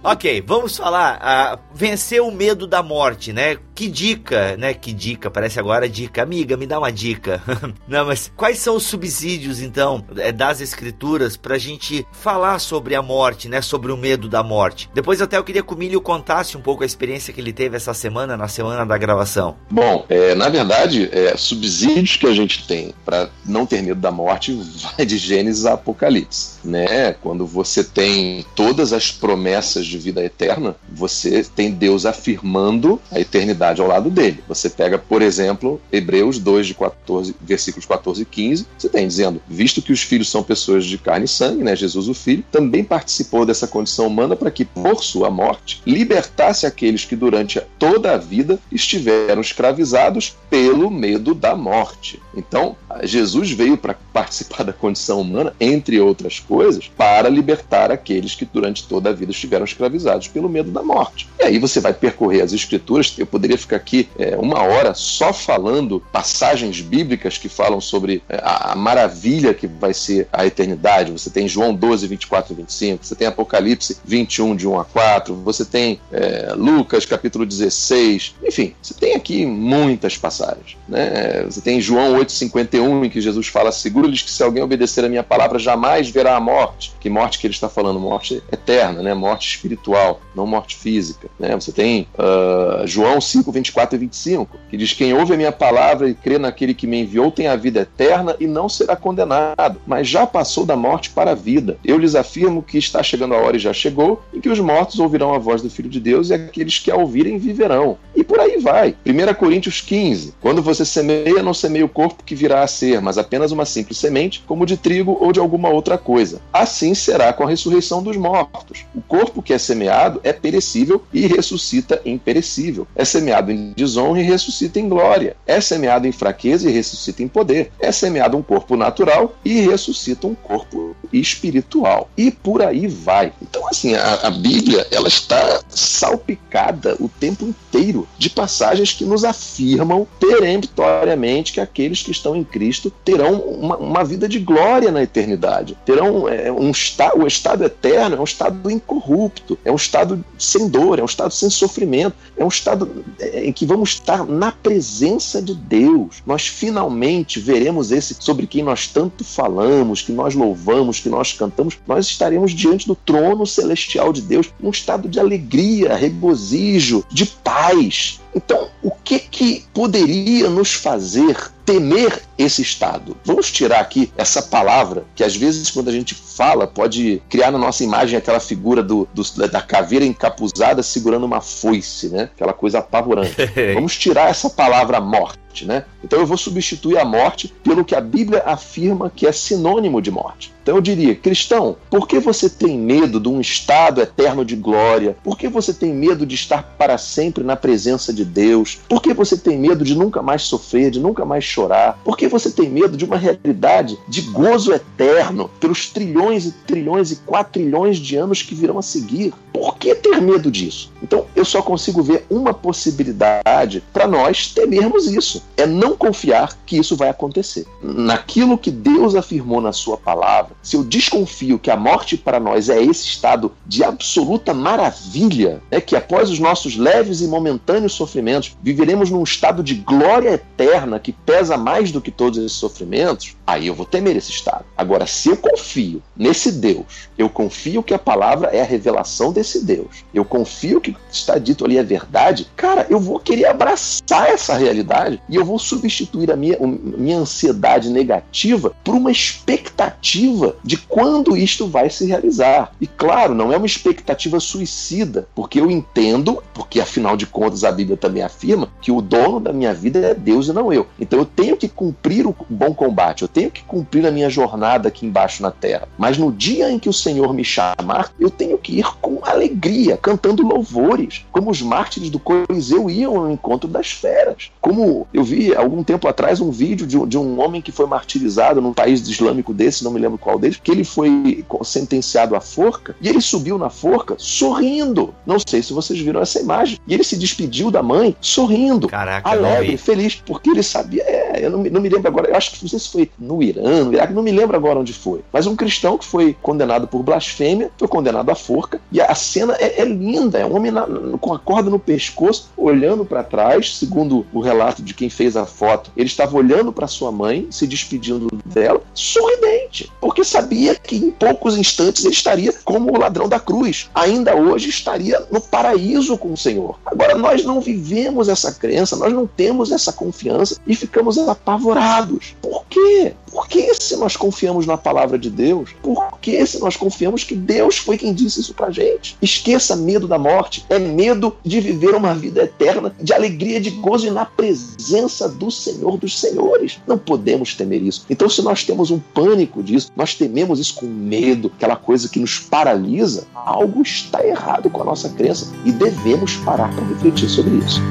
Ok, 0.06 0.44
vamos 0.46 0.76
falar. 0.76 1.18
Uh, 1.56 1.60
vencer 1.74 2.22
o 2.22 2.30
medo 2.30 2.68
da 2.68 2.84
morte, 2.84 3.32
né? 3.32 3.58
Que 3.74 3.88
dica, 3.88 4.58
né? 4.58 4.74
Que 4.74 4.92
dica, 4.92 5.32
parece 5.32 5.62
agora 5.62 5.88
dica. 5.88 6.22
Amiga, 6.22 6.58
me 6.58 6.68
dá 6.68 6.78
uma 6.78 6.92
dica. 6.92 7.42
Não, 7.88 8.06
mas 8.08 8.30
quais 8.36 8.60
são 8.60 8.76
os 8.76 8.84
subsídios, 8.84 9.62
então, 9.62 10.04
é, 10.18 10.30
das 10.30 10.60
escrituras 10.60 11.38
pra 11.38 11.58
gente 11.58 12.06
falar 12.12 12.60
sobre 12.60 12.96
a 12.96 13.02
morte, 13.02 13.48
né? 13.48 13.62
Sobre 13.62 13.94
o 13.94 13.98
medo 13.98 14.28
da 14.28 14.44
morte. 14.44 14.90
Depois 14.94 15.22
até 15.22 15.38
eu 15.38 15.44
queria 15.44 15.64
que 15.64 15.74
o 15.74 15.78
Milho 15.78 16.02
contasse 16.02 16.58
um 16.58 16.62
pouco 16.62 16.84
a 16.84 16.86
experiência 16.86 17.34
que 17.34 17.40
ele 17.40 17.54
teve 17.54 17.78
essa 17.78 17.94
semana, 17.94 18.36
na 18.36 18.50
semana 18.50 18.86
da 18.86 18.98
gravação. 18.98 19.56
Bom, 19.72 20.06
é, 20.10 20.36
na 20.36 20.50
verdade, 20.50 21.08
é, 21.14 21.38
subsídios 21.38 22.18
que 22.18 22.28
a 22.28 22.34
gente 22.34 22.68
tem 22.68 22.94
para 23.06 23.30
não 23.46 23.66
ter 23.66 23.82
medo 23.82 24.02
da 24.02 24.12
morte 24.12 24.54
vai 24.98 25.06
de 25.06 25.18
Gênesis 25.18 25.66
a 25.66 25.76
Apocalipse, 25.76 26.60
né? 26.62 27.14
Quando 27.14 27.48
você 27.48 27.86
tem 27.86 28.46
todas 28.54 28.92
as 28.92 29.10
promessas 29.10 29.93
de 29.94 30.00
vida 30.00 30.24
eterna, 30.24 30.76
você 30.92 31.44
tem 31.44 31.72
Deus 31.72 32.06
afirmando 32.06 33.00
a 33.12 33.20
eternidade 33.20 33.82
ao 33.82 33.88
lado 33.88 34.10
dele. 34.10 34.44
Você 34.48 34.70
pega, 34.70 34.98
por 34.98 35.22
exemplo, 35.22 35.80
Hebreus 35.92 36.40
2, 36.40 36.68
de 36.68 36.74
14, 36.74 37.36
versículos 37.42 37.86
14 37.86 38.22
e 38.22 38.26
15, 38.26 38.66
você 38.78 38.90
tem 38.90 39.08
dizendo: 39.08 39.42
Visto 39.48 39.82
que 39.82 39.94
os 39.94 40.02
filhos 40.02 40.30
são 40.30 40.44
pessoas 40.44 40.86
de 40.86 40.98
carne 40.98 41.26
e 41.26 41.28
sangue, 41.28 41.64
né? 41.64 41.76
Jesus, 41.76 42.08
o 42.08 42.14
Filho, 42.14 42.44
também 42.52 42.84
participou 42.84 43.46
dessa 43.46 43.68
condição 43.68 44.08
humana 44.08 44.36
para 44.36 44.52
que, 44.52 44.66
por 44.66 45.04
sua 45.04 45.30
morte, 45.30 45.82
libertasse 45.86 46.66
aqueles 46.66 47.06
que 47.06 47.16
durante 47.16 47.62
toda 47.78 48.14
a 48.14 48.18
vida 48.18 48.60
estiveram 48.72 49.42
escravizados 49.42 50.36
pelo 50.50 50.90
medo 50.90 51.34
da 51.34 51.56
morte. 51.56 52.20
Então, 52.36 52.76
Jesus 53.04 53.52
veio 53.52 53.78
para 53.78 53.96
participar 54.12 54.64
da 54.64 54.74
condição 54.74 55.22
humana, 55.22 55.54
entre 55.60 56.00
outras 56.00 56.40
coisas, 56.40 56.88
para 56.88 57.30
libertar 57.30 57.92
aqueles 57.92 58.36
que 58.36 58.46
durante 58.46 58.88
toda 58.88 59.10
a 59.10 59.14
vida 59.14 59.32
estiveram 59.32 59.66
escravizados 59.66 59.83
escravizados 59.84 60.28
pelo 60.28 60.50
medo 60.50 60.72
da 60.72 60.82
morte. 60.82 61.28
E 61.40 61.44
aí 61.44 61.60
você 61.60 61.80
vai 61.80 61.94
percorrer 61.94 62.42
as 62.42 62.54
escrituras, 62.54 63.14
eu 63.18 63.26
poderia 63.26 63.58
ficar 63.58 63.76
aqui 63.76 64.08
é, 64.18 64.38
uma 64.38 64.62
hora 64.62 64.94
só 64.94 65.34
falando 65.34 66.02
passagens 66.12 66.80
bíblicas 66.80 67.38
que 67.38 67.50
falam 67.50 67.82
sobre 67.82 68.24
é, 68.30 68.38
a, 68.42 68.72
a, 68.72 68.76
maravilha 68.76 69.54
que 69.54 69.68
vai 69.68 69.94
ser 69.94 70.28
a 70.32 70.46
eternidade. 70.46 71.12
Você 71.12 71.30
tem 71.30 71.48
João 71.48 71.74
12, 71.74 72.08
24 72.08 72.54
e 72.54 72.56
25, 72.56 73.06
você 73.06 73.16
tem 73.16 73.28
Apocalipse 73.28 73.98
21, 74.06 74.56
de 74.56 74.68
1 74.68 74.80
a 74.80 74.86
4, 74.86 75.36
você 75.36 75.66
tem 75.66 76.00
é, 76.12 76.54
Lucas 76.56 77.06
capítulo 77.06 77.46
16, 77.46 78.36
enfim, 78.44 78.74
você 78.82 78.94
tem 78.94 79.16
aqui 79.16 79.46
muitas 79.46 80.18
passagens. 80.18 80.78
Né? 80.88 81.44
Você 81.46 81.62
tem 81.62 81.82
João 81.82 82.16
8, 82.16 82.32
51, 82.32 83.06
em 83.06 83.10
que 83.10 83.20
Jesus 83.22 83.48
fala: 83.48 83.72
Seguro-lhes 83.72 84.22
que 84.22 84.32
se 84.32 84.44
alguém 84.44 84.64
obedecer 84.64 85.04
a 85.04 85.10
minha 85.10 85.24
palavra, 85.24 85.60
jamais 85.60 86.10
verá 86.10 86.36
a 86.36 86.40
morte. 86.40 86.94
Que 87.00 87.10
morte 87.10 87.40
que 87.40 87.48
ele 87.48 87.54
está 87.54 87.70
falando? 87.70 88.00
Morte 88.00 88.42
eterna, 88.52 89.02
né? 89.02 89.14
morte 89.14 89.48
espiritual 89.48 89.73
espiritual, 89.74 90.22
não 90.36 90.46
morte 90.46 90.76
física. 90.76 91.30
Né? 91.40 91.54
Você 91.56 91.72
tem 91.72 92.08
uh, 92.14 92.86
João 92.86 93.20
5, 93.20 93.52
24 93.52 93.96
e 93.96 94.00
25, 94.00 94.58
que 94.70 94.78
diz: 94.78 94.94
Quem 94.94 95.14
ouve 95.14 95.34
a 95.34 95.38
minha 95.38 95.52
palavra 95.52 96.10
e 96.10 96.14
crê 96.14 96.38
naquele 96.38 96.74
que 96.74 96.88
me 96.88 97.02
enviou 97.02 97.32
tem 97.32 97.48
a 97.48 97.56
vida 97.56 97.82
eterna 97.82 98.36
e 98.40 98.48
não 98.48 98.70
será 98.70 98.96
condenado, 98.96 99.82
mas 99.86 100.08
já 100.08 100.26
passou 100.26 100.66
da 100.66 100.76
morte 100.76 101.10
para 101.10 101.32
a 101.32 101.36
vida. 101.36 101.78
Eu 101.84 101.98
lhes 101.98 102.16
afirmo 102.16 102.64
que 102.64 102.78
está 102.78 103.02
chegando 103.02 103.34
a 103.34 103.38
hora 103.38 103.58
e 103.58 103.60
já 103.60 103.74
chegou, 103.74 104.22
em 104.34 104.40
que 104.40 104.50
os 104.50 104.60
mortos 104.60 105.00
ouvirão 105.00 105.34
a 105.34 105.40
voz 105.40 105.62
do 105.62 105.70
Filho 105.70 105.90
de 105.90 106.00
Deus 106.00 106.30
e 106.30 106.34
aqueles 106.34 106.80
que 106.80 106.92
a 106.92 106.96
ouvirem 106.96 107.38
viverão. 107.38 107.98
E 108.16 108.24
por 108.24 108.40
aí 108.40 108.58
vai. 108.58 108.96
1 109.06 109.34
Coríntios 109.36 109.82
15: 109.82 110.36
Quando 110.40 110.62
você 110.62 110.86
semeia, 110.86 111.44
não 111.44 111.54
semeia 111.54 111.86
o 111.86 111.90
corpo 111.90 112.24
que 112.24 112.36
virá 112.36 112.64
a 112.64 112.68
ser, 112.68 113.02
mas 113.02 113.18
apenas 113.18 113.52
uma 113.52 113.66
simples 113.66 113.98
semente, 113.98 114.44
como 114.48 114.66
de 114.66 114.78
trigo 114.78 115.18
ou 115.20 115.32
de 115.32 115.40
alguma 115.40 115.70
outra 115.70 115.98
coisa. 115.98 116.42
Assim 116.52 116.94
será 116.94 117.34
com 117.34 117.44
a 117.44 117.50
ressurreição 117.50 118.04
dos 118.04 118.18
mortos. 118.18 118.86
O 118.96 119.02
corpo 119.02 119.42
que 119.42 119.54
é 119.54 119.58
semeado 119.64 120.20
é 120.24 120.32
perecível 120.32 121.02
e 121.14 121.26
ressuscita 121.26 122.02
imperecível. 122.06 122.88
É 122.96 123.06
semeado 123.06 123.52
em 123.52 123.74
desonra 123.76 124.22
e 124.22 124.24
ressuscita 124.24 124.80
em 124.80 124.88
glória. 124.88 125.36
É 125.46 125.60
semeado 125.60 126.08
em 126.08 126.12
fraqueza 126.12 126.70
e 126.70 126.74
ressuscita 126.74 127.24
em 127.24 127.28
poder. 127.28 127.72
É 127.80 127.92
semeado 127.92 128.38
um 128.38 128.44
corpo 128.44 128.76
natural 128.76 129.36
e 129.44 129.62
ressuscita 129.62 130.28
um 130.28 130.36
corpo 130.36 130.96
espiritual. 131.12 132.10
E 132.18 132.32
por 132.32 132.62
aí 132.62 132.88
vai. 132.88 133.32
Então, 133.42 133.68
assim, 133.68 133.96
a, 133.96 134.28
a 134.28 134.32
Bíblia 134.32 134.88
ela 134.92 135.08
está 135.08 135.62
salpicada 135.70 136.96
o 137.00 137.08
tempo 137.08 137.46
inteiro 137.46 138.08
de 138.18 138.30
passagens 138.30 138.94
que 138.94 139.06
nos 139.06 139.24
afirmam 139.24 140.08
peremptoriamente 140.20 141.54
que 141.54 141.60
aqueles 141.60 142.02
que 142.02 142.12
estão 142.12 142.36
em 142.36 142.44
Cristo 142.44 142.92
terão 143.04 143.40
uma, 143.40 143.78
uma 143.78 144.04
vida 144.04 144.28
de 144.28 144.40
glória 144.40 144.92
na 144.92 145.04
eternidade. 145.04 145.78
Terão 145.86 146.28
é, 146.28 146.52
um 146.52 146.72
estado, 146.72 147.22
o 147.22 147.28
estado 147.28 147.64
eterno 147.64 148.16
é 148.16 148.20
um 148.20 148.24
estado 148.24 148.70
incorrupto 148.70 149.53
é 149.64 149.72
um 149.72 149.76
estado 149.76 150.24
sem 150.38 150.68
dor, 150.68 151.00
é 151.00 151.02
um 151.02 151.06
estado 151.06 151.34
sem 151.34 151.50
sofrimento, 151.50 152.16
é 152.38 152.44
um 152.44 152.48
estado 152.48 153.04
é, 153.20 153.46
em 153.46 153.52
que 153.52 153.66
vamos 153.66 153.92
estar 153.92 154.26
na 154.26 154.52
presença 154.52 155.42
de 155.42 155.54
Deus. 155.54 156.22
Nós 156.26 156.48
finalmente 156.48 157.40
veremos 157.40 157.92
esse 157.92 158.16
sobre 158.20 158.48
quem 158.48 158.64
nós 158.64 158.88
tanto 158.88 159.24
falamos, 159.24 160.02
que 160.02 160.12
nós 160.12 160.36
louvamos, 160.36 161.00
que 161.00 161.10
nós 161.10 161.34
cantamos. 161.34 161.78
Nós 161.88 162.08
estaremos 162.08 162.52
diante 162.52 162.88
do 162.88 162.96
trono 162.96 163.46
celestial 163.46 164.12
de 164.12 164.22
Deus, 164.22 164.50
num 164.60 164.70
estado 164.72 165.08
de 165.08 165.20
alegria, 165.20 165.96
regozijo, 165.96 167.04
de 167.12 167.26
paz. 167.26 168.20
Então, 168.36 168.70
o 168.82 168.92
que 168.92 169.20
que 169.20 169.66
poderia 169.74 170.50
nos 170.50 170.74
fazer 170.74 171.38
temer 171.66 172.22
esse 172.38 172.62
estado? 172.62 173.16
Vamos 173.24 173.52
tirar 173.52 173.80
aqui 173.80 174.12
essa 174.18 174.42
palavra 174.42 175.06
que 175.16 175.24
às 175.24 175.36
vezes 175.36 175.70
quando 175.70 175.90
a 175.90 175.92
gente 175.92 176.16
fala 176.16 176.68
pode 176.68 177.22
criar 177.30 177.52
na 177.52 177.58
nossa 177.58 177.84
imagem 177.84 178.18
aquela 178.18 178.40
figura 178.40 178.82
do, 178.84 179.08
do 179.14 179.24
da 179.48 179.62
caveira 179.62 180.06
encapuzada 180.06 180.82
segurando 180.84 181.26
uma 181.26 181.42
foice, 181.42 182.10
né? 182.10 182.30
Aquela 182.36 182.54
coisa 182.54 182.80
apavorante. 182.80 183.36
Vamos 183.74 183.98
tirar 183.98 184.30
essa 184.30 184.50
palavra 184.50 185.00
morte, 185.00 185.40
né? 185.62 185.86
Então 186.04 186.20
eu 186.20 186.26
vou 186.26 186.38
substituir 186.38 186.98
a 186.98 187.06
morte 187.06 187.54
pelo 187.64 187.86
que 187.86 187.96
a 187.96 188.02
Bíblia 188.02 188.44
afirma 188.46 189.12
que 189.16 189.28
é 189.28 189.32
sinônimo 189.32 190.02
de 190.02 190.10
morte. 190.10 190.52
Então 190.64 190.76
eu 190.76 190.82
diria, 190.82 191.14
cristão, 191.14 191.76
por 191.90 192.08
que 192.08 192.20
você 192.20 192.50
tem 192.50 192.78
medo 192.78 193.20
de 193.20 193.28
um 193.28 193.42
estado 193.42 194.02
eterno 194.02 194.46
de 194.46 194.56
glória? 194.56 195.16
Por 195.22 195.38
que 195.38 195.50
você 195.50 195.74
tem 195.74 195.94
medo 195.94 196.26
de 196.26 196.36
estar 196.36 196.64
para 196.78 196.98
sempre 196.98 197.44
na 197.44 197.56
presença 197.56 198.14
de 198.14 198.24
Deus? 198.24 198.80
Por 198.88 199.02
que 199.02 199.14
você 199.14 199.38
tem 199.38 199.58
medo 199.58 199.84
de 199.84 199.94
nunca 199.94 200.22
mais 200.22 200.44
sofrer, 200.44 200.90
de 200.90 201.02
nunca 201.02 201.26
mais 201.26 201.44
chorar? 201.44 202.00
Por 202.04 202.18
que 202.18 202.30
você 202.30 202.50
tem 202.50 202.70
medo 202.70 202.96
de 202.96 203.04
uma 203.04 203.18
realidade 203.18 204.00
de 204.08 204.22
gozo 204.22 204.74
eterno 204.74 205.50
pelos 205.60 205.90
trilhões 205.90 206.46
e 206.46 206.52
trilhões 206.52 207.12
e 207.12 207.18
quatrilhões 207.18 207.98
de 207.98 208.16
anos 208.16 208.42
que 208.42 208.56
virão 208.56 208.80
a 208.80 208.82
seguir? 208.82 209.34
Por 209.54 209.78
que 209.78 209.94
ter 209.94 210.20
medo 210.20 210.50
disso? 210.50 210.92
Então 211.02 211.28
eu 211.36 211.46
só 211.46 211.62
consigo 211.62 212.02
ver 212.02 212.26
uma 212.30 212.54
possibilidade 212.54 213.84
para 213.94 214.08
nós 214.08 214.48
temermos 214.48 215.08
isso: 215.08 215.44
é 215.56 215.66
não 215.66 215.96
confiar 215.96 216.58
que 216.66 216.78
isso 216.78 216.96
vai 216.96 217.10
acontecer. 217.10 217.66
Naquilo 217.82 218.58
que 218.58 218.72
Deus 218.72 219.16
afirmou 219.16 219.62
na 219.62 219.72
Sua 219.72 219.96
palavra 219.96 220.56
se 220.62 220.76
eu 220.76 220.84
desconfio 220.84 221.60
que 221.60 221.70
a 221.70 221.78
morte 221.78 222.18
para 222.18 222.40
nós 222.40 222.70
é 222.70 222.82
esse 222.82 223.06
estado 223.06 223.52
de 223.66 223.84
absoluta 223.84 224.54
maravilha, 224.54 225.62
é 225.70 225.80
que 225.80 225.96
após 225.96 226.30
os 226.30 226.40
nossos 226.40 226.78
leves 226.78 227.22
e 227.22 227.28
momentâneos 227.28 227.94
sofrimentos 227.94 228.56
viveremos 228.62 229.10
num 229.10 229.24
estado 229.24 229.62
de 229.62 229.76
glória 229.76 230.30
eterna 230.30 231.00
que 231.00 231.12
pesa 231.12 231.58
mais 231.58 231.92
do 231.92 232.02
que 232.02 232.12
todos 232.12 232.40
esses 232.40 232.54
sofrimentos, 232.54 233.36
aí 233.46 233.68
eu 233.68 233.76
vou 233.76 233.86
temer 233.86 234.16
esse 234.16 234.32
estado. 234.32 234.66
Agora, 234.78 235.06
se 235.06 235.30
eu 235.30 235.38
confio 235.38 236.02
nesse 236.16 236.52
Deus, 236.52 237.10
eu 237.18 237.30
confio 237.30 237.84
que 237.84 237.94
a 237.94 238.00
palavra 238.00 238.48
é 238.48 238.62
a 238.62 238.66
revelação 238.66 239.32
desse 239.32 239.43
nesse 239.44 239.66
Deus, 239.66 240.06
eu 240.14 240.24
confio 240.24 240.80
que 240.80 240.96
está 241.12 241.38
dito 241.38 241.66
ali 241.66 241.78
é 241.78 241.84
verdade, 241.84 242.48
cara, 242.56 242.88
eu 242.90 242.98
vou 242.98 243.20
querer 243.20 243.46
abraçar 243.46 244.30
essa 244.30 244.56
realidade 244.56 245.22
e 245.28 245.36
eu 245.36 245.44
vou 245.44 245.60
substituir 245.60 246.32
a 246.32 246.36
minha, 246.38 246.58
a 246.58 246.66
minha 246.66 247.18
ansiedade 247.18 247.90
negativa 247.90 248.74
por 248.84 248.96
uma 248.96 249.12
expectativa 249.12 250.56
de 250.64 250.78
quando 250.78 251.36
isto 251.36 251.68
vai 251.68 251.90
se 251.90 252.06
realizar. 252.06 252.74
E 252.80 252.88
claro, 252.88 253.36
não 253.36 253.52
é 253.52 253.58
uma 253.58 253.66
expectativa 253.66 254.40
suicida, 254.40 255.28
porque 255.36 255.60
eu 255.60 255.70
entendo, 255.70 256.42
porque 256.54 256.80
afinal 256.80 257.18
de 257.18 257.26
contas 257.26 257.66
a 257.66 257.72
Bíblia 257.72 257.98
também 257.98 258.24
afirma 258.24 258.70
que 258.82 258.92
o 258.92 259.02
dono 259.02 259.42
da 259.42 259.52
minha 259.52 259.74
vida 259.74 260.00
é 260.00 260.14
Deus 260.14 260.48
e 260.48 260.54
não 260.54 260.72
eu. 260.72 260.88
Então 260.98 261.20
eu 261.20 261.26
tenho 261.26 261.58
que 261.58 261.68
cumprir 261.68 262.26
o 262.26 262.36
bom 262.50 262.74
combate, 262.74 263.24
eu 263.24 263.28
tenho 263.28 263.52
que 263.52 263.64
cumprir 263.64 264.06
a 264.06 264.12
minha 264.12 264.30
jornada 264.30 264.88
aqui 264.88 265.06
embaixo 265.06 265.44
na 265.44 265.52
terra. 265.52 265.88
Mas 265.98 266.18
no 266.18 266.32
dia 266.32 266.72
em 266.72 266.80
que 266.80 266.88
o 266.88 266.94
Senhor 266.94 267.34
me 267.34 267.44
chamar, 267.44 268.12
eu 268.18 268.30
tenho 268.30 268.58
que 268.58 268.80
ir 268.80 268.86
com 269.02 269.20
alegria, 269.34 269.98
cantando 269.98 270.46
louvores, 270.46 271.26
como 271.32 271.52
os 271.52 271.62
mártires 271.62 272.10
do 272.10 272.20
Coliseu 272.20 272.90
iam 272.90 273.18
ao 273.18 273.32
encontro 273.32 273.70
das 273.70 273.92
feras. 273.92 274.52
Como 274.62 275.08
eu 275.14 275.24
vi 275.24 275.54
algum 275.56 275.84
tempo 275.84 276.08
atrás 276.08 276.40
um 276.40 276.52
vídeo 276.52 276.88
de, 276.88 276.98
de 277.06 277.18
um 277.18 277.40
homem 277.42 277.62
que 277.62 277.72
foi 277.72 277.86
martirizado 277.86 278.62
num 278.62 278.74
país 278.74 279.08
islâmico 279.08 279.54
desse, 279.54 279.84
não 279.84 279.92
me 279.92 280.00
lembro 280.00 280.18
qual 280.18 280.40
deles, 280.40 280.60
que 280.62 280.72
ele 280.72 280.84
foi 280.84 281.44
sentenciado 281.64 282.36
à 282.36 282.42
forca 282.42 282.96
e 283.02 283.10
ele 283.10 283.22
subiu 283.22 283.58
na 283.58 283.70
forca 283.70 284.16
sorrindo. 284.18 285.14
Não 285.26 285.38
sei 285.46 285.62
se 285.62 285.74
vocês 285.74 286.00
viram 286.00 286.22
essa 286.22 286.40
imagem. 286.40 286.80
E 286.88 286.94
ele 286.94 287.04
se 287.04 287.18
despediu 287.18 287.72
da 287.72 287.84
mãe 287.84 288.16
sorrindo, 288.22 288.88
Caraca, 288.88 289.30
alegre, 289.30 289.78
feliz, 289.78 290.16
porque 290.16 290.50
ele 290.50 290.64
sabia. 290.64 291.04
É, 291.04 291.46
eu 291.46 291.50
não, 291.50 291.64
não 291.64 291.82
me 291.82 291.90
lembro 291.90 292.08
agora, 292.08 292.30
eu 292.30 292.36
acho 292.36 292.52
que 292.52 292.64
não 292.64 292.70
sei 292.70 292.80
se 292.80 292.90
foi 292.90 293.12
no 293.20 293.42
Irã, 293.42 293.86
no 293.86 293.94
Iraque, 293.94 294.14
não 294.14 294.24
me 294.24 294.32
lembro 294.32 294.56
agora 294.56 294.80
onde 294.80 294.94
foi. 294.94 295.22
Mas 295.32 295.48
um 295.48 295.56
cristão 295.56 295.98
que 295.98 296.06
foi 296.06 296.36
condenado 296.42 296.88
por 296.88 297.04
blasfêmia, 297.04 297.72
foi 297.78 297.88
condenado 297.88 298.30
à 298.30 298.36
forca, 298.36 298.80
e 298.92 299.02
a 299.02 299.16
cena 299.24 299.56
é, 299.60 299.82
é 299.82 299.86
linda, 299.86 300.38
é 300.38 300.46
um 300.46 300.56
homem 300.56 300.72
na, 300.72 300.86
com 301.20 301.34
a 301.34 301.40
corda 301.40 301.70
no 301.70 301.80
pescoço, 301.80 302.50
olhando 302.56 303.04
para 303.04 303.24
trás, 303.24 303.76
segundo 303.78 304.26
o 304.32 304.40
relato 304.40 304.84
de 304.84 304.94
quem 304.94 305.10
fez 305.10 305.36
a 305.36 305.46
foto, 305.46 305.92
ele 305.98 306.06
estava 306.06 306.38
olhando 306.38 306.72
para 306.72 306.88
sua 306.88 307.12
mãe, 307.12 307.48
se 307.50 307.66
despedindo 307.66 308.28
dela, 308.46 308.82
sorridente, 308.94 309.92
porque 310.00 310.24
sabia 310.24 310.76
que 310.76 310.96
em 310.96 311.10
poucos 311.10 311.58
instantes 311.58 312.06
ele 312.06 312.14
estaria 312.14 312.54
como 312.64 312.92
o 312.92 313.00
ladrão 313.00 313.28
da 313.28 313.40
cruz, 313.40 313.90
ainda 313.96 314.36
hoje 314.36 314.70
estaria 314.70 315.26
no 315.32 315.42
paraíso 315.42 316.18
com 316.18 316.34
o 316.34 316.38
Senhor. 316.38 316.78
Agora, 316.86 317.16
nós 317.16 317.44
não 317.44 317.62
vivemos 317.62 318.30
essa 318.30 318.52
crença, 318.52 318.96
nós 318.96 319.14
não 319.14 319.26
temos 319.26 319.72
essa 319.72 319.94
confiança 319.94 320.58
e 320.68 320.76
ficamos 320.76 321.18
apavorados. 321.18 322.36
Por 322.42 322.66
quê? 322.70 323.14
Por 323.32 323.48
que 323.48 323.74
se 323.74 323.96
nós 323.96 324.16
confiamos 324.16 324.68
na 324.68 324.78
palavra 324.78 325.18
de 325.18 325.30
Deus? 325.30 325.72
Por 325.82 326.20
que 326.20 326.46
se 326.46 326.60
nós 326.60 326.76
confiamos 326.76 327.24
que 327.24 327.36
Deus 327.36 327.78
foi 327.78 327.98
quem 327.98 328.14
disse 328.14 328.42
isso 328.42 328.54
pra 328.54 328.70
gente? 328.70 329.13
Esqueça 329.22 329.76
medo 329.76 330.08
da 330.08 330.18
morte. 330.18 330.66
É 330.70 330.80
medo 330.80 331.36
de 331.44 331.60
viver 331.60 331.96
uma 331.96 332.14
vida 332.14 332.44
eterna, 332.44 332.94
de 333.02 333.14
alegria, 333.14 333.60
de 333.60 333.70
gozo 333.70 334.08
e 334.08 334.12
na 334.12 334.26
presença 334.26 335.28
do 335.30 335.50
Senhor 335.50 335.98
dos 335.98 336.20
Senhores. 336.20 336.80
Não 336.88 336.98
podemos 336.98 337.54
temer 337.56 337.82
isso. 337.82 338.06
Então, 338.10 338.30
se 338.30 338.42
nós 338.42 338.64
temos 338.64 338.92
um 338.92 339.00
pânico 339.00 339.64
disso, 339.64 339.92
nós 339.96 340.16
tememos 340.16 340.60
isso 340.60 340.76
com 340.76 340.86
medo, 340.86 341.52
aquela 341.56 341.76
coisa 341.76 342.10
que 342.10 342.20
nos 342.20 342.40
paralisa, 342.40 343.28
algo 343.34 343.82
está 343.82 344.26
errado 344.26 344.70
com 344.70 344.82
a 344.82 344.86
nossa 344.86 345.10
crença 345.10 345.52
e 345.66 345.72
devemos 345.72 346.36
parar 346.38 346.74
para 346.74 346.86
refletir 346.86 347.30
sobre 347.30 347.58
isso. 347.58 347.82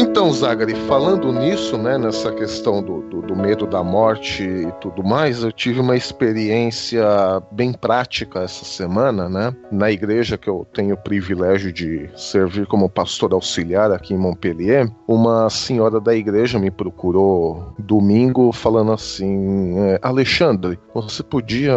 Então, 0.00 0.32
Zagari, 0.32 0.74
falando 0.88 1.30
nisso, 1.30 1.76
né, 1.76 1.98
nessa 1.98 2.32
questão 2.32 2.82
do, 2.82 3.02
do, 3.02 3.20
do, 3.20 3.36
medo 3.36 3.66
da 3.66 3.84
morte 3.84 4.42
e 4.42 4.72
tudo 4.80 5.04
mais, 5.04 5.42
eu 5.42 5.52
tive 5.52 5.78
uma 5.78 5.94
experiência 5.94 7.04
bem 7.52 7.70
prática 7.70 8.40
essa 8.40 8.64
semana, 8.64 9.28
né, 9.28 9.54
na 9.70 9.90
igreja 9.90 10.38
que 10.38 10.48
eu 10.48 10.66
tenho 10.72 10.94
o 10.94 10.98
privilégio 10.98 11.70
de 11.70 12.08
servir 12.16 12.66
como 12.66 12.88
pastor 12.88 13.34
auxiliar 13.34 13.92
aqui 13.92 14.14
em 14.14 14.16
Montpellier. 14.16 14.90
Uma 15.06 15.50
senhora 15.50 16.00
da 16.00 16.16
igreja 16.16 16.58
me 16.58 16.70
procurou 16.70 17.74
domingo 17.78 18.52
falando 18.52 18.92
assim: 18.92 19.78
é, 19.80 19.98
Alexandre, 20.00 20.78
você 20.94 21.22
podia 21.22 21.76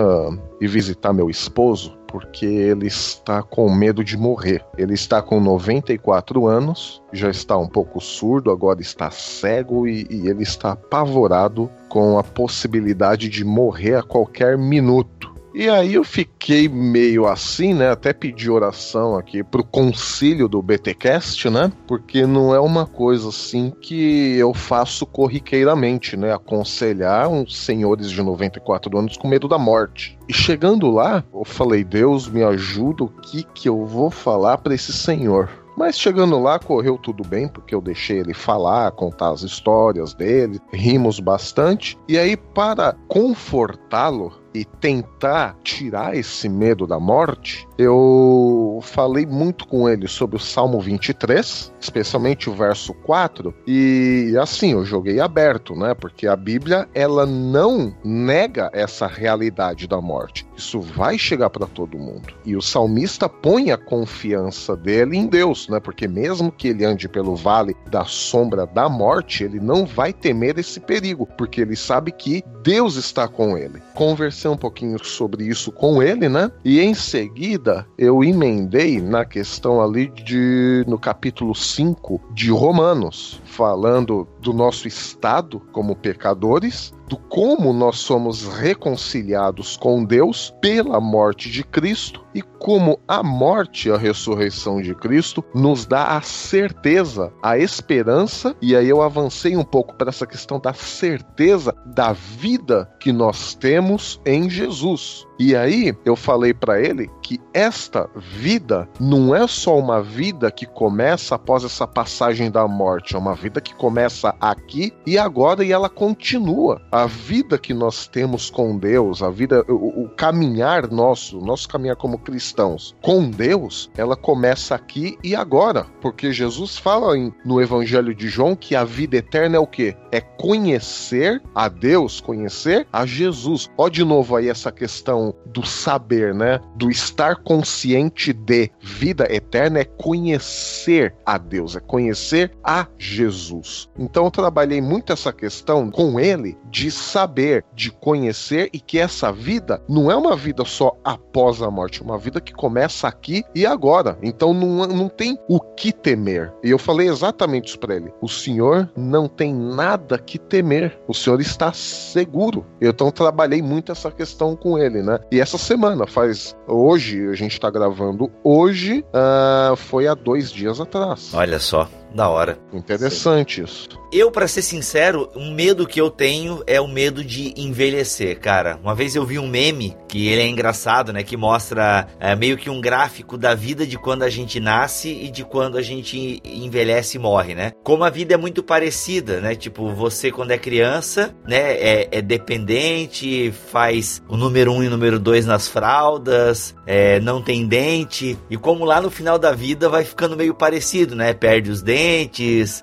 ir 0.61 0.67
visitar 0.67 1.11
meu 1.11 1.29
esposo? 1.29 2.02
Porque 2.13 2.45
ele 2.45 2.85
está 2.85 3.41
com 3.41 3.67
medo 3.73 4.03
de 4.03 4.15
morrer. 4.15 4.63
Ele 4.77 4.93
está 4.93 5.19
com 5.19 5.39
94 5.39 6.45
anos, 6.45 7.01
já 7.11 7.27
está 7.31 7.57
um 7.57 7.67
pouco 7.67 7.99
surdo, 7.99 8.51
agora 8.51 8.79
está 8.79 9.09
cego 9.09 9.87
e, 9.87 10.05
e 10.11 10.27
ele 10.27 10.43
está 10.43 10.73
apavorado 10.73 11.71
com 11.89 12.19
a 12.19 12.23
possibilidade 12.23 13.27
de 13.29 13.43
morrer 13.43 13.95
a 13.95 14.03
qualquer 14.03 14.59
minuto. 14.59 15.32
E 15.53 15.69
aí 15.69 15.93
eu 15.93 16.03
fiquei 16.03 16.67
meio 16.67 17.27
assim, 17.27 17.75
né? 17.75 17.91
Até 17.91 18.11
pedi 18.11 18.49
oração 18.49 19.15
aqui 19.15 19.43
pro 19.43 19.63
concílio 19.63 20.47
do 20.47 20.59
BTcast, 20.63 21.47
né? 21.47 21.71
Porque 21.87 22.25
não 22.25 22.55
é 22.55 22.59
uma 22.59 22.87
coisa 22.87 23.29
assim 23.29 23.71
que 23.79 24.35
eu 24.35 24.51
faço 24.51 25.05
corriqueiramente, 25.05 26.17
né? 26.17 26.33
Aconselhar 26.33 27.29
uns 27.29 27.55
senhores 27.55 28.09
de 28.09 28.23
94 28.23 28.97
anos 28.97 29.15
com 29.15 29.27
medo 29.27 29.47
da 29.47 29.59
morte. 29.59 30.17
E 30.27 30.33
chegando 30.33 30.89
lá, 30.89 31.23
eu 31.31 31.45
falei: 31.45 31.83
"Deus, 31.83 32.27
me 32.27 32.43
ajuda, 32.43 33.03
o 33.03 33.09
que 33.09 33.43
que 33.43 33.69
eu 33.69 33.85
vou 33.85 34.09
falar 34.09 34.57
para 34.57 34.73
esse 34.73 34.91
senhor?" 34.91 35.49
Mas 35.77 35.99
chegando 35.99 36.39
lá, 36.39 36.59
correu 36.59 36.97
tudo 36.97 37.27
bem, 37.27 37.47
porque 37.47 37.73
eu 37.73 37.81
deixei 37.81 38.19
ele 38.19 38.33
falar, 38.33 38.91
contar 38.91 39.31
as 39.31 39.41
histórias 39.41 40.13
dele, 40.13 40.59
rimos 40.71 41.19
bastante. 41.19 41.97
E 42.07 42.17
aí, 42.17 42.37
para 42.37 42.95
confortá-lo, 43.07 44.42
e 44.53 44.65
tentar 44.65 45.57
tirar 45.63 46.15
esse 46.15 46.47
medo 46.47 46.85
da 46.85 46.99
morte, 46.99 47.67
eu 47.77 48.79
falei 48.83 49.25
muito 49.25 49.67
com 49.67 49.89
ele 49.89 50.07
sobre 50.07 50.35
o 50.35 50.39
Salmo 50.39 50.79
23, 50.79 51.73
especialmente 51.79 52.49
o 52.49 52.53
verso 52.53 52.93
4, 52.93 53.53
e 53.65 54.35
assim, 54.39 54.73
eu 54.73 54.85
joguei 54.85 55.19
aberto, 55.19 55.75
né? 55.75 55.93
Porque 55.93 56.27
a 56.27 56.35
Bíblia, 56.35 56.87
ela 56.93 57.25
não 57.25 57.95
nega 58.03 58.69
essa 58.73 59.07
realidade 59.07 59.87
da 59.87 59.99
morte. 59.99 60.45
Isso 60.55 60.79
vai 60.79 61.17
chegar 61.17 61.49
para 61.49 61.65
todo 61.65 61.97
mundo. 61.97 62.33
E 62.45 62.55
o 62.55 62.61
salmista 62.61 63.27
põe 63.27 63.71
a 63.71 63.77
confiança 63.77 64.75
dele 64.75 65.17
em 65.17 65.27
Deus, 65.27 65.67
né? 65.67 65.79
Porque 65.79 66.07
mesmo 66.07 66.51
que 66.51 66.69
ele 66.69 66.85
ande 66.85 67.07
pelo 67.07 67.35
vale 67.35 67.75
da 67.89 68.05
sombra 68.05 68.65
da 68.65 68.87
morte, 68.87 69.43
ele 69.43 69.59
não 69.59 69.85
vai 69.85 70.13
temer 70.13 70.57
esse 70.57 70.79
perigo, 70.79 71.27
porque 71.37 71.61
ele 71.61 71.75
sabe 71.75 72.11
que 72.11 72.43
Deus 72.63 72.95
está 72.95 73.27
com 73.27 73.57
ele. 73.57 73.81
Conversei 73.93 74.49
um 74.49 74.57
pouquinho 74.57 75.03
sobre 75.03 75.45
isso 75.45 75.71
com 75.71 76.01
ele, 76.01 76.29
né? 76.29 76.51
E 76.63 76.79
em 76.79 76.93
seguida 76.93 77.85
eu 77.97 78.23
emendei 78.23 79.01
na 79.01 79.25
questão 79.25 79.81
ali 79.81 80.07
de 80.07 80.83
no 80.87 80.97
capítulo 80.97 81.53
5 81.53 82.21
de 82.33 82.49
Romanos, 82.51 83.41
falando 83.53 84.27
do 84.41 84.51
nosso 84.51 84.87
estado 84.87 85.59
como 85.71 85.95
pecadores 85.95 86.91
do 87.07 87.17
como 87.17 87.71
nós 87.73 87.99
somos 87.99 88.47
reconciliados 88.47 89.77
com 89.77 90.03
Deus 90.03 90.53
pela 90.61 90.99
morte 90.99 91.51
de 91.51 91.63
Cristo 91.63 92.25
e 92.33 92.41
como 92.41 92.99
a 93.07 93.21
morte 93.21 93.89
e 93.89 93.91
a 93.91 93.97
ressurreição 93.97 94.81
de 94.81 94.95
Cristo 94.95 95.43
nos 95.53 95.85
dá 95.85 96.17
a 96.17 96.21
certeza, 96.21 97.31
a 97.43 97.57
esperança, 97.57 98.55
e 98.61 98.75
aí 98.75 98.89
eu 98.89 99.01
avancei 99.01 99.55
um 99.55 99.63
pouco 99.63 99.93
para 99.95 100.09
essa 100.09 100.25
questão 100.25 100.59
da 100.59 100.73
certeza 100.73 101.75
da 101.85 102.13
vida 102.13 102.89
que 103.03 103.11
nós 103.11 103.53
temos 103.53 104.21
em 104.25 104.49
Jesus. 104.49 105.27
E 105.37 105.57
aí 105.57 105.93
eu 106.05 106.15
falei 106.15 106.53
para 106.53 106.79
ele 106.79 107.09
que 107.21 107.37
esta 107.53 108.09
vida 108.15 108.87
não 108.97 109.35
é 109.35 109.45
só 109.45 109.77
uma 109.77 110.01
vida 110.01 110.49
que 110.49 110.65
começa 110.65 111.35
após 111.35 111.65
essa 111.65 111.85
passagem 111.85 112.49
da 112.49 112.65
morte, 112.65 113.15
é 113.15 113.17
uma 113.17 113.35
vida 113.35 113.59
que 113.59 113.73
começa 113.75 114.33
aqui 114.39 114.93
e 115.05 115.17
agora 115.17 115.65
e 115.65 115.71
ela 115.73 115.89
continua. 115.89 116.81
A 116.91 117.05
vida 117.05 117.57
que 117.57 117.73
nós 117.73 118.07
temos 118.07 118.49
com 118.49 118.77
Deus, 118.77 119.21
a 119.21 119.29
vida, 119.29 119.65
o, 119.67 120.03
o 120.03 120.09
caminhar 120.09 120.89
nosso, 120.89 121.41
nosso 121.41 121.67
caminhar 121.67 121.97
como 121.97 122.19
cristãos 122.19 122.95
com 123.01 123.29
Deus, 123.29 123.89
ela 123.97 124.15
começa 124.15 124.75
aqui 124.75 125.17
e 125.21 125.35
agora, 125.35 125.85
porque 125.99 126.31
Jesus 126.31 126.77
fala 126.77 127.17
em, 127.17 127.33
no 127.43 127.61
Evangelho 127.61 128.15
de 128.15 128.29
João 128.29 128.55
que 128.55 128.75
a 128.75 128.85
vida 128.85 129.17
eterna 129.17 129.57
é 129.57 129.59
o 129.59 129.67
quê? 129.67 129.95
É 130.09 130.21
conhecer 130.21 131.41
a 131.53 131.67
Deus, 131.67 132.21
conhecer 132.21 132.87
a 132.93 133.05
Jesus. 133.05 133.69
Ó, 133.75 133.89
de 133.89 134.05
novo 134.05 134.35
aí 134.35 134.47
essa 134.47 134.71
questão 134.71 135.33
do 135.47 135.65
saber, 135.65 136.33
né? 136.33 136.59
Do 136.75 136.91
estar 136.91 137.37
consciente 137.37 138.31
de 138.31 138.69
vida 138.79 139.27
eterna 139.33 139.79
é 139.79 139.83
conhecer 139.83 141.15
a 141.25 141.37
Deus, 141.39 141.75
é 141.75 141.79
conhecer 141.79 142.51
a 142.63 142.87
Jesus. 142.97 143.89
Então 143.97 144.25
eu 144.25 144.31
trabalhei 144.31 144.79
muito 144.79 145.11
essa 145.11 145.33
questão 145.33 145.89
com 145.89 146.19
ele 146.19 146.55
de 146.69 146.91
saber, 146.91 147.65
de 147.73 147.91
conhecer 147.91 148.69
e 148.71 148.79
que 148.79 148.99
essa 148.99 149.31
vida 149.31 149.81
não 149.89 150.11
é 150.11 150.15
uma 150.15 150.35
vida 150.35 150.63
só 150.63 150.95
após 151.03 151.61
a 151.61 151.71
morte, 151.71 152.01
é 152.01 152.05
uma 152.05 152.17
vida 152.17 152.39
que 152.39 152.53
começa 152.53 153.07
aqui 153.07 153.43
e 153.55 153.65
agora. 153.65 154.17
Então 154.21 154.53
não, 154.53 154.85
não 154.85 155.09
tem 155.09 155.37
o 155.47 155.59
que 155.59 155.91
temer. 155.91 156.53
E 156.63 156.69
eu 156.69 156.77
falei 156.77 157.07
exatamente 157.07 157.69
isso 157.69 157.79
para 157.79 157.95
ele. 157.95 158.13
O 158.21 158.29
Senhor 158.29 158.91
não 158.95 159.27
tem 159.27 159.53
nada 159.53 160.17
que 160.17 160.37
temer. 160.37 160.99
O 161.07 161.13
Senhor 161.13 161.41
está 161.41 161.73
seguro. 161.73 162.65
Então 162.87 163.11
trabalhei 163.11 163.61
muito 163.61 163.91
essa 163.91 164.11
questão 164.11 164.55
com 164.55 164.77
ele, 164.77 165.01
né? 165.01 165.19
E 165.31 165.39
essa 165.39 165.57
semana, 165.57 166.05
faz 166.05 166.55
hoje, 166.67 167.27
a 167.29 167.33
gente 167.33 167.59
tá 167.59 167.69
gravando 167.69 168.31
hoje, 168.43 169.05
uh, 169.09 169.75
foi 169.75 170.07
há 170.07 170.13
dois 170.13 170.51
dias 170.51 170.79
atrás. 170.79 171.33
Olha 171.33 171.59
só. 171.59 171.87
Da 172.13 172.29
hora. 172.29 172.59
Interessante 172.71 173.55
Sim. 173.55 173.63
isso. 173.63 174.03
Eu, 174.11 174.29
para 174.29 174.47
ser 174.47 174.61
sincero, 174.61 175.27
um 175.35 175.51
medo 175.55 175.87
que 175.87 175.99
eu 175.99 176.07
tenho 176.07 176.61
é 176.67 176.79
o 176.79 176.87
medo 176.87 177.23
de 177.23 177.51
envelhecer, 177.57 178.39
cara. 178.39 178.79
Uma 178.83 178.93
vez 178.93 179.15
eu 179.15 179.25
vi 179.25 179.39
um 179.39 179.47
meme, 179.47 179.97
que 180.07 180.27
ele 180.27 180.43
é 180.43 180.47
engraçado, 180.47 181.11
né? 181.11 181.23
Que 181.23 181.35
mostra 181.35 182.07
é, 182.19 182.35
meio 182.35 182.55
que 182.55 182.69
um 182.69 182.79
gráfico 182.79 183.35
da 183.35 183.55
vida 183.55 183.87
de 183.87 183.97
quando 183.97 184.21
a 184.21 184.29
gente 184.29 184.59
nasce 184.59 185.09
e 185.09 185.31
de 185.31 185.43
quando 185.43 185.79
a 185.79 185.81
gente 185.81 186.39
envelhece 186.45 187.17
e 187.17 187.19
morre, 187.19 187.55
né? 187.55 187.71
Como 187.83 188.03
a 188.03 188.09
vida 188.11 188.35
é 188.35 188.37
muito 188.37 188.61
parecida, 188.61 189.41
né? 189.41 189.55
Tipo, 189.55 189.89
você 189.89 190.31
quando 190.31 190.51
é 190.51 190.59
criança, 190.59 191.33
né? 191.47 191.73
É, 191.73 192.07
é 192.11 192.21
dependente, 192.21 193.51
faz 193.71 194.21
o 194.29 194.37
número 194.37 194.71
um 194.71 194.83
e 194.83 194.87
o 194.87 194.91
número 194.91 195.19
dois 195.19 195.47
nas 195.47 195.67
fraldas, 195.67 196.75
é, 196.85 197.19
não 197.19 197.41
tem 197.41 197.65
dente. 197.65 198.37
E 198.47 198.57
como 198.57 198.85
lá 198.85 199.01
no 199.01 199.09
final 199.09 199.39
da 199.39 199.53
vida 199.53 199.89
vai 199.89 200.03
ficando 200.03 200.37
meio 200.37 200.53
parecido, 200.53 201.15
né? 201.15 201.33
Perde 201.33 201.71
os 201.71 201.81
dentes 201.81 202.02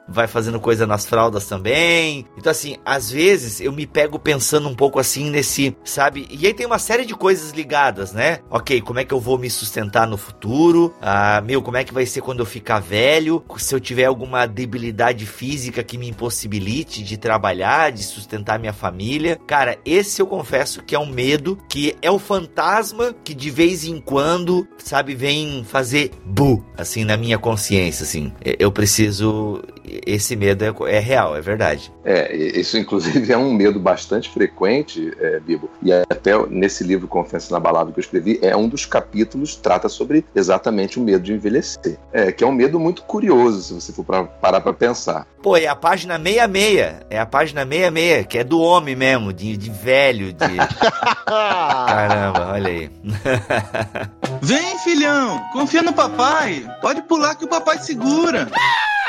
vai 0.09 0.27
fazendo 0.27 0.61
coisa 0.61 0.87
nas 0.87 1.07
fraldas 1.07 1.47
também. 1.47 2.27
Então, 2.37 2.51
assim, 2.51 2.77
às 2.85 3.11
vezes 3.11 3.61
eu 3.61 3.73
me 3.73 3.87
pego 3.87 4.18
pensando 4.18 4.68
um 4.68 4.75
pouco 4.75 4.99
assim 4.99 5.31
nesse, 5.31 5.77
sabe? 5.85 6.27
E 6.31 6.47
aí 6.47 6.55
tem 6.55 6.66
uma 6.66 6.79
série 6.79 7.05
de 7.05 7.14
coisas 7.14 7.53
ligadas, 7.53 8.12
né? 8.12 8.41
Ok, 8.51 8.81
como 8.81 8.99
é 8.99 9.05
que 9.05 9.14
eu 9.14 9.21
vou 9.21 9.39
me 9.39 9.51
sustentar 9.51 10.07
no 10.07 10.16
futuro? 10.16 10.95
Ah, 11.01 11.41
meu, 11.45 11.62
como 11.62 11.77
é 11.77 11.85
que 11.85 11.95
vai 11.95 12.07
ser 12.07 12.21
quando 12.21 12.41
eu 12.41 12.47
ficar 12.47 12.81
velho? 12.81 13.45
Se 13.59 13.75
eu 13.75 13.81
tiver 13.81 14.05
alguma 14.05 14.47
debilidade 14.47 15.27
física 15.27 15.83
que 15.83 15.99
me 15.99 16.09
impossibilite 16.09 17.03
de 17.03 17.16
trabalhar, 17.16 17.93
de 17.93 18.03
sustentar 18.03 18.59
minha 18.59 18.73
família. 18.73 19.39
Cara, 19.47 19.79
esse 19.85 20.21
eu 20.21 20.27
confesso 20.27 20.83
que 20.83 20.95
é 20.95 20.99
um 20.99 21.07
medo, 21.07 21.59
que 21.68 21.97
é 22.01 22.11
o 22.11 22.18
fantasma 22.18 23.14
que 23.25 23.35
de 23.35 23.51
vez 23.51 23.85
em 23.85 24.01
quando, 24.01 24.66
sabe, 24.79 25.14
vem 25.14 25.64
fazer 25.64 26.11
bu, 26.25 26.64
assim, 26.77 27.05
na 27.05 27.16
minha 27.16 27.39
consciência, 27.39 28.05
assim. 28.05 28.33
Eu 28.59 28.73
preciso 28.73 29.09
preciso. 29.11 29.62
Esse 30.06 30.36
medo 30.36 30.64
é, 30.64 30.96
é, 30.96 30.98
real, 30.98 31.36
é 31.36 31.40
verdade. 31.40 31.92
É, 32.04 32.34
isso 32.34 32.78
inclusive 32.78 33.32
é 33.32 33.36
um 33.36 33.52
medo 33.52 33.80
bastante 33.80 34.30
frequente, 34.30 35.12
é, 35.18 35.40
Bibo. 35.40 35.68
E 35.82 35.92
até 35.92 36.30
nesse 36.48 36.84
livro 36.84 37.08
Confiança 37.08 37.52
na 37.52 37.61
Balada 37.61 37.90
que 37.90 37.98
eu 37.98 38.02
escrevi, 38.02 38.38
é 38.40 38.56
um 38.56 38.68
dos 38.68 38.86
capítulos 38.86 39.56
trata 39.56 39.88
sobre 39.88 40.24
exatamente 40.34 40.98
o 40.98 41.02
medo 41.02 41.24
de 41.24 41.32
envelhecer. 41.32 41.98
É, 42.12 42.30
que 42.30 42.44
é 42.44 42.46
um 42.46 42.52
medo 42.52 42.78
muito 42.78 43.02
curioso, 43.02 43.62
se 43.62 43.74
você 43.74 43.92
for 43.92 44.04
pra, 44.04 44.24
parar 44.24 44.61
para 44.61 44.72
pensar. 44.72 45.26
Pô, 45.42 45.56
é 45.56 45.66
a 45.66 45.74
página 45.74 46.18
66. 46.18 47.06
É 47.08 47.18
a 47.18 47.26
página 47.26 47.62
66, 47.62 48.26
que 48.26 48.38
é 48.38 48.44
do 48.44 48.61
homem 48.61 48.94
mesmo, 48.94 49.32
de, 49.32 49.56
de 49.56 49.70
velho, 49.70 50.32
de. 50.32 50.56
Caramba, 51.26 52.52
olha 52.52 52.68
aí. 52.68 52.90
Vem, 54.42 54.78
filhão, 54.80 55.42
confia 55.52 55.82
no 55.82 55.92
papai. 55.92 56.66
Pode 56.80 57.02
pular 57.02 57.34
que 57.34 57.44
o 57.44 57.48
papai 57.48 57.78
segura. 57.78 58.48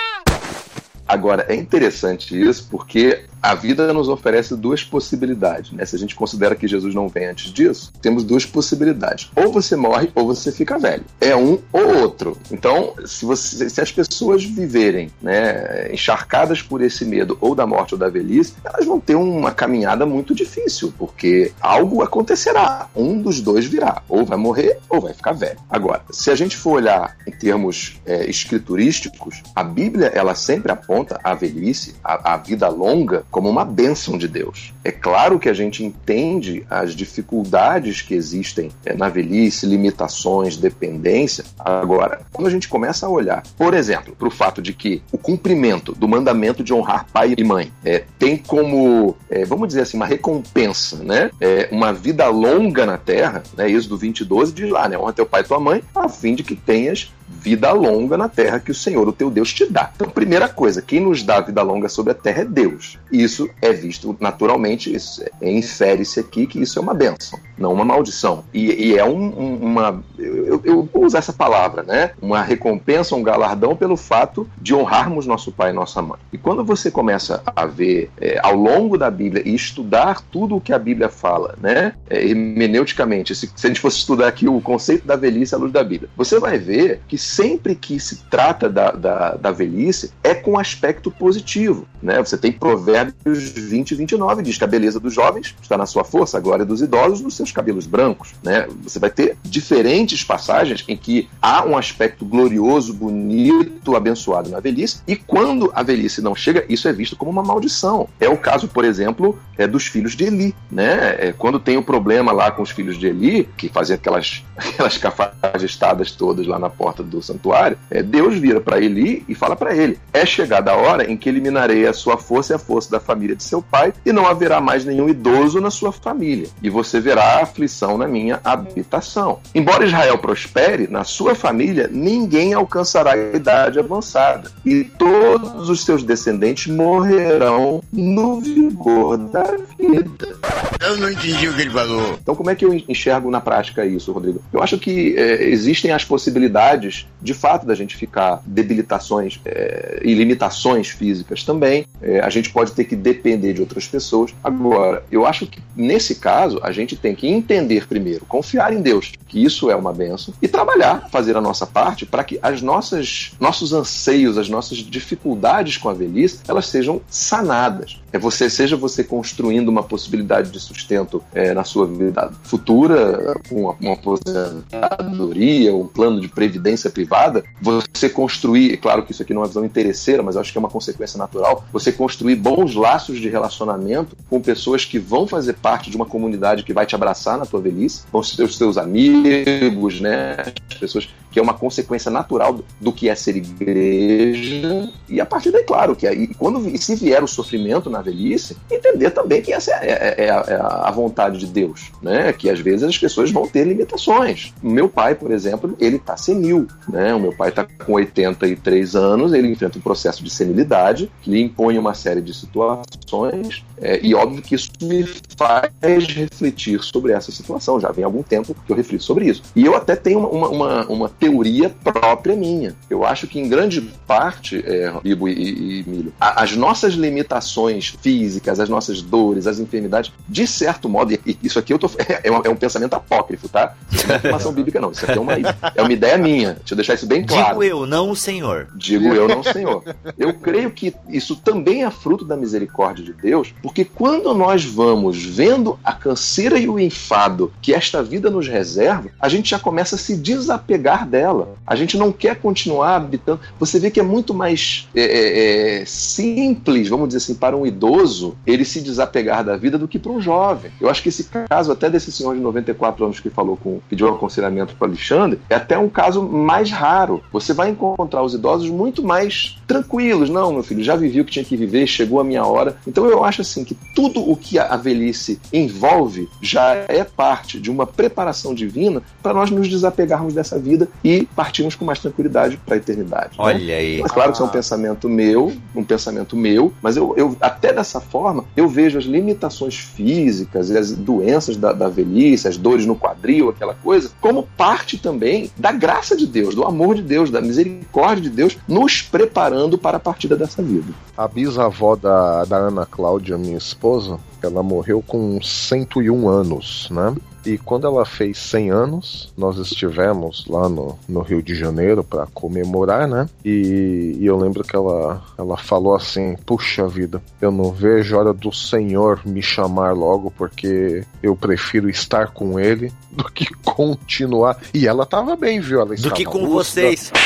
Agora, 1.11 1.45
é 1.49 1.55
interessante 1.55 2.39
isso 2.41 2.69
porque 2.71 3.25
a 3.41 3.55
vida 3.55 3.91
nos 3.91 4.07
oferece 4.07 4.55
duas 4.55 4.83
possibilidades. 4.83 5.71
Né? 5.71 5.83
Se 5.85 5.95
a 5.95 5.99
gente 5.99 6.15
considera 6.15 6.55
que 6.55 6.67
Jesus 6.67 6.93
não 6.93 7.07
vem 7.07 7.27
antes 7.27 7.51
disso, 7.51 7.91
temos 8.01 8.23
duas 8.23 8.45
possibilidades. 8.45 9.31
Ou 9.35 9.51
você 9.51 9.75
morre 9.75 10.11
ou 10.13 10.27
você 10.27 10.51
fica 10.51 10.77
velho. 10.77 11.03
É 11.19 11.35
um 11.35 11.57
ou 11.71 12.01
outro. 12.01 12.37
Então, 12.51 12.93
se, 13.05 13.25
você, 13.25 13.69
se 13.69 13.81
as 13.81 13.91
pessoas 13.91 14.43
viverem 14.43 15.09
né, 15.21 15.91
encharcadas 15.91 16.61
por 16.61 16.81
esse 16.81 17.03
medo 17.03 17.37
ou 17.41 17.55
da 17.55 17.65
morte 17.65 17.95
ou 17.95 17.99
da 17.99 18.09
velhice, 18.09 18.53
elas 18.63 18.85
vão 18.85 18.99
ter 18.99 19.15
uma 19.15 19.51
caminhada 19.51 20.05
muito 20.05 20.35
difícil, 20.35 20.93
porque 20.97 21.51
algo 21.59 22.03
acontecerá. 22.03 22.89
Um 22.95 23.21
dos 23.21 23.41
dois 23.41 23.65
virá. 23.65 24.03
Ou 24.07 24.25
vai 24.25 24.37
morrer 24.37 24.77
ou 24.87 25.01
vai 25.01 25.13
ficar 25.13 25.31
velho. 25.31 25.59
Agora, 25.69 26.03
se 26.11 26.29
a 26.29 26.35
gente 26.35 26.55
for 26.55 26.73
olhar 26.73 27.17
em 27.27 27.31
termos 27.31 27.99
é, 28.05 28.29
escriturísticos, 28.29 29.41
a 29.55 29.63
Bíblia 29.63 30.07
ela 30.13 30.35
sempre 30.35 30.71
aponta 30.71 31.19
a 31.23 31.33
velhice, 31.33 31.95
a, 32.03 32.33
a 32.33 32.37
vida 32.37 32.67
longa, 32.69 33.23
como 33.31 33.49
uma 33.49 33.65
bênção 33.65 34.17
de 34.17 34.27
Deus. 34.27 34.73
É 34.83 34.91
claro 34.91 35.39
que 35.39 35.49
a 35.49 35.53
gente 35.53 35.83
entende 35.83 36.65
as 36.69 36.93
dificuldades 36.93 38.01
que 38.01 38.13
existem 38.13 38.69
é, 38.85 38.93
na 38.93 39.09
velhice, 39.09 39.65
limitações, 39.65 40.57
dependência. 40.57 41.45
Agora, 41.57 42.21
quando 42.31 42.47
a 42.47 42.51
gente 42.51 42.67
começa 42.67 43.05
a 43.05 43.09
olhar, 43.09 43.43
por 43.57 43.73
exemplo, 43.73 44.15
para 44.15 44.27
o 44.27 44.31
fato 44.31 44.61
de 44.61 44.73
que 44.73 45.01
o 45.11 45.17
cumprimento 45.17 45.93
do 45.93 46.07
mandamento 46.07 46.63
de 46.63 46.73
honrar 46.73 47.07
pai 47.11 47.33
e 47.37 47.43
mãe 47.43 47.71
é, 47.83 48.03
tem 48.19 48.37
como, 48.37 49.15
é, 49.29 49.45
vamos 49.45 49.69
dizer 49.69 49.81
assim, 49.81 49.97
uma 49.97 50.05
recompensa, 50.05 50.97
né? 50.97 51.31
É, 51.39 51.69
uma 51.71 51.93
vida 51.93 52.27
longa 52.27 52.85
na 52.85 52.97
terra, 52.97 53.43
né? 53.55 53.69
Êxodo 53.69 53.97
20, 53.97 54.25
12 54.25 54.53
diz 54.53 54.69
lá, 54.69 54.89
né? 54.89 54.97
Honra 54.97 55.13
teu 55.13 55.25
pai 55.25 55.41
e 55.41 55.45
tua 55.45 55.59
mãe, 55.59 55.81
a 55.95 56.09
fim 56.09 56.35
de 56.35 56.43
que 56.43 56.55
tenhas 56.55 57.11
vida 57.39 57.71
longa 57.71 58.17
na 58.17 58.27
terra 58.27 58.59
que 58.59 58.71
o 58.71 58.75
Senhor, 58.75 59.07
o 59.07 59.13
teu 59.13 59.31
Deus, 59.31 59.53
te 59.53 59.65
dá. 59.65 59.91
Então, 59.95 60.09
primeira 60.09 60.49
coisa, 60.49 60.81
quem 60.81 60.99
nos 60.99 61.23
dá 61.23 61.39
vida 61.39 61.61
longa 61.61 61.87
sobre 61.87 62.11
a 62.11 62.15
terra 62.15 62.41
é 62.41 62.45
Deus. 62.45 62.99
Isso 63.11 63.49
é 63.61 63.71
visto 63.71 64.15
naturalmente, 64.19 64.95
é, 65.41 65.51
infere-se 65.51 66.19
aqui 66.19 66.45
que 66.45 66.61
isso 66.61 66.77
é 66.77 66.81
uma 66.81 66.93
bênção, 66.93 67.39
não 67.61 67.71
uma 67.71 67.85
maldição. 67.85 68.43
E, 68.53 68.89
e 68.89 68.97
é 68.97 69.05
um, 69.05 69.23
um, 69.39 69.55
uma. 69.55 70.03
Eu, 70.17 70.61
eu, 70.63 70.89
vou 70.91 71.05
usar 71.05 71.19
essa 71.19 71.33
palavra, 71.33 71.83
né? 71.83 72.11
Uma 72.21 72.41
recompensa, 72.41 73.15
um 73.15 73.23
galardão 73.23 73.75
pelo 73.75 73.95
fato 73.95 74.49
de 74.59 74.73
honrarmos 74.73 75.25
nosso 75.25 75.51
pai 75.51 75.69
e 75.69 75.73
nossa 75.73 76.01
mãe. 76.01 76.19
E 76.33 76.37
quando 76.37 76.63
você 76.63 76.91
começa 76.91 77.41
a 77.45 77.65
ver 77.65 78.09
é, 78.19 78.39
ao 78.41 78.55
longo 78.55 78.97
da 78.97 79.09
Bíblia 79.09 79.43
e 79.45 79.53
estudar 79.53 80.21
tudo 80.31 80.55
o 80.55 80.61
que 80.61 80.73
a 80.73 80.79
Bíblia 80.79 81.09
fala, 81.09 81.55
né? 81.61 81.93
É, 82.09 82.25
hermeneuticamente, 82.25 83.35
se, 83.35 83.49
se 83.55 83.67
a 83.67 83.69
gente 83.69 83.79
fosse 83.79 83.97
estudar 83.97 84.27
aqui 84.27 84.47
o 84.47 84.59
conceito 84.59 85.05
da 85.05 85.15
velhice 85.15 85.55
à 85.55 85.57
luz 85.57 85.71
da 85.71 85.83
Bíblia, 85.83 86.09
você 86.17 86.39
vai 86.39 86.57
ver 86.57 87.01
que 87.07 87.17
sempre 87.17 87.75
que 87.75 87.99
se 87.99 88.23
trata 88.29 88.69
da, 88.69 88.91
da, 88.91 89.35
da 89.35 89.51
velhice 89.51 90.11
é 90.23 90.33
com 90.33 90.57
aspecto 90.57 91.11
positivo. 91.11 91.87
Né? 92.01 92.17
Você 92.19 92.37
tem 92.37 92.51
Provérbios 92.51 93.49
20 93.49 93.91
e 93.91 93.95
29, 93.95 94.41
diz 94.41 94.57
que 94.57 94.63
a 94.63 94.67
beleza 94.67 94.99
dos 94.99 95.13
jovens 95.13 95.55
está 95.61 95.77
na 95.77 95.85
sua 95.85 96.03
força, 96.03 96.37
a 96.37 96.41
glória 96.41 96.65
dos 96.65 96.81
idosos 96.81 97.21
nos 97.21 97.35
seus 97.35 97.50
cabelos 97.51 97.85
brancos. 97.85 98.33
Né? 98.43 98.67
Você 98.83 98.99
vai 98.99 99.09
ter 99.09 99.37
diferentes 99.43 100.23
passagens 100.23 100.83
em 100.87 100.97
que 100.97 101.29
há 101.41 101.65
um 101.65 101.77
aspecto 101.77 102.25
glorioso, 102.25 102.93
bonito, 102.93 103.95
abençoado 103.95 104.49
na 104.49 104.59
velhice, 104.59 105.01
e 105.07 105.15
quando 105.15 105.71
a 105.73 105.83
velhice 105.83 106.21
não 106.21 106.35
chega, 106.35 106.65
isso 106.69 106.87
é 106.87 106.93
visto 106.93 107.15
como 107.15 107.31
uma 107.31 107.43
maldição. 107.43 108.07
É 108.19 108.29
o 108.29 108.37
caso, 108.37 108.67
por 108.67 108.85
exemplo, 108.85 109.39
é 109.57 109.67
dos 109.67 109.87
filhos 109.87 110.15
de 110.15 110.25
Eli. 110.25 110.55
Né? 110.71 111.15
É, 111.19 111.33
quando 111.37 111.59
tem 111.59 111.77
o 111.77 111.79
um 111.79 111.83
problema 111.83 112.31
lá 112.31 112.51
com 112.51 112.61
os 112.61 112.71
filhos 112.71 112.97
de 112.97 113.07
Eli, 113.07 113.49
que 113.57 113.69
faziam 113.69 113.95
aquelas, 113.95 114.43
aquelas 114.55 114.97
cafajestadas 114.97 116.11
todas 116.11 116.47
lá 116.47 116.57
na 116.57 116.69
porta 116.69 117.03
do 117.03 117.21
santuário, 117.21 117.77
é, 117.89 118.01
Deus 118.01 118.35
vira 118.35 118.61
para 118.61 118.79
Eli 118.79 119.23
e 119.27 119.35
fala 119.35 119.55
para 119.55 119.75
ele: 119.75 119.99
É 120.13 120.25
chegada 120.25 120.71
a 120.71 120.75
hora 120.75 121.09
em 121.09 121.17
que 121.17 121.29
eliminarei 121.29 121.87
a 121.87 121.93
sua 121.93 122.17
força 122.17 122.53
e 122.53 122.55
a 122.55 122.59
força 122.59 122.91
da 122.91 122.99
família 122.99 123.35
de 123.35 123.43
seu 123.43 123.61
pai, 123.61 123.93
e 124.05 124.11
não 124.11 124.27
haverá 124.27 124.61
mais 124.61 124.85
nenhum 124.85 125.09
idoso 125.09 125.59
na 125.59 125.69
sua 125.69 125.91
família, 125.91 126.47
e 126.61 126.69
você 126.69 126.99
verá 126.99 127.40
aflição 127.41 127.97
na 127.97 128.07
minha 128.07 128.39
habitação. 128.43 129.39
Embora 129.53 129.85
Israel 129.85 130.17
prospere, 130.17 130.87
na 130.87 131.03
sua 131.03 131.35
família 131.35 131.89
ninguém 131.91 132.53
alcançará 132.53 133.13
a 133.13 133.35
idade 133.35 133.79
avançada, 133.79 134.51
e 134.65 134.83
todos 134.83 135.69
os 135.69 135.83
seus 135.83 136.03
descendentes 136.03 136.73
morrerão 136.73 137.83
no 137.91 138.39
vigor 138.39 139.17
da 139.17 139.43
vida. 139.77 140.39
Eu 140.79 140.97
não 140.97 141.11
entendi 141.11 141.47
o 141.47 141.53
que 141.53 141.61
ele 141.61 141.69
falou. 141.69 142.17
Então, 142.21 142.35
como 142.35 142.49
é 142.49 142.55
que 142.55 142.65
eu 142.65 142.73
enxergo 142.73 143.29
na 143.29 143.39
prática 143.39 143.85
isso, 143.85 144.11
Rodrigo? 144.11 144.41
Eu 144.51 144.61
acho 144.63 144.77
que 144.77 145.15
é, 145.17 145.43
existem 145.49 145.91
as 145.91 146.03
possibilidades 146.03 147.07
de 147.21 147.33
fato 147.33 147.65
da 147.65 147.75
gente 147.75 147.95
ficar 147.95 148.41
debilitações 148.45 149.39
é, 149.45 150.01
e 150.03 150.13
limitações 150.13 150.89
físicas 150.89 151.43
também. 151.43 151.85
É, 152.01 152.19
a 152.19 152.29
gente 152.29 152.49
pode 152.49 152.71
ter 152.71 152.85
que 152.85 152.95
depender 152.95 153.53
de 153.53 153.61
outras 153.61 153.87
pessoas. 153.87 154.33
Agora, 154.43 155.03
eu 155.11 155.25
acho 155.25 155.45
que 155.45 155.61
nesse 155.75 156.15
caso 156.15 156.59
a 156.63 156.71
gente 156.71 156.95
tem 156.95 157.13
que 157.15 157.20
entender 157.27 157.87
primeiro, 157.87 158.25
confiar 158.25 158.73
em 158.73 158.81
Deus, 158.81 159.11
que 159.27 159.43
isso 159.43 159.69
é 159.69 159.75
uma 159.75 159.93
benção, 159.93 160.33
e 160.41 160.47
trabalhar, 160.47 161.09
fazer 161.09 161.37
a 161.37 161.41
nossa 161.41 161.65
parte 161.65 162.05
para 162.05 162.23
que 162.23 162.39
as 162.41 162.61
nossas 162.61 163.33
nossos 163.39 163.73
anseios, 163.73 164.37
as 164.37 164.49
nossas 164.49 164.77
dificuldades 164.77 165.77
com 165.77 165.89
a 165.89 165.93
velhice, 165.93 166.39
elas 166.47 166.67
sejam 166.67 167.01
sanadas. 167.09 168.00
É 168.13 168.19
você, 168.19 168.49
seja 168.49 168.75
você 168.75 169.03
construindo 169.03 169.69
uma 169.69 169.83
possibilidade 169.83 170.51
de 170.51 170.59
sustento 170.59 171.23
é, 171.33 171.53
na 171.53 171.63
sua 171.63 171.87
vida 171.87 172.31
futura, 172.43 173.39
uma, 173.51 173.75
uma 173.79 173.93
aposentadoria, 173.93 175.73
um 175.73 175.87
plano 175.87 176.19
de 176.19 176.27
previdência 176.27 176.89
privada, 176.89 177.43
você 177.61 178.09
construir, 178.09 178.77
claro 178.77 179.03
que 179.03 179.11
isso 179.11 179.21
aqui 179.21 179.33
não 179.33 179.43
é 179.43 179.47
visão 179.47 179.63
interesseira, 179.63 180.21
mas 180.21 180.35
eu 180.35 180.41
acho 180.41 180.51
que 180.51 180.57
é 180.57 180.59
uma 180.59 180.69
consequência 180.69 181.17
natural, 181.17 181.65
você 181.71 181.91
construir 181.91 182.35
bons 182.35 182.75
laços 182.75 183.19
de 183.19 183.29
relacionamento 183.29 184.15
com 184.29 184.41
pessoas 184.41 184.83
que 184.83 184.99
vão 184.99 185.27
fazer 185.27 185.53
parte 185.53 185.89
de 185.89 185.95
uma 185.95 186.05
comunidade 186.05 186.63
que 186.63 186.73
vai 186.73 186.85
te 186.85 186.95
abraçar 186.95 187.37
na 187.37 187.45
tua 187.45 187.61
velhice, 187.61 188.03
vão 188.11 188.23
ser 188.23 188.43
os 188.43 188.57
seus 188.57 188.77
amigos, 188.77 190.01
né? 190.01 190.35
As 190.69 190.77
pessoas 190.77 191.07
que 191.31 191.39
é 191.39 191.41
uma 191.41 191.53
consequência 191.53 192.11
natural 192.11 192.59
do, 192.79 192.91
que 192.91 193.09
é 193.09 193.15
ser 193.15 193.37
igreja. 193.37 194.89
E 195.07 195.19
a 195.21 195.25
partir 195.25 195.51
daí, 195.51 195.63
claro, 195.63 195.95
que 195.95 196.05
aí, 196.05 196.27
quando 196.35 196.77
se 196.77 196.95
vier 196.95 197.23
o 197.23 197.27
sofrimento 197.27 197.89
na 197.89 198.01
velhice, 198.01 198.57
entender 198.69 199.11
também 199.11 199.41
que 199.41 199.53
essa 199.53 199.71
é, 199.71 199.89
é, 199.89 200.25
é, 200.25 200.29
a, 200.29 200.43
é, 200.47 200.55
a, 200.87 200.91
vontade 200.91 201.39
de 201.39 201.47
Deus, 201.47 201.91
né? 202.01 202.33
Que 202.33 202.49
às 202.49 202.59
vezes 202.59 202.83
as 202.83 202.97
pessoas 202.97 203.31
vão 203.31 203.47
ter 203.47 203.65
limitações. 203.65 204.53
Meu 204.61 204.89
pai, 204.89 205.15
por 205.15 205.31
exemplo, 205.31 205.75
ele 205.79 205.97
tá 205.97 206.17
senil, 206.17 206.67
né? 206.87 207.13
O 207.13 207.19
meu 207.19 207.33
pai 207.33 207.51
tá 207.51 207.65
com 207.85 207.93
83 207.93 208.95
anos, 208.95 209.33
ele 209.33 209.47
enfrenta 209.47 209.77
um 209.77 209.81
processo 209.81 210.23
de 210.23 210.29
senilidade 210.29 211.11
que 211.21 211.29
lhe 211.31 211.41
impõe 211.41 211.77
uma 211.77 211.93
série 211.93 212.21
de 212.21 212.33
situações 212.33 213.63
é, 213.81 213.99
e 214.03 214.13
óbvio 214.13 214.41
que 214.41 214.53
isso 214.53 214.69
me 214.81 215.03
faz 215.35 215.71
refletir 216.07 216.81
sobre 216.83 217.13
essa 217.13 217.31
situação. 217.31 217.79
Já 217.79 217.91
vem 217.91 218.03
algum 218.05 218.21
tempo 218.21 218.55
que 218.65 218.71
eu 218.71 218.75
reflito 218.75 219.03
sobre 219.03 219.25
isso. 219.25 219.41
E 219.55 219.65
eu 219.65 219.75
até 219.75 219.95
tenho 219.95 220.19
uma, 220.19 220.49
uma, 220.49 220.85
uma 220.85 221.09
teoria 221.21 221.69
própria 221.83 222.35
minha. 222.35 222.75
Eu 222.89 223.05
acho 223.05 223.27
que 223.27 223.39
em 223.39 223.47
grande 223.47 223.79
parte, 224.07 224.63
é, 224.65 224.91
Bibo 225.03 225.29
e, 225.29 225.81
e, 225.81 225.83
Milho, 225.87 226.11
a, 226.19 226.41
as 226.41 226.55
nossas 226.55 226.95
limitações 226.95 227.95
físicas, 228.01 228.59
as 228.59 228.67
nossas 228.67 229.03
dores, 229.03 229.45
as 229.45 229.59
enfermidades, 229.59 230.11
de 230.27 230.47
certo 230.47 230.89
modo, 230.89 231.13
e, 231.13 231.21
e 231.23 231.37
isso 231.43 231.59
aqui 231.59 231.71
eu 231.71 231.77
tô, 231.77 231.91
é, 232.09 232.21
é, 232.23 232.31
um, 232.31 232.41
é, 232.43 232.49
um, 232.49 232.55
pensamento 232.55 232.95
apócrifo, 232.95 233.47
tá? 233.47 233.75
Não 234.07 234.15
é 234.15 234.17
informação 234.17 234.51
bíblica, 234.51 234.81
não. 234.81 234.91
Isso 234.91 235.05
aqui 235.05 235.15
é 235.17 235.21
uma, 235.21 235.33
é 235.75 235.81
uma 235.81 235.93
ideia 235.93 236.17
minha. 236.17 236.53
Deixa 236.53 236.73
eu 236.73 236.75
deixar 236.75 236.95
isso 236.95 237.05
bem 237.05 237.23
claro. 237.23 237.49
Digo 237.49 237.63
eu, 237.63 237.85
não 237.85 238.09
o 238.09 238.15
Senhor. 238.15 238.67
Digo 238.75 239.13
eu, 239.13 239.27
não 239.27 239.41
o 239.41 239.43
Senhor. 239.43 239.83
Eu 240.17 240.33
creio 240.33 240.71
que 240.71 240.95
isso 241.07 241.35
também 241.35 241.83
é 241.83 241.91
fruto 241.91 242.25
da 242.25 242.35
misericórdia 242.35 243.05
de 243.05 243.13
Deus, 243.13 243.53
porque 243.61 243.85
quando 243.85 244.33
nós 244.33 244.65
vamos 244.65 245.23
vendo 245.23 245.77
a 245.83 245.93
canseira 245.93 246.57
e 246.57 246.67
o 246.67 246.79
enfado 246.79 247.53
que 247.61 247.75
esta 247.75 248.01
vida 248.01 248.31
nos 248.31 248.47
reserva, 248.47 249.09
a 249.19 249.29
gente 249.29 249.51
já 249.51 249.59
começa 249.59 249.95
a 249.95 249.99
se 249.99 250.17
desapegar 250.17 251.10
dela. 251.11 251.55
A 251.67 251.75
gente 251.75 251.97
não 251.97 252.11
quer 252.11 252.37
continuar 252.37 252.95
habitando. 252.95 253.41
Você 253.59 253.79
vê 253.79 253.91
que 253.91 253.99
é 253.99 254.03
muito 254.03 254.33
mais 254.33 254.87
é, 254.95 255.01
é, 255.01 255.81
é, 255.81 255.85
simples, 255.85 256.87
vamos 256.87 257.09
dizer 257.09 257.17
assim, 257.17 257.35
para 257.35 257.55
um 257.55 257.65
idoso 257.65 258.35
ele 258.47 258.63
se 258.63 258.81
desapegar 258.81 259.43
da 259.43 259.57
vida 259.57 259.77
do 259.77 259.87
que 259.87 259.99
para 259.99 260.11
um 260.11 260.21
jovem. 260.21 260.71
Eu 260.79 260.89
acho 260.89 261.03
que 261.03 261.09
esse 261.09 261.25
caso, 261.25 261.71
até 261.71 261.89
desse 261.89 262.11
senhor 262.11 262.33
de 262.35 262.41
94 262.41 263.03
anos 263.05 263.19
que 263.19 263.29
falou 263.29 263.57
com, 263.57 263.79
pediu 263.89 264.07
um 264.07 264.15
aconselhamento 264.15 264.75
para 264.75 264.87
Alexandre, 264.87 265.39
é 265.49 265.55
até 265.55 265.77
um 265.77 265.89
caso 265.89 266.23
mais 266.23 266.71
raro. 266.71 267.21
Você 267.31 267.53
vai 267.53 267.69
encontrar 267.69 268.23
os 268.23 268.33
idosos 268.33 268.69
muito 268.69 269.03
mais 269.03 269.57
tranquilos. 269.67 270.29
Não, 270.29 270.53
meu 270.53 270.63
filho, 270.63 270.83
já 270.83 270.95
vivi 270.95 271.19
o 271.19 271.25
que 271.25 271.31
tinha 271.31 271.45
que 271.45 271.57
viver, 271.57 271.85
chegou 271.85 272.19
a 272.19 272.23
minha 272.23 272.45
hora. 272.45 272.77
Então 272.87 273.05
eu 273.05 273.25
acho 273.25 273.41
assim 273.41 273.63
que 273.63 273.75
tudo 273.93 274.21
o 274.21 274.35
que 274.35 274.57
a 274.57 274.77
velhice 274.77 275.39
envolve 275.51 276.29
já 276.41 276.73
é 276.87 277.03
parte 277.03 277.59
de 277.59 277.69
uma 277.69 277.85
preparação 277.85 278.53
divina 278.53 279.01
para 279.21 279.33
nós 279.33 279.49
nos 279.49 279.67
desapegarmos 279.67 280.33
dessa 280.33 280.57
vida 280.57 280.87
e 281.03 281.27
partirmos 281.35 281.75
com 281.75 281.85
mais 281.85 281.99
tranquilidade 281.99 282.57
para 282.57 282.75
a 282.75 282.77
eternidade. 282.77 283.37
Né? 283.37 283.43
Olha 283.43 283.65
né? 283.65 283.73
aí. 283.73 283.99
Mas 284.01 284.11
claro 284.11 284.31
que 284.31 284.35
isso 284.35 284.43
é 284.43 284.45
um 284.45 284.49
ah. 284.49 284.51
pensamento 284.51 285.09
meu, 285.09 285.53
um 285.75 285.83
pensamento 285.83 286.35
meu, 286.35 286.73
mas 286.81 286.97
eu, 286.97 287.13
eu 287.17 287.35
até 287.41 287.73
dessa 287.73 287.99
forma 287.99 288.45
eu 288.55 288.67
vejo 288.67 288.97
as 288.97 289.05
limitações 289.05 289.75
físicas 289.75 290.69
e 290.69 290.77
as 290.77 290.91
doenças 290.91 291.57
da, 291.57 291.73
da 291.73 291.87
velhice, 291.89 292.47
as 292.47 292.57
dores 292.57 292.85
no 292.85 292.95
quadril, 292.95 293.49
aquela 293.49 293.73
coisa, 293.73 294.11
como 294.19 294.43
parte 294.57 294.97
também 294.97 295.51
da 295.57 295.71
graça 295.71 296.15
de 296.15 296.27
Deus, 296.27 296.55
do 296.55 296.63
amor 296.63 296.95
de 296.95 297.01
Deus, 297.01 297.29
da 297.29 297.41
misericórdia 297.41 298.23
de 298.23 298.29
Deus, 298.29 298.57
nos 298.67 299.01
preparando 299.01 299.77
para 299.77 299.97
a 299.97 299.99
partida 299.99 300.35
dessa 300.35 300.61
vida. 300.61 300.93
A 301.17 301.27
bisavó 301.27 301.95
da, 301.95 302.45
da 302.45 302.57
Ana 302.57 302.85
Cláudia, 302.85 303.37
minha 303.37 303.57
esposa, 303.57 304.19
ela 304.41 304.63
morreu 304.63 305.03
com 305.05 305.41
101 305.41 306.27
anos, 306.27 306.87
né? 306.91 307.15
E 307.45 307.57
quando 307.57 307.87
ela 307.87 308.05
fez 308.05 308.37
100 308.37 308.69
anos, 308.71 309.33
nós 309.37 309.57
estivemos 309.57 310.45
lá 310.47 310.69
no, 310.69 310.97
no 311.07 311.21
Rio 311.21 311.41
de 311.41 311.55
Janeiro 311.55 312.03
para 312.03 312.27
comemorar, 312.27 313.07
né? 313.07 313.27
E, 313.43 314.17
e, 314.19 314.25
eu 314.25 314.37
lembro 314.37 314.63
que 314.63 314.75
ela, 314.75 315.21
ela 315.37 315.57
falou 315.57 315.95
assim: 315.95 316.35
Puxa 316.45 316.87
vida, 316.87 317.21
eu 317.41 317.51
não 317.51 317.71
vejo 317.71 318.15
a 318.15 318.19
hora 318.19 318.33
do 318.33 318.51
Senhor 318.53 319.21
me 319.25 319.41
chamar 319.41 319.93
logo, 319.93 320.31
porque 320.31 321.03
eu 321.21 321.35
prefiro 321.35 321.89
estar 321.89 322.27
com 322.27 322.59
Ele 322.59 322.91
do 323.11 323.23
que 323.25 323.45
continuar. 323.63 324.57
E 324.73 324.87
ela 324.87 325.05
tava 325.05 325.35
bem, 325.35 325.59
viu? 325.59 325.81
Ela 325.81 325.95
do 325.95 326.11
que 326.11 326.25
com 326.25 326.47
vocês. 326.47 327.11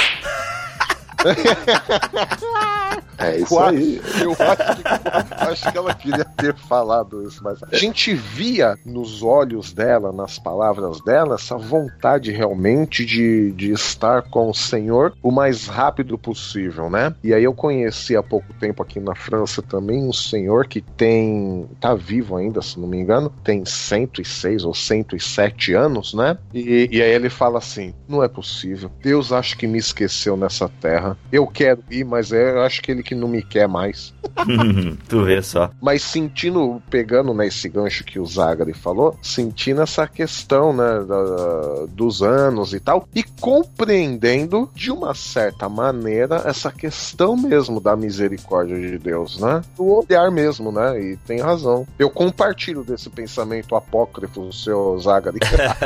É 3.17 3.37
isso 3.37 3.47
Quase. 3.47 3.77
aí. 3.77 4.01
Eu 4.21 4.31
acho 4.39 4.75
que, 4.75 5.43
acho 5.43 5.71
que 5.71 5.77
ela 5.77 5.93
queria 5.93 6.25
ter 6.25 6.55
falado 6.55 7.27
isso, 7.27 7.43
mas 7.43 7.61
a 7.63 7.75
gente 7.75 8.13
via 8.13 8.77
nos 8.85 9.23
olhos 9.23 9.73
dela, 9.73 10.11
nas 10.11 10.39
palavras 10.39 11.01
dela, 11.01 11.35
essa 11.35 11.57
vontade 11.57 12.31
realmente 12.31 13.05
de, 13.05 13.51
de 13.53 13.71
estar 13.71 14.23
com 14.23 14.49
o 14.49 14.53
Senhor 14.53 15.13
o 15.21 15.31
mais 15.31 15.67
rápido 15.67 16.17
possível, 16.17 16.89
né? 16.89 17.13
E 17.23 17.33
aí 17.33 17.43
eu 17.43 17.53
conheci 17.53 18.15
há 18.15 18.23
pouco 18.23 18.53
tempo 18.59 18.81
aqui 18.83 18.99
na 18.99 19.15
França 19.15 19.61
também 19.61 20.03
um 20.03 20.13
senhor 20.13 20.67
que 20.67 20.81
tem. 20.81 21.67
tá 21.79 21.93
vivo 21.93 22.35
ainda, 22.35 22.61
se 22.61 22.79
não 22.79 22.87
me 22.87 22.97
engano, 22.97 23.31
tem 23.43 23.65
106 23.65 24.63
ou 24.63 24.73
107 24.73 25.73
anos, 25.73 26.13
né? 26.13 26.37
E, 26.53 26.89
e 26.91 27.01
aí 27.01 27.11
ele 27.11 27.29
fala 27.29 27.59
assim: 27.59 27.93
não 28.07 28.23
é 28.23 28.27
possível. 28.27 28.91
Deus 29.01 29.31
acho 29.31 29.57
que 29.57 29.67
me 29.67 29.77
esqueceu 29.77 30.37
nessa 30.37 30.69
terra. 30.69 31.17
Eu 31.31 31.47
quero 31.47 31.83
ir, 31.89 32.03
mas 32.03 32.31
é, 32.31 32.51
eu 32.51 32.61
acho 32.61 32.81
que 32.81 32.91
ele 32.91 33.03
que 33.05 33.15
não 33.15 33.27
me 33.27 33.41
quer 33.41 33.67
mais. 33.67 34.13
tu 35.07 35.23
vê 35.23 35.41
só. 35.41 35.69
Mas 35.81 36.01
sentindo, 36.01 36.81
pegando 36.89 37.33
nesse 37.33 37.67
né, 37.69 37.75
gancho 37.75 38.03
que 38.03 38.19
o 38.19 38.25
Zagari 38.25 38.73
falou, 38.73 39.17
sentindo 39.21 39.81
essa 39.81 40.07
questão, 40.07 40.73
né, 40.73 41.03
da, 41.07 41.85
dos 41.87 42.21
anos 42.21 42.73
e 42.73 42.79
tal, 42.79 43.07
e 43.13 43.23
compreendendo 43.23 44.69
de 44.73 44.91
uma 44.91 45.13
certa 45.13 45.69
maneira 45.69 46.41
essa 46.45 46.71
questão 46.71 47.37
mesmo 47.37 47.79
da 47.79 47.95
misericórdia 47.95 48.79
de 48.79 48.97
Deus, 48.97 49.39
né? 49.39 49.61
Do 49.77 49.85
olhar 49.85 50.31
mesmo, 50.31 50.71
né? 50.71 50.99
E 50.99 51.17
tem 51.17 51.39
razão. 51.39 51.87
Eu 51.99 52.09
compartilho 52.09 52.83
desse 52.83 53.09
pensamento 53.09 53.75
apócrifo, 53.75 54.51
seu 54.51 54.97
Zagari. 54.99 55.39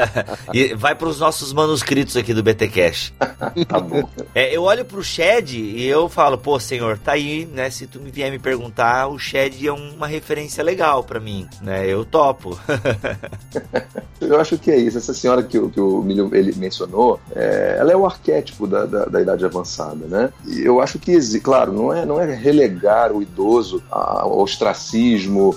e 0.54 0.74
vai 0.74 0.96
para 0.96 1.10
os 1.10 1.20
nossos 1.20 1.52
manuscritos 1.52 2.16
aqui 2.16 2.34
do 2.34 2.42
BT 2.42 2.70
Cash. 2.70 3.14
tá 3.68 3.80
bom. 3.80 4.08
É, 4.34 4.56
eu 4.56 4.64
olho 4.64 4.86
pro 4.86 5.04
Shed 5.04 5.58
e 5.58 5.86
eu 5.86 6.08
falo, 6.08 6.38
pô, 6.38 6.60
senhor, 6.60 6.98
tá 6.98 7.09
aí, 7.12 7.46
né? 7.46 7.70
Se 7.70 7.88
tu 7.88 8.00
vier 8.00 8.32
me 8.32 8.40
perguntar, 8.40 9.08
o 9.08 9.18
Shed 9.18 9.68
é 9.68 9.72
uma 9.72 10.08
referência 10.08 10.64
legal 10.64 11.04
para 11.04 11.20
mim, 11.20 11.48
né? 11.62 11.86
Eu 11.88 12.06
topo. 12.06 12.58
eu 14.22 14.40
acho 14.40 14.58
que 14.58 14.72
é 14.72 14.78
isso. 14.78 14.98
Essa 14.98 15.14
senhora 15.14 15.44
que, 15.44 15.60
que 15.70 15.80
o 15.80 16.02
Milho 16.02 16.30
ele 16.34 16.54
mencionou, 16.56 17.20
é, 17.36 17.78
ela 17.80 17.92
é 17.92 17.96
o 17.96 18.06
arquétipo 18.06 18.68
da, 18.68 18.86
da, 18.86 19.06
da, 19.06 19.22
idade 19.22 19.46
avançada, 19.46 20.06
né? 20.08 20.32
E 20.46 20.62
eu 20.62 20.82
acho 20.82 21.00
que, 21.00 21.20
claro, 21.40 21.72
não 21.72 21.94
é, 21.94 22.06
não 22.06 22.20
é 22.20 22.34
relegar 22.34 23.12
o 23.12 23.22
idoso 23.22 23.82
ao 23.90 24.40
ostracismo, 24.40 25.56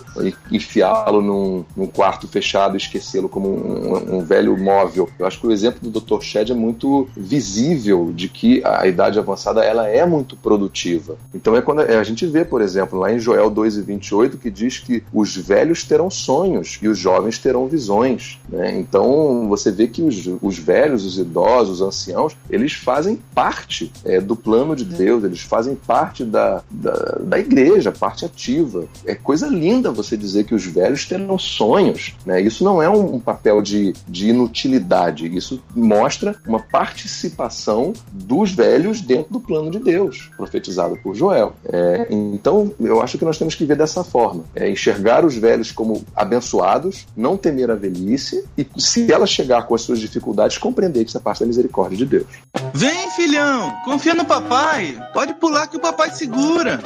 enfiá-lo 0.50 1.20
num, 1.20 1.64
num, 1.76 1.86
quarto 1.86 2.26
fechado 2.26 2.74
e 2.74 2.78
esquecê-lo 2.78 3.28
como 3.28 3.48
um, 3.48 4.16
um, 4.16 4.24
velho 4.24 4.57
móvel. 4.57 5.09
Eu 5.18 5.26
acho 5.26 5.40
que 5.40 5.46
o 5.46 5.53
exemplo 5.53 5.88
do 5.88 6.00
Dr. 6.00 6.20
Shed 6.22 6.53
é 6.53 6.55
muito 6.55 7.09
visível 7.16 8.12
de 8.14 8.28
que 8.28 8.62
a 8.64 8.86
idade 8.86 9.18
avançada 9.18 9.64
ela 9.64 9.88
é 9.88 10.05
muito 10.07 10.36
produtiva. 10.36 11.16
Então 11.43 11.57
é 11.57 11.61
quando 11.61 11.80
a 11.80 12.05
gente 12.05 12.24
vê, 12.24 12.45
por 12.45 12.62
exemplo, 12.62 12.97
lá 12.97 13.12
em 13.12 13.18
Joel 13.18 13.51
2 13.51 13.78
e 13.78 13.82
28, 13.82 14.38
que 14.38 14.49
diz 14.49 14.78
que 14.78 15.03
os 15.12 15.36
velhos 15.36 15.82
terão 15.82 16.09
sonhos 16.09 16.78
e 16.80 16.86
os 16.86 16.97
jovens 16.97 17.36
terão 17.36 17.66
visões. 17.66 18.38
Né? 18.49 18.78
Então 18.78 19.49
você 19.49 19.72
vê 19.72 19.88
que 19.88 20.03
os, 20.03 20.30
os 20.40 20.57
velhos, 20.57 21.05
os 21.05 21.18
idosos, 21.18 21.80
os 21.80 21.82
anciãos, 21.82 22.36
eles 22.49 22.74
fazem 22.74 23.18
parte 23.34 23.93
é, 24.05 24.20
do 24.20 24.36
plano 24.36 24.76
de 24.76 24.84
Deus, 24.84 25.24
eles 25.24 25.40
fazem 25.40 25.74
parte 25.74 26.24
da, 26.24 26.62
da, 26.70 27.18
da, 27.20 27.38
igreja, 27.40 27.90
parte 27.90 28.24
ativa. 28.24 28.84
É 29.05 29.16
coisa 29.16 29.49
linda 29.49 29.90
você 29.90 30.16
dizer 30.16 30.45
que 30.45 30.55
os 30.55 30.64
velhos 30.64 31.07
terão 31.07 31.36
sonhos. 31.40 32.14
Né? 32.24 32.40
Isso 32.40 32.62
não 32.62 32.80
é 32.80 32.88
um, 32.88 33.16
um 33.16 33.20
papel 33.20 33.61
de, 33.61 33.93
de 34.07 34.28
inutilidade, 34.28 35.26
isso 35.36 35.61
mostra 35.74 36.36
uma 36.47 36.61
participação 36.61 37.93
dos 38.12 38.53
velhos 38.53 39.01
dentro 39.01 39.32
do 39.32 39.40
plano 39.40 39.72
de 39.72 39.80
Deus, 39.80 40.30
profetizado 40.36 40.97
por 41.03 41.16
Joel. 41.16 41.31
É, 41.64 42.06
então, 42.10 42.72
eu 42.80 43.00
acho 43.00 43.18
que 43.18 43.24
nós 43.24 43.38
temos 43.38 43.54
que 43.54 43.64
ver 43.64 43.76
dessa 43.76 44.04
forma: 44.04 44.44
é 44.54 44.70
enxergar 44.70 45.24
os 45.24 45.36
velhos 45.36 45.72
como 45.72 46.04
abençoados, 46.14 47.06
não 47.16 47.36
temer 47.36 47.70
a 47.70 47.74
velhice 47.74 48.44
e, 48.56 48.66
se 48.78 49.10
ela 49.12 49.26
chegar 49.26 49.66
com 49.66 49.74
as 49.74 49.82
suas 49.82 49.98
dificuldades, 49.98 50.58
compreender 50.58 51.04
que 51.04 51.10
isso 51.10 51.18
é 51.18 51.20
parte 51.20 51.40
da 51.40 51.46
misericórdia 51.46 51.96
de 51.96 52.06
Deus. 52.06 52.26
Vem, 52.74 53.10
filhão, 53.10 53.72
confia 53.84 54.14
no 54.14 54.24
papai. 54.24 54.98
Pode 55.12 55.34
pular 55.34 55.66
que 55.66 55.76
o 55.76 55.80
papai 55.80 56.10
segura. 56.10 56.80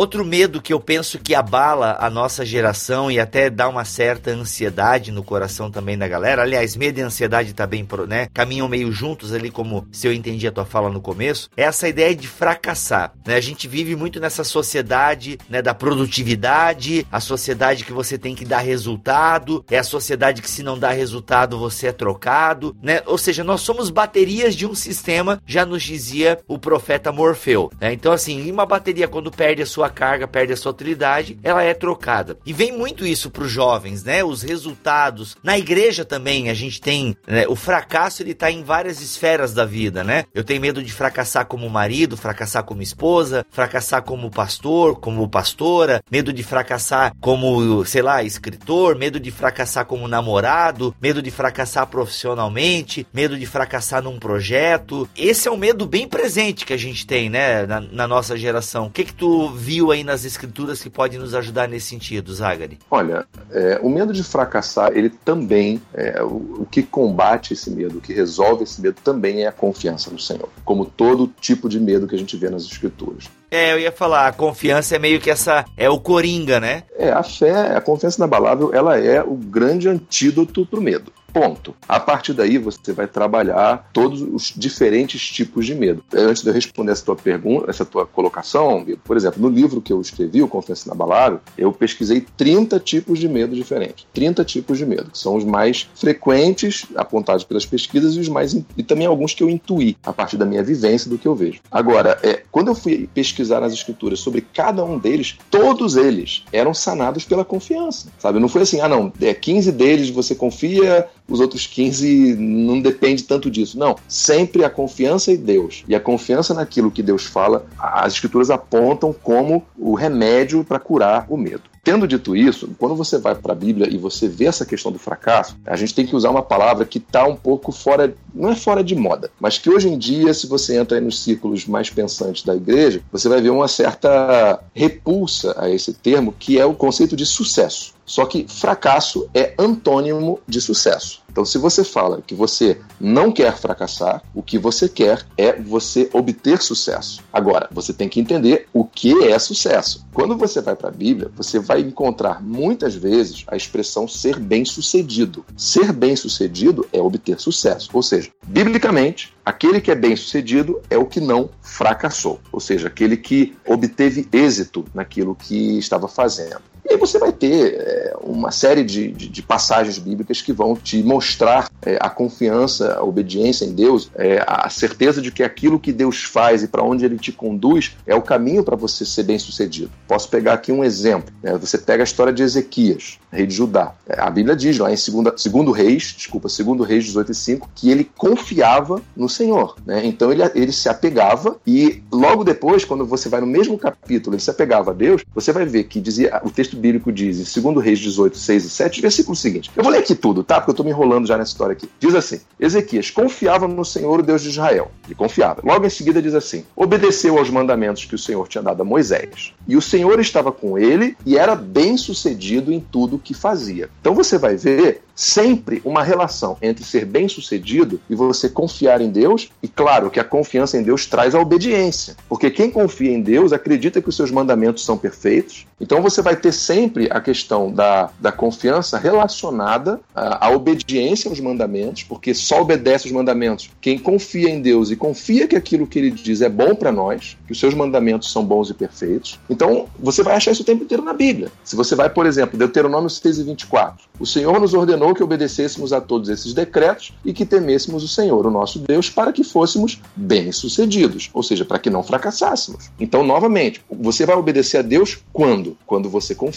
Outro 0.00 0.24
medo 0.24 0.62
que 0.62 0.72
eu 0.72 0.80
penso 0.80 1.18
que 1.18 1.34
abala 1.34 1.98
a 2.00 2.08
nossa 2.08 2.42
geração 2.42 3.10
e 3.10 3.20
até 3.20 3.50
dá 3.50 3.68
uma 3.68 3.84
certa 3.84 4.30
ansiedade 4.30 5.12
no 5.12 5.22
coração 5.22 5.70
também 5.70 5.98
da 5.98 6.08
galera. 6.08 6.40
Aliás, 6.40 6.74
medo 6.74 6.98
e 6.98 7.02
ansiedade 7.02 7.52
tá 7.52 7.66
bem, 7.66 7.86
né? 8.08 8.26
Caminham 8.32 8.66
meio 8.66 8.90
juntos 8.90 9.30
ali, 9.34 9.50
como 9.50 9.86
se 9.92 10.06
eu 10.06 10.12
entendi 10.14 10.46
a 10.46 10.52
tua 10.52 10.64
fala 10.64 10.88
no 10.88 11.02
começo. 11.02 11.50
É 11.54 11.64
essa 11.64 11.86
ideia 11.86 12.16
de 12.16 12.26
fracassar, 12.26 13.12
né? 13.26 13.34
A 13.34 13.42
gente 13.42 13.68
vive 13.68 13.94
muito 13.94 14.18
nessa 14.18 14.42
sociedade, 14.42 15.38
né, 15.50 15.60
da 15.60 15.74
produtividade, 15.74 17.06
a 17.12 17.20
sociedade 17.20 17.84
que 17.84 17.92
você 17.92 18.16
tem 18.16 18.34
que 18.34 18.46
dar 18.46 18.60
resultado, 18.60 19.62
é 19.70 19.76
a 19.76 19.84
sociedade 19.84 20.40
que 20.40 20.50
se 20.50 20.62
não 20.62 20.78
dá 20.78 20.92
resultado 20.92 21.58
você 21.58 21.88
é 21.88 21.92
trocado, 21.92 22.74
né? 22.82 23.02
Ou 23.04 23.18
seja, 23.18 23.44
nós 23.44 23.60
somos 23.60 23.90
baterias 23.90 24.54
de 24.54 24.64
um 24.64 24.74
sistema, 24.74 25.42
já 25.44 25.66
nos 25.66 25.82
dizia 25.82 26.40
o 26.48 26.58
profeta 26.58 27.12
Morfeu, 27.12 27.70
né? 27.78 27.92
Então 27.92 28.12
assim, 28.12 28.50
uma 28.50 28.64
bateria 28.64 29.06
quando 29.06 29.30
perde 29.30 29.60
a 29.60 29.66
sua 29.66 29.89
carga, 29.90 30.26
perde 30.26 30.52
a 30.52 30.56
sua 30.56 30.72
utilidade, 30.72 31.38
ela 31.42 31.62
é 31.62 31.74
trocada. 31.74 32.38
E 32.44 32.52
vem 32.52 32.72
muito 32.72 33.06
isso 33.06 33.30
para 33.30 33.44
os 33.44 33.50
jovens, 33.50 34.04
né? 34.04 34.22
Os 34.24 34.42
resultados. 34.42 35.36
Na 35.42 35.58
igreja 35.58 36.04
também 36.04 36.48
a 36.48 36.54
gente 36.54 36.80
tem 36.80 37.16
né? 37.26 37.46
o 37.48 37.56
fracasso, 37.56 38.22
ele 38.22 38.34
tá 38.34 38.50
em 38.50 38.62
várias 38.62 39.00
esferas 39.00 39.52
da 39.52 39.64
vida, 39.64 40.04
né? 40.04 40.24
Eu 40.34 40.44
tenho 40.44 40.60
medo 40.60 40.82
de 40.82 40.92
fracassar 40.92 41.46
como 41.46 41.68
marido, 41.68 42.16
fracassar 42.16 42.64
como 42.64 42.82
esposa, 42.82 43.44
fracassar 43.50 44.02
como 44.02 44.30
pastor, 44.30 44.98
como 45.00 45.28
pastora, 45.28 46.02
medo 46.10 46.32
de 46.32 46.42
fracassar 46.42 47.14
como, 47.20 47.84
sei 47.84 48.02
lá, 48.02 48.22
escritor, 48.22 48.96
medo 48.96 49.18
de 49.18 49.30
fracassar 49.30 49.84
como 49.86 50.08
namorado, 50.08 50.94
medo 51.00 51.22
de 51.22 51.30
fracassar 51.30 51.86
profissionalmente, 51.86 53.06
medo 53.12 53.38
de 53.38 53.46
fracassar 53.46 54.02
num 54.02 54.18
projeto. 54.18 55.08
Esse 55.16 55.48
é 55.48 55.50
um 55.50 55.56
medo 55.56 55.86
bem 55.86 56.08
presente 56.08 56.64
que 56.64 56.72
a 56.72 56.78
gente 56.78 57.06
tem, 57.06 57.28
né, 57.28 57.66
na, 57.66 57.80
na 57.80 58.08
nossa 58.08 58.36
geração. 58.36 58.86
O 58.86 58.90
que 58.90 59.04
que 59.04 59.14
tu 59.14 59.48
viu 59.50 59.69
aí 59.90 60.02
nas 60.02 60.24
escrituras 60.24 60.82
que 60.82 60.90
pode 60.90 61.18
nos 61.18 61.34
ajudar 61.34 61.68
nesse 61.68 61.86
sentido, 61.86 62.34
Zagari? 62.34 62.78
Olha, 62.90 63.26
é, 63.50 63.78
o 63.82 63.88
medo 63.88 64.12
de 64.12 64.24
fracassar, 64.24 64.90
ele 64.94 65.10
também, 65.10 65.80
é, 65.94 66.22
o, 66.22 66.62
o 66.62 66.66
que 66.70 66.82
combate 66.82 67.52
esse 67.52 67.70
medo, 67.70 67.98
o 67.98 68.00
que 68.00 68.12
resolve 68.12 68.64
esse 68.64 68.80
medo 68.80 68.96
também 69.04 69.44
é 69.44 69.46
a 69.46 69.52
confiança 69.52 70.10
no 70.10 70.18
Senhor, 70.18 70.48
como 70.64 70.84
todo 70.84 71.32
tipo 71.40 71.68
de 71.68 71.78
medo 71.78 72.08
que 72.08 72.14
a 72.14 72.18
gente 72.18 72.36
vê 72.36 72.50
nas 72.50 72.64
escrituras. 72.64 73.24
É, 73.50 73.72
eu 73.72 73.80
ia 73.80 73.90
falar, 73.90 74.28
a 74.28 74.32
confiança 74.32 74.94
é 74.94 74.98
meio 74.98 75.20
que 75.20 75.28
essa. 75.28 75.64
É 75.76 75.90
o 75.90 75.98
coringa, 75.98 76.60
né? 76.60 76.84
É, 76.96 77.10
a 77.10 77.22
fé, 77.22 77.76
a 77.76 77.80
confiança 77.80 78.18
inabalável, 78.18 78.70
ela 78.72 78.96
é 78.96 79.20
o 79.22 79.34
grande 79.34 79.88
antídoto 79.88 80.64
pro 80.64 80.80
medo. 80.80 81.12
Ponto. 81.32 81.74
A 81.88 82.00
partir 82.00 82.32
daí 82.32 82.58
você 82.58 82.92
vai 82.92 83.06
trabalhar 83.06 83.88
todos 83.92 84.20
os 84.20 84.52
diferentes 84.56 85.22
tipos 85.28 85.66
de 85.66 85.74
medo. 85.74 86.04
Antes 86.12 86.42
de 86.42 86.48
eu 86.48 86.54
responder 86.54 86.92
essa 86.92 87.04
tua 87.04 87.16
pergunta, 87.16 87.70
essa 87.70 87.84
tua 87.84 88.06
colocação, 88.06 88.84
por 89.04 89.16
exemplo, 89.16 89.40
no 89.40 89.48
livro 89.48 89.80
que 89.80 89.92
eu 89.92 90.00
escrevi, 90.00 90.42
o 90.42 90.48
Confiança 90.48 90.88
Inabalável, 90.88 91.40
eu 91.56 91.72
pesquisei 91.72 92.24
30 92.36 92.78
tipos 92.80 93.18
de 93.18 93.28
medo 93.28 93.54
diferentes. 93.54 94.06
30 94.12 94.44
tipos 94.44 94.78
de 94.78 94.86
medo, 94.86 95.10
que 95.10 95.18
são 95.18 95.36
os 95.36 95.44
mais 95.44 95.88
frequentes 95.94 96.86
apontados 96.94 97.44
pelas 97.44 97.66
pesquisas 97.66 98.14
e 98.14 98.20
os 98.20 98.28
mais 98.28 98.54
e 98.76 98.82
também 98.82 99.06
alguns 99.06 99.34
que 99.34 99.42
eu 99.42 99.50
intuí 99.50 99.96
a 100.04 100.12
partir 100.12 100.36
da 100.36 100.44
minha 100.44 100.62
vivência 100.62 101.08
do 101.08 101.18
que 101.18 101.28
eu 101.28 101.34
vejo. 101.34 101.60
Agora, 101.70 102.18
é, 102.22 102.42
quando 102.50 102.68
eu 102.68 102.74
fui 102.74 103.08
pesquisar 103.12 103.60
nas 103.60 103.72
escrituras 103.72 104.20
sobre 104.20 104.40
cada 104.40 104.84
um 104.84 104.98
deles, 104.98 105.38
todos 105.50 105.96
eles 105.96 106.44
eram 106.52 106.74
sanados 106.74 107.24
pela 107.24 107.44
confiança. 107.44 108.08
Sabe? 108.18 108.38
Não 108.38 108.48
foi 108.48 108.62
assim, 108.62 108.80
ah 108.80 108.88
não, 108.88 109.12
é 109.20 109.34
15 109.34 109.72
deles 109.72 110.10
você 110.10 110.34
confia, 110.34 111.08
os 111.30 111.40
outros 111.40 111.66
15 111.66 112.34
não 112.36 112.80
depende 112.80 113.22
tanto 113.22 113.50
disso. 113.50 113.78
Não, 113.78 113.96
sempre 114.08 114.64
a 114.64 114.70
confiança 114.70 115.32
em 115.32 115.36
Deus 115.36 115.84
e 115.88 115.94
a 115.94 116.00
confiança 116.00 116.52
naquilo 116.52 116.90
que 116.90 117.02
Deus 117.02 117.24
fala, 117.24 117.66
as 117.78 118.14
escrituras 118.14 118.50
apontam 118.50 119.12
como 119.12 119.64
o 119.78 119.94
remédio 119.94 120.64
para 120.64 120.78
curar 120.78 121.26
o 121.28 121.36
medo. 121.36 121.70
Tendo 121.82 122.06
dito 122.06 122.36
isso, 122.36 122.68
quando 122.78 122.94
você 122.94 123.16
vai 123.16 123.34
para 123.34 123.52
a 123.52 123.56
Bíblia 123.56 123.88
e 123.90 123.96
você 123.96 124.28
vê 124.28 124.44
essa 124.44 124.66
questão 124.66 124.92
do 124.92 124.98
fracasso, 124.98 125.56
a 125.66 125.76
gente 125.76 125.94
tem 125.94 126.04
que 126.04 126.14
usar 126.14 126.28
uma 126.28 126.42
palavra 126.42 126.84
que 126.84 126.98
está 126.98 127.24
um 127.26 127.34
pouco 127.34 127.72
fora, 127.72 128.14
não 128.34 128.50
é 128.50 128.54
fora 128.54 128.84
de 128.84 128.94
moda, 128.94 129.30
mas 129.40 129.56
que 129.56 129.70
hoje 129.70 129.88
em 129.88 129.96
dia, 129.96 130.34
se 130.34 130.46
você 130.46 130.78
entra 130.78 131.00
nos 131.00 131.22
círculos 131.22 131.66
mais 131.66 131.88
pensantes 131.88 132.44
da 132.44 132.54
igreja, 132.54 133.02
você 133.10 133.28
vai 133.30 133.40
ver 133.40 133.50
uma 133.50 133.66
certa 133.66 134.62
repulsa 134.74 135.54
a 135.58 135.70
esse 135.70 135.94
termo, 135.94 136.34
que 136.38 136.58
é 136.58 136.66
o 136.66 136.74
conceito 136.74 137.16
de 137.16 137.24
sucesso. 137.24 137.94
Só 138.10 138.26
que 138.26 138.44
fracasso 138.48 139.30
é 139.32 139.54
antônimo 139.56 140.40
de 140.48 140.60
sucesso. 140.60 141.22
Então, 141.30 141.44
se 141.44 141.58
você 141.58 141.84
fala 141.84 142.20
que 142.26 142.34
você 142.34 142.80
não 142.98 143.30
quer 143.30 143.56
fracassar, 143.56 144.20
o 144.34 144.42
que 144.42 144.58
você 144.58 144.88
quer 144.88 145.24
é 145.38 145.52
você 145.52 146.10
obter 146.12 146.60
sucesso. 146.60 147.22
Agora, 147.32 147.68
você 147.70 147.92
tem 147.92 148.08
que 148.08 148.18
entender 148.18 148.66
o 148.72 148.84
que 148.84 149.12
é 149.26 149.38
sucesso. 149.38 150.04
Quando 150.12 150.36
você 150.36 150.60
vai 150.60 150.74
para 150.74 150.88
a 150.88 150.92
Bíblia, 150.92 151.30
você 151.36 151.60
vai 151.60 151.82
encontrar 151.82 152.42
muitas 152.42 152.96
vezes 152.96 153.44
a 153.46 153.56
expressão 153.56 154.08
ser 154.08 154.40
bem-sucedido. 154.40 155.44
Ser 155.56 155.92
bem-sucedido 155.92 156.88
é 156.92 157.00
obter 157.00 157.38
sucesso. 157.38 157.90
Ou 157.92 158.02
seja, 158.02 158.28
biblicamente, 158.44 159.32
aquele 159.44 159.80
que 159.80 159.92
é 159.92 159.94
bem-sucedido 159.94 160.82
é 160.90 160.98
o 160.98 161.06
que 161.06 161.20
não 161.20 161.48
fracassou. 161.62 162.40
Ou 162.50 162.58
seja, 162.58 162.88
aquele 162.88 163.16
que 163.16 163.56
obteve 163.64 164.26
êxito 164.32 164.84
naquilo 164.92 165.36
que 165.36 165.78
estava 165.78 166.08
fazendo. 166.08 166.60
E 166.84 166.92
aí 166.92 166.98
você 166.98 167.18
vai 167.18 167.32
ter 167.32 167.74
é, 167.74 168.14
uma 168.22 168.50
série 168.50 168.82
de, 168.82 169.10
de, 169.12 169.28
de, 169.28 169.42
passagens 169.42 169.98
bíblicas 169.98 170.40
que 170.40 170.52
vão 170.52 170.74
te 170.74 171.02
mostrar 171.02 171.70
é, 171.82 171.98
a 172.00 172.08
confiança, 172.08 172.94
a 172.94 173.02
obediência 173.02 173.64
em 173.64 173.72
Deus, 173.72 174.10
é, 174.14 174.42
a 174.46 174.68
certeza 174.68 175.20
de 175.20 175.30
que 175.30 175.42
aquilo 175.42 175.78
que 175.78 175.92
Deus 175.92 176.24
faz 176.24 176.62
e 176.62 176.68
para 176.68 176.82
onde 176.82 177.04
Ele 177.04 177.18
te 177.18 177.32
conduz 177.32 177.96
é 178.06 178.14
o 178.14 178.22
caminho 178.22 178.64
para 178.64 178.76
você 178.76 179.04
ser 179.04 179.24
bem 179.24 179.38
sucedido. 179.38 179.90
Posso 180.06 180.28
pegar 180.28 180.54
aqui 180.54 180.72
um 180.72 180.84
exemplo. 180.84 181.32
Né? 181.42 181.56
Você 181.58 181.78
pega 181.78 182.02
a 182.02 182.04
história 182.04 182.32
de 182.32 182.42
Ezequias, 182.42 183.18
rei 183.30 183.46
de 183.46 183.54
Judá. 183.54 183.94
É, 184.08 184.20
a 184.20 184.30
Bíblia 184.30 184.56
diz 184.56 184.78
lá 184.78 184.92
em 184.92 184.96
segunda, 184.96 185.34
segundo 185.36 185.72
Reis, 185.72 186.14
desculpa, 186.16 186.48
segundo 186.48 186.82
Reis 186.82 187.04
18 187.04 187.32
e 187.32 187.34
5, 187.34 187.70
que 187.74 187.90
ele 187.90 188.10
confiava 188.16 189.00
no 189.16 189.28
Senhor. 189.28 189.76
Né? 189.84 190.06
Então 190.06 190.32
ele, 190.32 190.42
ele 190.54 190.72
se 190.72 190.88
apegava 190.88 191.56
e 191.66 192.02
logo 192.12 192.44
depois, 192.44 192.84
quando 192.84 193.06
você 193.06 193.28
vai 193.28 193.40
no 193.40 193.46
mesmo 193.46 193.78
capítulo, 193.78 194.34
ele 194.34 194.42
se 194.42 194.50
apegava 194.50 194.90
a 194.90 194.94
Deus, 194.94 195.22
você 195.34 195.52
vai 195.52 195.64
ver 195.64 195.84
que 195.84 196.00
dizia 196.00 196.40
o 196.44 196.50
texto 196.50 196.69
texto 196.70 196.76
bíblico 196.76 197.12
diz, 197.12 197.56
em 197.56 197.60
2 197.60 197.84
Reis 197.84 197.98
18, 197.98 198.38
6 198.38 198.64
e 198.64 198.70
7, 198.70 199.00
versículo 199.00 199.36
seguinte. 199.36 199.70
Eu 199.76 199.82
vou 199.82 199.92
ler 199.92 199.98
aqui 199.98 200.14
tudo, 200.14 200.44
tá? 200.44 200.56
Porque 200.56 200.70
eu 200.70 200.72
estou 200.72 200.84
me 200.84 200.92
enrolando 200.92 201.26
já 201.26 201.36
nessa 201.36 201.50
história 201.50 201.72
aqui. 201.72 201.88
Diz 201.98 202.14
assim: 202.14 202.40
Ezequias 202.58 203.10
confiava 203.10 203.66
no 203.66 203.84
Senhor, 203.84 204.20
o 204.20 204.22
Deus 204.22 204.42
de 204.42 204.50
Israel. 204.50 204.90
Ele 205.04 205.14
confiava. 205.14 205.60
Logo 205.64 205.84
em 205.86 205.90
seguida 205.90 206.22
diz 206.22 206.34
assim: 206.34 206.64
obedeceu 206.76 207.38
aos 207.38 207.50
mandamentos 207.50 208.04
que 208.04 208.14
o 208.14 208.18
Senhor 208.18 208.46
tinha 208.48 208.62
dado 208.62 208.82
a 208.82 208.84
Moisés. 208.84 209.52
E 209.66 209.76
o 209.76 209.82
Senhor 209.82 210.20
estava 210.20 210.52
com 210.52 210.78
ele 210.78 211.16
e 211.26 211.36
era 211.36 211.54
bem 211.54 211.96
sucedido 211.96 212.72
em 212.72 212.80
tudo 212.80 213.18
que 213.18 213.34
fazia. 213.34 213.88
Então 214.00 214.14
você 214.14 214.38
vai 214.38 214.56
ver 214.56 215.02
sempre 215.20 215.82
uma 215.84 216.02
relação 216.02 216.56
entre 216.62 216.82
ser 216.82 217.04
bem 217.04 217.28
sucedido 217.28 218.00
e 218.08 218.14
você 218.14 218.48
confiar 218.48 219.02
em 219.02 219.10
Deus, 219.10 219.50
e 219.62 219.68
claro 219.68 220.10
que 220.10 220.18
a 220.18 220.24
confiança 220.24 220.78
em 220.78 220.82
Deus 220.82 221.04
traz 221.04 221.34
a 221.34 221.40
obediência, 221.40 222.16
porque 222.26 222.50
quem 222.50 222.70
confia 222.70 223.10
em 223.10 223.20
Deus 223.20 223.52
acredita 223.52 224.00
que 224.00 224.08
os 224.08 224.16
seus 224.16 224.30
mandamentos 224.30 224.82
são 224.82 224.96
perfeitos, 224.96 225.66
então 225.78 226.00
você 226.00 226.22
vai 226.22 226.36
ter 226.36 226.52
sempre 226.60 227.08
a 227.10 227.20
questão 227.20 227.72
da, 227.72 228.10
da 228.20 228.30
confiança 228.30 228.98
relacionada 228.98 230.00
à, 230.14 230.46
à 230.46 230.50
obediência 230.50 231.28
aos 231.28 231.40
mandamentos, 231.40 232.02
porque 232.02 232.34
só 232.34 232.60
obedece 232.60 233.06
os 233.06 233.12
mandamentos 233.12 233.70
quem 233.80 233.98
confia 233.98 234.50
em 234.50 234.60
Deus 234.60 234.90
e 234.90 234.96
confia 234.96 235.48
que 235.48 235.56
aquilo 235.56 235.86
que 235.86 235.98
ele 235.98 236.10
diz 236.10 236.40
é 236.40 236.48
bom 236.48 236.74
para 236.74 236.92
nós, 236.92 237.36
que 237.46 237.52
os 237.52 237.58
seus 237.58 237.74
mandamentos 237.74 238.30
são 238.30 238.44
bons 238.44 238.70
e 238.70 238.74
perfeitos. 238.74 239.38
Então 239.48 239.86
você 239.98 240.22
vai 240.22 240.36
achar 240.36 240.52
isso 240.52 240.62
o 240.62 240.66
tempo 240.66 240.84
inteiro 240.84 241.02
na 241.02 241.12
Bíblia. 241.12 241.50
Se 241.64 241.74
você 241.74 241.94
vai, 241.94 242.10
por 242.10 242.26
exemplo, 242.26 242.58
Deuteronômio 242.58 243.08
6 243.08 243.38
e 243.38 243.42
24, 243.44 244.04
o 244.18 244.26
Senhor 244.26 244.60
nos 244.60 244.74
ordenou 244.74 245.14
que 245.14 245.22
obedecêssemos 245.22 245.92
a 245.92 246.00
todos 246.00 246.28
esses 246.28 246.52
decretos 246.52 247.12
e 247.24 247.32
que 247.32 247.46
temêssemos 247.46 248.04
o 248.04 248.08
Senhor, 248.08 248.46
o 248.46 248.50
nosso 248.50 248.78
Deus, 248.78 249.08
para 249.08 249.32
que 249.32 249.42
fôssemos 249.42 250.00
bem-sucedidos, 250.14 251.30
ou 251.32 251.42
seja, 251.42 251.64
para 251.64 251.78
que 251.78 251.88
não 251.88 252.02
fracassássemos. 252.02 252.90
Então, 252.98 253.22
novamente, 253.22 253.82
você 253.90 254.26
vai 254.26 254.36
obedecer 254.36 254.78
a 254.78 254.82
Deus 254.82 255.18
quando? 255.32 255.76
Quando 255.86 256.10
você 256.10 256.34
confia 256.34 256.49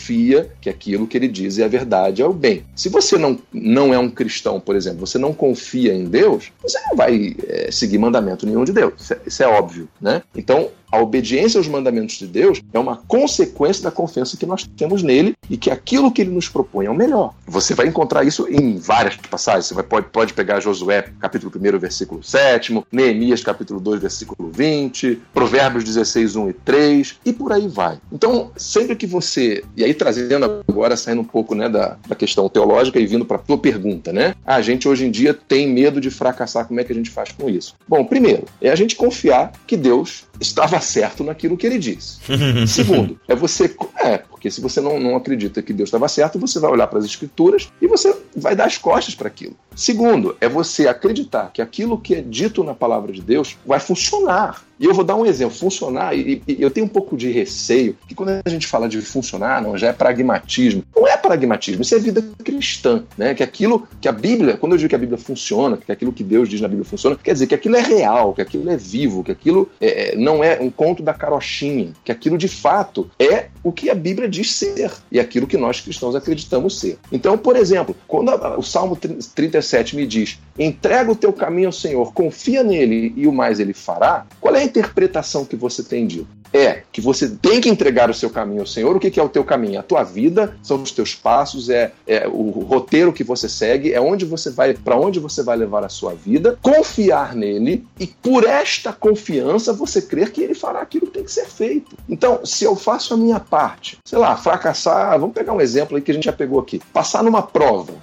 que 0.62 0.70
aquilo 0.70 1.08
que 1.08 1.18
ele 1.18 1.28
diz 1.28 1.60
é 1.60 1.66
a 1.66 1.68
verdade, 1.68 2.22
é 2.22 2.26
o 2.26 2.34
bem. 2.34 2.64
Se 2.76 2.90
você 2.90 3.18
não, 3.18 3.40
não 3.52 3.94
é 3.94 4.00
um 4.00 4.10
cristão, 4.10 4.60
por 4.60 4.76
exemplo, 4.76 5.06
você 5.06 5.18
não 5.18 5.34
confia 5.34 5.94
em 5.94 6.06
Deus, 6.06 6.52
você 6.62 6.80
não 6.90 6.96
vai 6.96 7.36
é, 7.48 7.72
seguir 7.72 7.98
mandamento 7.98 8.46
nenhum 8.46 8.64
de 8.64 8.74
Deus. 8.74 8.94
Isso 9.00 9.14
é, 9.14 9.20
isso 9.26 9.44
é 9.44 9.48
óbvio, 9.48 9.88
né? 10.02 10.22
Então, 10.36 10.70
a 10.94 11.02
obediência 11.02 11.58
aos 11.58 11.68
mandamentos 11.68 12.18
de 12.18 12.28
Deus 12.28 12.62
é 12.72 12.78
uma 12.78 12.98
consequência 13.08 13.84
da 13.84 13.90
confiança 13.90 14.38
que 14.38 14.46
nós 14.46 14.70
temos 14.78 15.02
nele 15.02 15.34
e 15.50 15.58
que 15.58 15.72
aquilo 15.72 16.12
que 16.12 16.22
ele 16.22 16.30
nos 16.30 16.48
propõe 16.48 16.86
é 16.86 16.90
o 16.90 16.94
melhor. 16.94 17.34
Você 17.48 17.74
vai 17.74 17.88
encontrar 17.88 18.24
isso 18.24 18.48
em 18.48 18.78
várias 18.78 19.16
passagens. 19.16 19.66
Você 19.66 19.74
vai, 19.74 19.84
pode, 19.84 20.10
pode 20.10 20.34
pegar 20.36 20.60
Josué, 20.60 21.10
capítulo 21.20 21.52
1, 21.56 21.80
versículo 21.80 22.24
7, 22.24 22.80
Neemias, 22.92 23.44
capítulo 23.44 23.80
2, 23.80 24.02
versículo 24.02 24.52
20, 24.54 25.20
Provérbios 25.34 25.84
16, 25.84 26.36
1 26.36 26.50
e 26.50 26.54
3, 26.54 27.20
e 27.26 27.34
por 27.34 27.52
aí 27.52 27.68
vai. 27.68 27.98
Então, 28.12 28.52
sempre 28.56 28.96
que 28.96 29.08
você. 29.08 29.64
E 29.76 29.84
aí, 29.84 29.96
trazendo 29.96 30.64
agora, 30.68 30.96
saindo 30.96 31.22
um 31.22 31.26
pouco 31.26 31.56
né, 31.56 31.68
da, 31.68 31.98
da 32.08 32.16
questão 32.16 32.48
teológica 32.48 33.00
e 33.00 33.08
vindo 33.08 33.26
para 33.26 33.38
a 33.38 33.40
tua 33.40 33.58
pergunta, 33.58 34.14
né? 34.14 34.36
A 34.46 34.62
gente 34.62 34.88
hoje 34.88 35.08
em 35.08 35.10
dia 35.12 35.34
tem 35.34 35.68
medo 35.68 36.00
de 36.00 36.12
fracassar, 36.12 36.68
como 36.68 36.80
é 36.80 36.84
que 36.84 36.92
a 36.92 36.96
gente 36.96 37.10
faz 37.10 37.32
com 37.32 37.50
isso? 37.50 37.74
Bom, 37.88 38.06
primeiro, 38.06 38.46
é 38.62 38.70
a 38.70 38.76
gente 38.76 38.96
confiar 38.96 39.54
que 39.66 39.76
Deus 39.76 40.26
estava 40.40 40.83
certo 40.84 41.24
naquilo 41.24 41.58
que 41.58 41.66
ele 41.66 41.80
diz. 41.80 42.20
Segundo, 42.68 43.20
é 43.28 43.36
você. 43.36 43.74
É, 43.98 44.18
porque 44.18 44.52
se 44.52 44.62
você 44.62 44.82
não, 44.82 45.00
não 45.00 45.16
acredita 45.16 45.62
que 45.62 45.74
Deus 45.74 45.88
estava 45.88 46.08
certo, 46.08 46.38
você 46.38 46.60
vai 46.60 46.70
olhar 46.70 46.88
para 46.88 47.00
as 47.00 47.06
escrituras 47.06 47.70
e 47.82 47.88
você 47.88 48.16
vai 48.36 48.56
dar 48.56 48.66
as 48.66 48.78
costas 48.78 49.16
para 49.16 49.28
aquilo. 49.28 49.56
Segundo, 49.76 50.36
é 50.40 50.48
você 50.48 50.88
acreditar 50.88 51.52
que 51.54 51.62
aquilo 51.62 51.98
que 51.98 52.16
é 52.16 52.22
dito 52.22 52.64
na 52.64 52.74
palavra 52.74 53.12
de 53.12 53.22
Deus 53.22 53.58
vai 53.66 53.80
funcionar. 53.80 54.64
E 54.80 54.86
eu 54.86 54.94
vou 54.94 55.04
dar 55.04 55.16
um 55.16 55.26
exemplo, 55.26 55.56
funcionar, 55.56 56.18
e, 56.18 56.42
e, 56.48 56.62
eu 56.62 56.72
tenho 56.72 56.86
um 56.86 56.90
pouco 56.90 57.16
de 57.16 57.32
receio, 57.32 57.96
que 58.08 58.16
quando 58.16 58.42
a 58.44 58.50
gente 58.50 58.68
fala 58.68 58.90
de 58.90 59.02
funcionar, 59.02 59.62
não, 59.62 59.78
já 59.78 59.88
é 59.90 59.94
pragmatismo. 59.94 60.84
Não 60.96 61.08
é 61.08 61.16
pragmatismo, 61.16 61.82
isso 61.82 61.96
é 61.96 62.00
vida 62.00 62.24
cristã, 62.44 63.04
né? 63.18 63.34
Que 63.34 63.44
aquilo 63.44 63.88
que 64.02 64.08
a 64.08 64.12
Bíblia, 64.12 64.58
quando 64.58 64.74
eu 64.74 64.78
digo 64.78 64.90
que 64.90 64.96
a 64.96 65.00
Bíblia 65.00 65.18
funciona, 65.18 65.78
que 65.78 65.92
aquilo 65.92 66.12
que 66.12 66.24
Deus 66.24 66.50
diz 66.50 66.60
na 66.60 66.68
Bíblia 66.68 66.86
funciona, 66.86 67.18
quer 67.22 67.34
dizer 67.34 67.48
que 67.48 67.56
aquilo 67.56 67.76
é 67.76 67.82
real, 67.82 68.34
que 68.34 68.42
aquilo 68.42 68.70
é 68.70 68.78
vivo, 68.78 69.24
que 69.24 69.32
aquilo 69.32 69.70
é, 69.80 70.14
é 70.14 70.16
não 70.16 70.44
é 70.44 70.60
um 70.60 70.70
conto 70.70 71.04
da 71.04 71.14
carochinha, 71.14 71.94
que 72.04 72.12
aquilo 72.12 72.38
de 72.38 72.48
fato 72.48 73.10
é 73.20 73.48
o 73.64 73.72
que 73.72 73.90
a 73.90 73.96
Bíblia 73.96 74.28
diz 74.28 74.54
ser 74.54 74.92
e 75.12 75.20
aquilo 75.20 75.48
que 75.48 75.58
nós 75.58 75.80
cristãos 75.80 76.16
acreditamos 76.16 76.80
ser. 76.80 76.98
Então, 77.12 77.38
por 77.38 77.56
exemplo, 77.56 77.96
quando 78.08 78.32
a, 78.32 78.58
o 78.58 78.64
Salmo 78.64 78.98
37 78.98 79.96
me 79.96 80.06
diz: 80.06 80.40
entrega 80.58 81.12
o 81.12 81.16
teu 81.16 81.32
caminho 81.32 81.68
ao 81.68 81.74
Senhor, 81.74 82.14
confia 82.14 82.64
nele 82.64 83.14
e 83.16 83.28
o 83.28 83.32
mais 83.32 83.60
ele 83.60 83.74
fará, 83.74 84.26
qual 84.42 84.56
é 84.56 84.63
a 84.64 84.66
interpretação 84.66 85.46
que 85.46 85.56
você 85.56 85.84
tem 85.84 86.08
dito? 86.08 86.28
é 86.54 86.84
que 86.92 87.02
você 87.02 87.28
tem 87.28 87.60
que 87.60 87.68
entregar 87.68 88.10
o 88.10 88.14
seu 88.14 88.30
caminho 88.30 88.62
ao 88.62 88.68
Senhor. 88.68 88.96
O 88.96 89.00
que, 89.00 89.20
é 89.20 89.24
o 89.24 89.28
teu 89.28 89.44
caminho? 89.44 89.80
A 89.80 89.84
tua 89.84 90.04
vida, 90.04 90.56
são 90.62 90.82
os 90.82 90.92
teus 90.92 91.16
passos, 91.16 91.70
é, 91.70 91.92
é 92.06 92.28
o 92.28 92.52
roteiro 92.52 93.12
que 93.12 93.24
você 93.24 93.50
segue, 93.50 93.92
é 93.92 94.00
onde 94.00 94.24
você 94.24 94.52
vai, 94.52 94.74
para 94.74 94.96
onde 94.96 95.20
você 95.20 95.42
vai 95.42 95.58
levar 95.58 95.84
a 95.84 95.90
sua 95.90 96.14
vida. 96.14 96.58
Confiar 96.62 97.36
nele 97.36 97.86
e 98.00 98.06
por 98.06 98.46
esta 98.46 98.94
confiança 98.94 99.74
você 99.74 100.02
crer 100.02 100.32
que 100.32 100.42
ele 100.42 100.54
fará 100.54 100.82
aquilo 100.82 101.08
que 101.08 101.14
tem 101.14 101.24
que 101.24 101.32
ser 101.32 101.48
feito. 101.48 101.98
Então, 102.08 102.46
se 102.46 102.64
eu 102.64 102.76
faço 102.76 103.16
a 103.16 103.18
minha 103.18 103.40
parte, 103.40 103.98
sei 104.06 104.20
lá, 104.20 104.38
fracassar, 104.38 105.20
vamos 105.20 105.34
pegar 105.34 105.54
um 105.54 105.62
exemplo 105.62 105.96
aí 105.96 106.04
que 106.04 106.12
a 106.12 106.14
gente 106.14 106.26
já 106.26 106.34
pegou 106.34 106.60
aqui, 106.60 106.80
passar 106.94 107.24
numa 107.24 107.42
prova, 107.42 107.94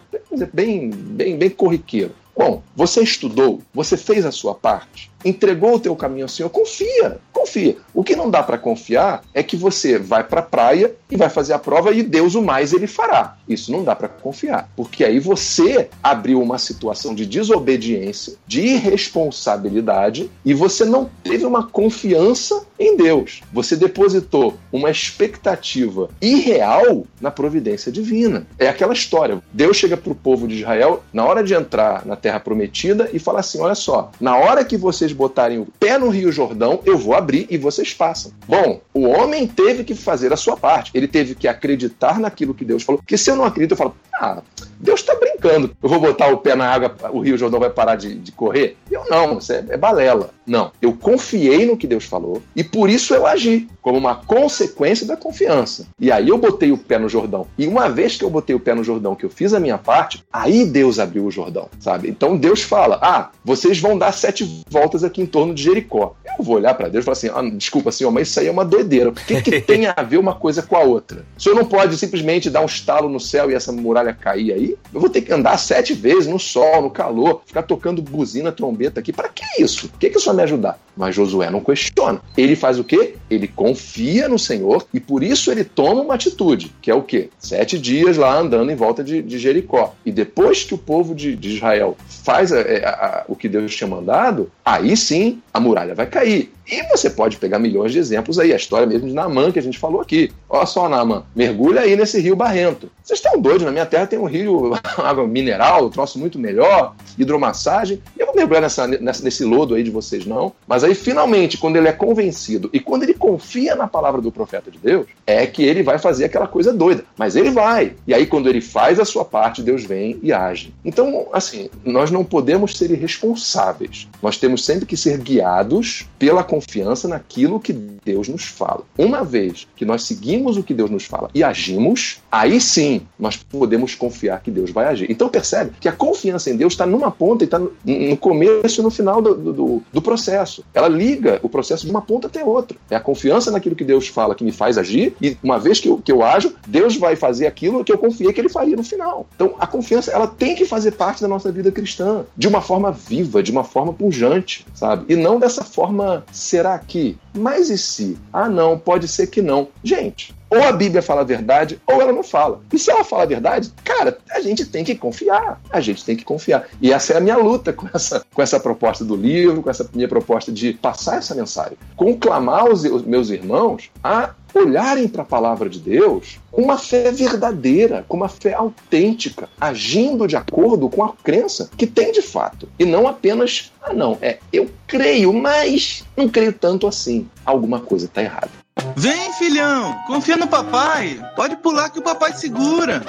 bem, 0.52 0.90
bem, 0.90 1.36
bem 1.36 1.50
corriqueiro. 1.50 2.12
Bom, 2.36 2.62
você 2.74 3.02
estudou, 3.02 3.60
você 3.72 3.96
fez 3.96 4.24
a 4.24 4.32
sua 4.32 4.54
parte, 4.54 5.09
entregou 5.24 5.74
o 5.74 5.80
teu 5.80 5.94
caminho 5.96 6.24
ao 6.24 6.28
Senhor, 6.28 6.48
confia, 6.48 7.18
confia. 7.32 7.76
O 7.94 8.04
que 8.04 8.16
não 8.16 8.30
dá 8.30 8.42
para 8.42 8.58
confiar 8.58 9.22
é 9.34 9.42
que 9.42 9.56
você 9.56 9.98
vai 9.98 10.24
para 10.24 10.40
a 10.40 10.44
praia 10.44 10.94
e 11.10 11.16
vai 11.16 11.28
fazer 11.28 11.52
a 11.52 11.58
prova 11.58 11.92
e 11.92 12.02
Deus 12.02 12.34
o 12.34 12.42
mais 12.42 12.72
ele 12.72 12.86
fará. 12.86 13.36
Isso 13.48 13.72
não 13.72 13.82
dá 13.82 13.96
para 13.96 14.08
confiar, 14.08 14.68
porque 14.76 15.04
aí 15.04 15.18
você 15.18 15.88
abriu 16.02 16.40
uma 16.40 16.58
situação 16.58 17.14
de 17.14 17.26
desobediência, 17.26 18.34
de 18.46 18.60
irresponsabilidade 18.60 20.30
e 20.44 20.54
você 20.54 20.84
não 20.84 21.10
teve 21.22 21.44
uma 21.44 21.66
confiança 21.66 22.64
em 22.78 22.96
Deus. 22.96 23.42
Você 23.52 23.76
depositou 23.76 24.56
uma 24.72 24.90
expectativa 24.90 26.08
irreal 26.20 27.06
na 27.20 27.30
providência 27.30 27.92
divina. 27.92 28.46
É 28.58 28.68
aquela 28.68 28.92
história. 28.92 29.42
Deus 29.52 29.76
chega 29.76 29.96
para 29.96 30.12
o 30.12 30.14
povo 30.14 30.46
de 30.48 30.56
Israel 30.60 31.02
na 31.12 31.24
hora 31.24 31.42
de 31.42 31.54
entrar 31.54 32.06
na 32.06 32.16
terra 32.16 32.40
prometida 32.40 33.10
e 33.12 33.18
fala 33.18 33.40
assim: 33.40 33.60
olha 33.60 33.74
só, 33.74 34.10
na 34.20 34.36
hora 34.36 34.64
que 34.64 34.76
vocês 34.76 35.09
botarem 35.12 35.58
o 35.58 35.66
pé 35.78 35.98
no 35.98 36.08
Rio 36.08 36.32
Jordão, 36.32 36.80
eu 36.84 36.96
vou 36.96 37.14
abrir 37.14 37.46
e 37.50 37.58
vocês 37.58 37.92
passam. 37.92 38.32
Bom, 38.46 38.80
o 38.92 39.08
homem 39.08 39.46
teve 39.46 39.84
que 39.84 39.94
fazer 39.94 40.32
a 40.32 40.36
sua 40.36 40.56
parte. 40.56 40.90
Ele 40.94 41.08
teve 41.08 41.34
que 41.34 41.48
acreditar 41.48 42.18
naquilo 42.18 42.54
que 42.54 42.64
Deus 42.64 42.82
falou. 42.82 42.98
Porque 42.98 43.16
se 43.16 43.30
eu 43.30 43.36
não 43.36 43.44
acredito, 43.44 43.72
eu 43.72 43.76
falo, 43.76 43.94
ah, 44.14 44.42
Deus 44.78 45.00
está 45.00 45.14
brincando. 45.14 45.74
Eu 45.82 45.88
vou 45.88 46.00
botar 46.00 46.28
o 46.28 46.38
pé 46.38 46.54
na 46.54 46.66
água, 46.66 46.94
o 47.10 47.20
Rio 47.20 47.38
Jordão 47.38 47.60
vai 47.60 47.70
parar 47.70 47.96
de, 47.96 48.14
de 48.14 48.32
correr? 48.32 48.76
Eu 48.90 49.04
não, 49.08 49.38
isso 49.38 49.52
é, 49.52 49.64
é 49.68 49.76
balela. 49.76 50.30
Não, 50.50 50.72
eu 50.82 50.92
confiei 50.92 51.64
no 51.64 51.76
que 51.76 51.86
Deus 51.86 52.04
falou 52.04 52.42
e 52.56 52.64
por 52.64 52.90
isso 52.90 53.14
eu 53.14 53.24
agi, 53.24 53.68
como 53.80 53.96
uma 53.96 54.16
consequência 54.16 55.06
da 55.06 55.16
confiança. 55.16 55.86
E 55.96 56.10
aí 56.10 56.28
eu 56.28 56.36
botei 56.36 56.72
o 56.72 56.76
pé 56.76 56.98
no 56.98 57.08
Jordão. 57.08 57.46
E 57.56 57.68
uma 57.68 57.88
vez 57.88 58.16
que 58.16 58.24
eu 58.24 58.30
botei 58.30 58.56
o 58.56 58.58
pé 58.58 58.74
no 58.74 58.82
Jordão, 58.82 59.14
que 59.14 59.24
eu 59.24 59.30
fiz 59.30 59.54
a 59.54 59.60
minha 59.60 59.78
parte, 59.78 60.24
aí 60.32 60.64
Deus 60.64 60.98
abriu 60.98 61.24
o 61.24 61.30
Jordão, 61.30 61.68
sabe? 61.78 62.10
Então 62.10 62.36
Deus 62.36 62.62
fala: 62.62 62.98
ah, 63.00 63.30
vocês 63.44 63.78
vão 63.78 63.96
dar 63.96 64.10
sete 64.10 64.64
voltas 64.68 65.04
aqui 65.04 65.22
em 65.22 65.26
torno 65.26 65.54
de 65.54 65.62
Jericó. 65.62 66.16
Eu 66.36 66.44
vou 66.44 66.56
olhar 66.56 66.74
para 66.74 66.88
Deus 66.88 67.04
e 67.04 67.06
falar 67.06 67.12
assim: 67.12 67.28
ah, 67.28 67.56
desculpa, 67.56 67.92
senhor, 67.92 68.10
mas 68.10 68.26
isso 68.26 68.40
aí 68.40 68.48
é 68.48 68.50
uma 68.50 68.64
doideira. 68.64 69.10
O 69.10 69.12
que, 69.12 69.40
que 69.40 69.60
tem 69.62 69.86
a 69.86 70.02
ver 70.02 70.18
uma 70.18 70.34
coisa 70.34 70.62
com 70.62 70.74
a 70.74 70.80
outra? 70.80 71.24
O 71.38 71.40
senhor 71.40 71.54
não 71.54 71.64
pode 71.64 71.96
simplesmente 71.96 72.50
dar 72.50 72.62
um 72.62 72.66
estalo 72.66 73.08
no 73.08 73.20
céu 73.20 73.52
e 73.52 73.54
essa 73.54 73.70
muralha 73.70 74.12
cair 74.12 74.52
aí? 74.52 74.76
Eu 74.92 75.00
vou 75.00 75.08
ter 75.08 75.20
que 75.20 75.32
andar 75.32 75.56
sete 75.58 75.94
vezes 75.94 76.26
no 76.26 76.40
sol, 76.40 76.82
no 76.82 76.90
calor, 76.90 77.42
ficar 77.46 77.62
tocando 77.62 78.02
buzina, 78.02 78.50
trombeta 78.50 78.98
aqui. 78.98 79.12
Para 79.12 79.28
que 79.28 79.62
isso? 79.62 79.86
O 79.86 79.98
que, 79.98 80.10
que 80.10 80.18
isso 80.18 80.30
me 80.40 80.44
ajudar? 80.44 80.78
Mas 80.96 81.14
Josué 81.14 81.50
não 81.50 81.60
questiona. 81.60 82.20
Ele 82.36 82.56
faz 82.56 82.78
o 82.78 82.84
quê? 82.84 83.14
Ele 83.30 83.46
confia 83.46 84.28
no 84.28 84.38
Senhor 84.38 84.86
e 84.92 85.00
por 85.00 85.22
isso 85.22 85.50
ele 85.50 85.64
toma 85.64 86.02
uma 86.02 86.14
atitude, 86.14 86.72
que 86.82 86.90
é 86.90 86.94
o 86.94 87.02
quê? 87.02 87.30
Sete 87.38 87.78
dias 87.78 88.16
lá 88.16 88.36
andando 88.36 88.70
em 88.70 88.76
volta 88.76 89.02
de, 89.02 89.22
de 89.22 89.38
Jericó. 89.38 89.94
E 90.04 90.12
depois 90.12 90.64
que 90.64 90.74
o 90.74 90.78
povo 90.78 91.14
de, 91.14 91.36
de 91.36 91.56
Israel 91.56 91.96
faz 92.06 92.52
a, 92.52 92.60
a, 92.60 92.88
a, 92.88 93.24
o 93.28 93.36
que 93.36 93.48
Deus 93.48 93.74
tinha 93.74 93.88
mandado, 93.88 94.50
aí 94.64 94.96
sim 94.96 95.40
a 95.54 95.60
muralha 95.60 95.94
vai 95.94 96.06
cair. 96.06 96.52
E 96.70 96.84
você 96.84 97.10
pode 97.10 97.36
pegar 97.36 97.58
milhões 97.58 97.90
de 97.90 97.98
exemplos 97.98 98.38
aí, 98.38 98.52
a 98.52 98.56
história 98.56 98.86
mesmo 98.86 99.08
de 99.08 99.12
Naamã 99.12 99.50
que 99.50 99.58
a 99.58 99.62
gente 99.62 99.76
falou 99.76 100.00
aqui. 100.00 100.30
Olha 100.48 100.64
só, 100.66 100.88
Naamã, 100.88 101.24
mergulha 101.34 101.80
aí 101.80 101.96
nesse 101.96 102.20
rio 102.20 102.36
barrento. 102.36 102.88
Vocês 103.02 103.18
estão 103.18 103.40
doidos, 103.40 103.64
na 103.64 103.72
minha 103.72 103.86
terra 103.86 104.06
tem 104.06 104.18
um 104.20 104.24
rio, 104.24 104.72
água 104.98 105.26
mineral, 105.26 105.86
um 105.86 105.90
troço 105.90 106.16
muito 106.16 106.38
melhor, 106.38 106.94
hidromassagem. 107.18 108.00
Eu 108.16 108.26
vou 108.26 108.36
mergulhar 108.36 108.62
nessa, 108.62 108.86
nessa, 108.86 109.24
nesse 109.24 109.44
lodo 109.44 109.74
aí 109.74 109.82
de 109.82 109.90
vocês, 109.90 110.24
não. 110.24 110.52
Mas 110.64 110.84
aí, 110.84 110.94
finalmente, 110.94 111.58
quando 111.58 111.74
ele 111.74 111.88
é 111.88 111.92
convencido 111.92 112.70
e 112.72 112.78
quando 112.78 113.02
ele 113.02 113.14
confia 113.14 113.74
na 113.74 113.88
palavra 113.88 114.20
do 114.20 114.30
profeta 114.30 114.70
de 114.70 114.78
Deus, 114.78 115.08
é 115.26 115.44
que 115.46 115.64
ele 115.64 115.82
vai 115.82 115.98
fazer 115.98 116.26
aquela 116.26 116.46
coisa 116.46 116.72
doida. 116.72 117.04
Mas 117.18 117.34
ele 117.34 117.50
vai. 117.50 117.94
E 118.06 118.14
aí, 118.14 118.26
quando 118.26 118.48
ele 118.48 118.60
faz 118.60 119.00
a 119.00 119.04
sua 119.04 119.24
parte, 119.24 119.60
Deus 119.60 119.82
vem 119.82 120.20
e 120.22 120.32
age. 120.32 120.72
Então, 120.84 121.26
assim, 121.32 121.68
nós 121.84 122.12
não 122.12 122.24
podemos 122.24 122.78
ser 122.78 122.92
irresponsáveis. 122.92 124.06
Nós 124.22 124.38
temos 124.38 124.64
sempre 124.64 124.86
que 124.86 124.96
ser 124.96 125.18
guiados 125.18 126.06
pela 126.16 126.44
confiança 126.44 126.59
confiança 126.60 127.08
naquilo 127.08 127.58
que 127.58 127.72
Deus 127.72 128.28
nos 128.28 128.44
fala. 128.44 128.82
Uma 128.98 129.24
vez 129.24 129.66
que 129.74 129.84
nós 129.84 130.04
seguimos 130.04 130.58
o 130.58 130.62
que 130.62 130.74
Deus 130.74 130.90
nos 130.90 131.04
fala 131.04 131.30
e 131.34 131.42
agimos, 131.42 132.20
aí 132.30 132.60
sim 132.60 133.02
nós 133.18 133.36
podemos 133.36 133.94
confiar 133.94 134.42
que 134.42 134.50
Deus 134.50 134.70
vai 134.70 134.86
agir. 134.86 135.10
Então 135.10 135.28
percebe 135.28 135.72
que 135.80 135.88
a 135.88 135.92
confiança 135.92 136.50
em 136.50 136.56
Deus 136.56 136.74
está 136.74 136.84
numa 136.84 137.10
ponta 137.10 137.44
e 137.44 137.46
está 137.46 137.58
no 137.58 138.16
começo 138.18 138.80
e 138.80 138.84
no 138.84 138.90
final 138.90 139.22
do, 139.22 139.34
do, 139.34 139.82
do, 139.90 140.02
processo. 140.02 140.62
Ela 140.74 140.88
liga 140.88 141.40
o 141.42 141.48
processo 141.48 141.84
de 141.86 141.90
uma 141.90 142.02
ponta 142.02 142.26
até 142.26 142.44
outra. 142.44 142.76
É 142.90 142.96
a 142.96 143.00
confiança 143.00 143.50
naquilo 143.50 143.74
que 143.74 143.84
Deus 143.84 144.08
fala 144.08 144.34
que 144.34 144.44
me 144.44 144.52
faz 144.52 144.76
agir 144.76 145.14
e 145.20 145.36
uma 145.42 145.58
vez 145.58 145.80
que 145.80 145.88
eu, 145.88 145.98
que 145.98 146.12
eu 146.12 146.22
ajo, 146.22 146.54
Deus 146.66 146.96
vai 146.96 147.16
fazer 147.16 147.46
aquilo 147.46 147.82
que 147.82 147.92
eu 147.92 147.98
confiei 147.98 148.32
que 148.32 148.40
Ele 148.40 148.48
faria 148.50 148.76
no 148.76 148.84
final. 148.84 149.26
Então 149.34 149.54
a 149.58 149.66
confiança 149.66 150.10
ela 150.10 150.26
tem 150.26 150.54
que 150.54 150.66
fazer 150.66 150.92
parte 150.92 151.22
da 151.22 151.28
nossa 151.28 151.50
vida 151.50 151.72
cristã 151.72 152.24
de 152.36 152.46
uma 152.46 152.60
forma 152.60 152.92
viva, 152.92 153.42
de 153.42 153.50
uma 153.50 153.64
forma 153.64 153.92
pujante, 153.92 154.66
sabe? 154.74 155.06
E 155.08 155.16
não 155.16 155.38
dessa 155.38 155.64
forma 155.64 156.24
será 156.50 156.76
que? 156.78 157.16
Mas 157.32 157.70
e 157.70 157.78
se? 157.78 158.18
Ah, 158.32 158.48
não, 158.48 158.76
pode 158.76 159.06
ser 159.06 159.28
que 159.28 159.40
não. 159.40 159.68
Gente, 159.84 160.34
ou 160.50 160.60
a 160.64 160.72
Bíblia 160.72 161.00
fala 161.00 161.20
a 161.20 161.24
verdade, 161.24 161.80
ou 161.86 162.02
ela 162.02 162.12
não 162.12 162.24
fala. 162.24 162.60
E 162.72 162.78
se 162.78 162.90
ela 162.90 163.04
fala 163.04 163.22
a 163.22 163.26
verdade, 163.26 163.72
cara, 163.84 164.18
a 164.32 164.40
gente 164.40 164.64
tem 164.64 164.82
que 164.82 164.96
confiar. 164.96 165.60
A 165.70 165.80
gente 165.80 166.04
tem 166.04 166.16
que 166.16 166.24
confiar. 166.24 166.66
E 166.82 166.92
essa 166.92 167.12
é 167.12 167.18
a 167.18 167.20
minha 167.20 167.36
luta 167.36 167.72
com 167.72 167.88
essa, 167.94 168.26
com 168.34 168.42
essa 168.42 168.58
proposta 168.58 169.04
do 169.04 169.14
livro, 169.14 169.62
com 169.62 169.70
essa 169.70 169.88
minha 169.94 170.08
proposta 170.08 170.50
de 170.50 170.72
passar 170.72 171.18
essa 171.18 171.36
mensagem. 171.36 171.78
Conclamar 171.94 172.68
os, 172.68 172.82
os 172.82 173.04
meus 173.04 173.30
irmãos 173.30 173.90
a 174.02 174.30
olharem 174.54 175.08
para 175.08 175.22
a 175.22 175.26
palavra 175.26 175.68
de 175.68 175.78
Deus 175.78 176.38
com 176.50 176.62
uma 176.62 176.78
fé 176.78 177.10
verdadeira, 177.10 178.04
com 178.08 178.16
uma 178.16 178.28
fé 178.28 178.54
autêntica, 178.54 179.48
agindo 179.60 180.26
de 180.26 180.36
acordo 180.36 180.88
com 180.88 181.04
a 181.04 181.12
crença 181.22 181.70
que 181.76 181.86
tem 181.86 182.12
de 182.12 182.22
fato. 182.22 182.68
E 182.78 182.84
não 182.84 183.06
apenas, 183.06 183.72
ah, 183.82 183.92
não, 183.92 184.18
é, 184.20 184.38
eu 184.52 184.70
creio, 184.86 185.32
mas 185.32 186.04
não 186.16 186.28
creio 186.28 186.52
tanto 186.52 186.86
assim. 186.86 187.28
Alguma 187.44 187.80
coisa 187.80 188.06
está 188.06 188.22
errada. 188.22 188.50
Vem, 188.96 189.32
filhão, 189.34 189.94
confia 190.06 190.36
no 190.36 190.46
papai. 190.46 191.20
Pode 191.36 191.56
pular 191.56 191.90
que 191.90 191.98
o 191.98 192.02
papai 192.02 192.32
segura 192.32 193.04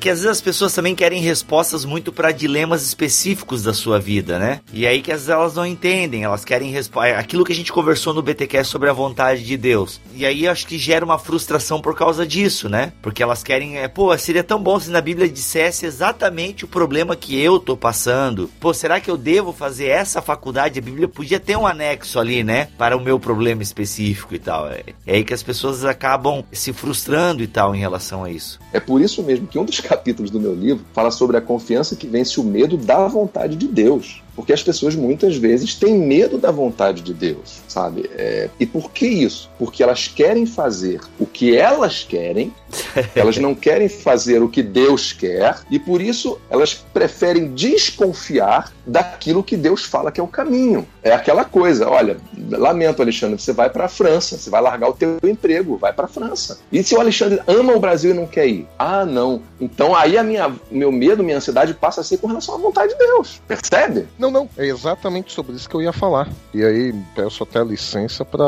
que 0.00 0.08
às 0.08 0.20
vezes 0.20 0.38
as 0.38 0.40
pessoas 0.40 0.72
também 0.72 0.94
querem 0.94 1.20
respostas 1.20 1.84
muito 1.84 2.10
para 2.10 2.32
dilemas 2.32 2.82
específicos 2.82 3.62
da 3.62 3.74
sua 3.74 4.00
vida, 4.00 4.38
né? 4.38 4.60
E 4.72 4.86
aí 4.86 5.02
que 5.02 5.12
às 5.12 5.20
vezes 5.20 5.28
elas 5.28 5.54
não 5.54 5.66
entendem, 5.66 6.24
elas 6.24 6.42
querem 6.42 6.74
é 6.74 7.14
aquilo 7.16 7.44
que 7.44 7.52
a 7.52 7.54
gente 7.54 7.70
conversou 7.70 8.14
no 8.14 8.22
BTQ 8.22 8.64
sobre 8.64 8.88
a 8.88 8.94
vontade 8.94 9.44
de 9.44 9.56
Deus. 9.58 10.00
E 10.14 10.24
aí 10.24 10.48
acho 10.48 10.66
que 10.66 10.78
gera 10.78 11.04
uma 11.04 11.18
frustração 11.18 11.80
por 11.80 11.94
causa 11.94 12.26
disso, 12.26 12.68
né? 12.68 12.94
Porque 13.02 13.22
elas 13.22 13.42
querem, 13.42 13.78
é, 13.78 13.88
pô, 13.88 14.16
seria 14.16 14.42
tão 14.42 14.62
bom 14.62 14.80
se 14.80 14.90
na 14.90 15.02
Bíblia 15.02 15.28
dissesse 15.28 15.84
exatamente 15.84 16.64
o 16.64 16.68
problema 16.68 17.14
que 17.14 17.38
eu 17.38 17.58
tô 17.58 17.76
passando. 17.76 18.50
Pô, 18.58 18.72
será 18.72 19.00
que 19.00 19.10
eu 19.10 19.18
devo 19.18 19.52
fazer 19.52 19.88
essa 19.88 20.22
faculdade? 20.22 20.78
A 20.78 20.82
Bíblia 20.82 21.08
podia 21.08 21.38
ter 21.38 21.56
um 21.56 21.66
anexo 21.66 22.18
ali, 22.18 22.42
né? 22.42 22.68
Para 22.78 22.96
o 22.96 23.00
meu 23.00 23.20
problema 23.20 23.62
específico 23.62 24.34
e 24.34 24.38
tal. 24.38 24.68
É, 24.68 24.82
é 25.06 25.16
aí 25.16 25.24
que 25.24 25.34
as 25.34 25.42
pessoas 25.42 25.84
acabam 25.84 26.42
se 26.50 26.72
frustrando 26.72 27.42
e 27.42 27.46
tal 27.46 27.74
em 27.74 27.78
relação 27.78 28.24
a 28.24 28.30
isso. 28.30 28.58
É 28.72 28.80
por 28.80 29.02
isso 29.02 29.22
mesmo 29.22 29.46
que 29.46 29.58
um 29.58 29.64
dos 29.64 29.80
capítulos 29.90 30.30
do 30.30 30.38
meu 30.38 30.54
livro 30.54 30.84
fala 30.92 31.10
sobre 31.10 31.36
a 31.36 31.40
confiança 31.40 31.96
que 31.96 32.06
vence 32.06 32.38
o 32.38 32.44
medo 32.44 32.76
da 32.76 33.08
vontade 33.08 33.56
de 33.56 33.66
Deus. 33.66 34.22
Porque 34.40 34.54
as 34.54 34.62
pessoas 34.62 34.96
muitas 34.96 35.36
vezes 35.36 35.74
têm 35.74 35.98
medo 35.98 36.38
da 36.38 36.50
vontade 36.50 37.02
de 37.02 37.12
Deus, 37.12 37.60
sabe? 37.68 38.10
É, 38.16 38.48
e 38.58 38.64
por 38.64 38.90
que 38.90 39.06
isso? 39.06 39.50
Porque 39.58 39.82
elas 39.82 40.08
querem 40.08 40.46
fazer 40.46 40.98
o 41.18 41.26
que 41.26 41.54
elas 41.54 42.04
querem, 42.08 42.50
elas 43.14 43.36
não 43.36 43.54
querem 43.54 43.86
fazer 43.86 44.42
o 44.42 44.48
que 44.48 44.62
Deus 44.62 45.12
quer, 45.12 45.58
e 45.70 45.78
por 45.78 46.00
isso 46.00 46.40
elas 46.48 46.72
preferem 46.72 47.52
desconfiar 47.52 48.72
daquilo 48.86 49.44
que 49.44 49.58
Deus 49.58 49.84
fala 49.84 50.10
que 50.10 50.18
é 50.18 50.22
o 50.22 50.26
caminho. 50.26 50.88
É 51.02 51.12
aquela 51.12 51.44
coisa, 51.44 51.86
olha, 51.86 52.16
lamento, 52.50 53.02
Alexandre, 53.02 53.38
você 53.38 53.52
vai 53.52 53.68
para 53.68 53.84
a 53.84 53.88
França, 53.88 54.38
você 54.38 54.48
vai 54.48 54.62
largar 54.62 54.88
o 54.88 54.94
teu 54.94 55.18
emprego, 55.22 55.76
vai 55.76 55.92
para 55.92 56.06
a 56.06 56.08
França. 56.08 56.60
E 56.72 56.82
se 56.82 56.94
o 56.94 57.00
Alexandre 57.00 57.42
ama 57.46 57.74
o 57.74 57.80
Brasil 57.80 58.12
e 58.12 58.14
não 58.14 58.26
quer 58.26 58.46
ir? 58.46 58.66
Ah, 58.78 59.04
não. 59.04 59.42
Então 59.60 59.94
aí 59.94 60.16
a 60.16 60.22
minha, 60.22 60.50
meu 60.70 60.90
medo, 60.90 61.22
minha 61.22 61.36
ansiedade 61.36 61.74
passa 61.74 62.00
a 62.00 62.04
ser 62.04 62.16
com 62.16 62.26
relação 62.26 62.54
à 62.54 62.58
vontade 62.58 62.92
de 62.92 62.98
Deus. 62.98 63.42
Percebe? 63.46 64.08
Não, 64.18 64.29
não, 64.30 64.48
é 64.56 64.66
exatamente 64.66 65.32
sobre 65.32 65.56
isso 65.56 65.68
que 65.68 65.74
eu 65.74 65.82
ia 65.82 65.92
falar. 65.92 66.28
E 66.54 66.64
aí 66.64 66.94
peço 67.14 67.42
até 67.42 67.62
licença 67.62 68.24
para 68.24 68.42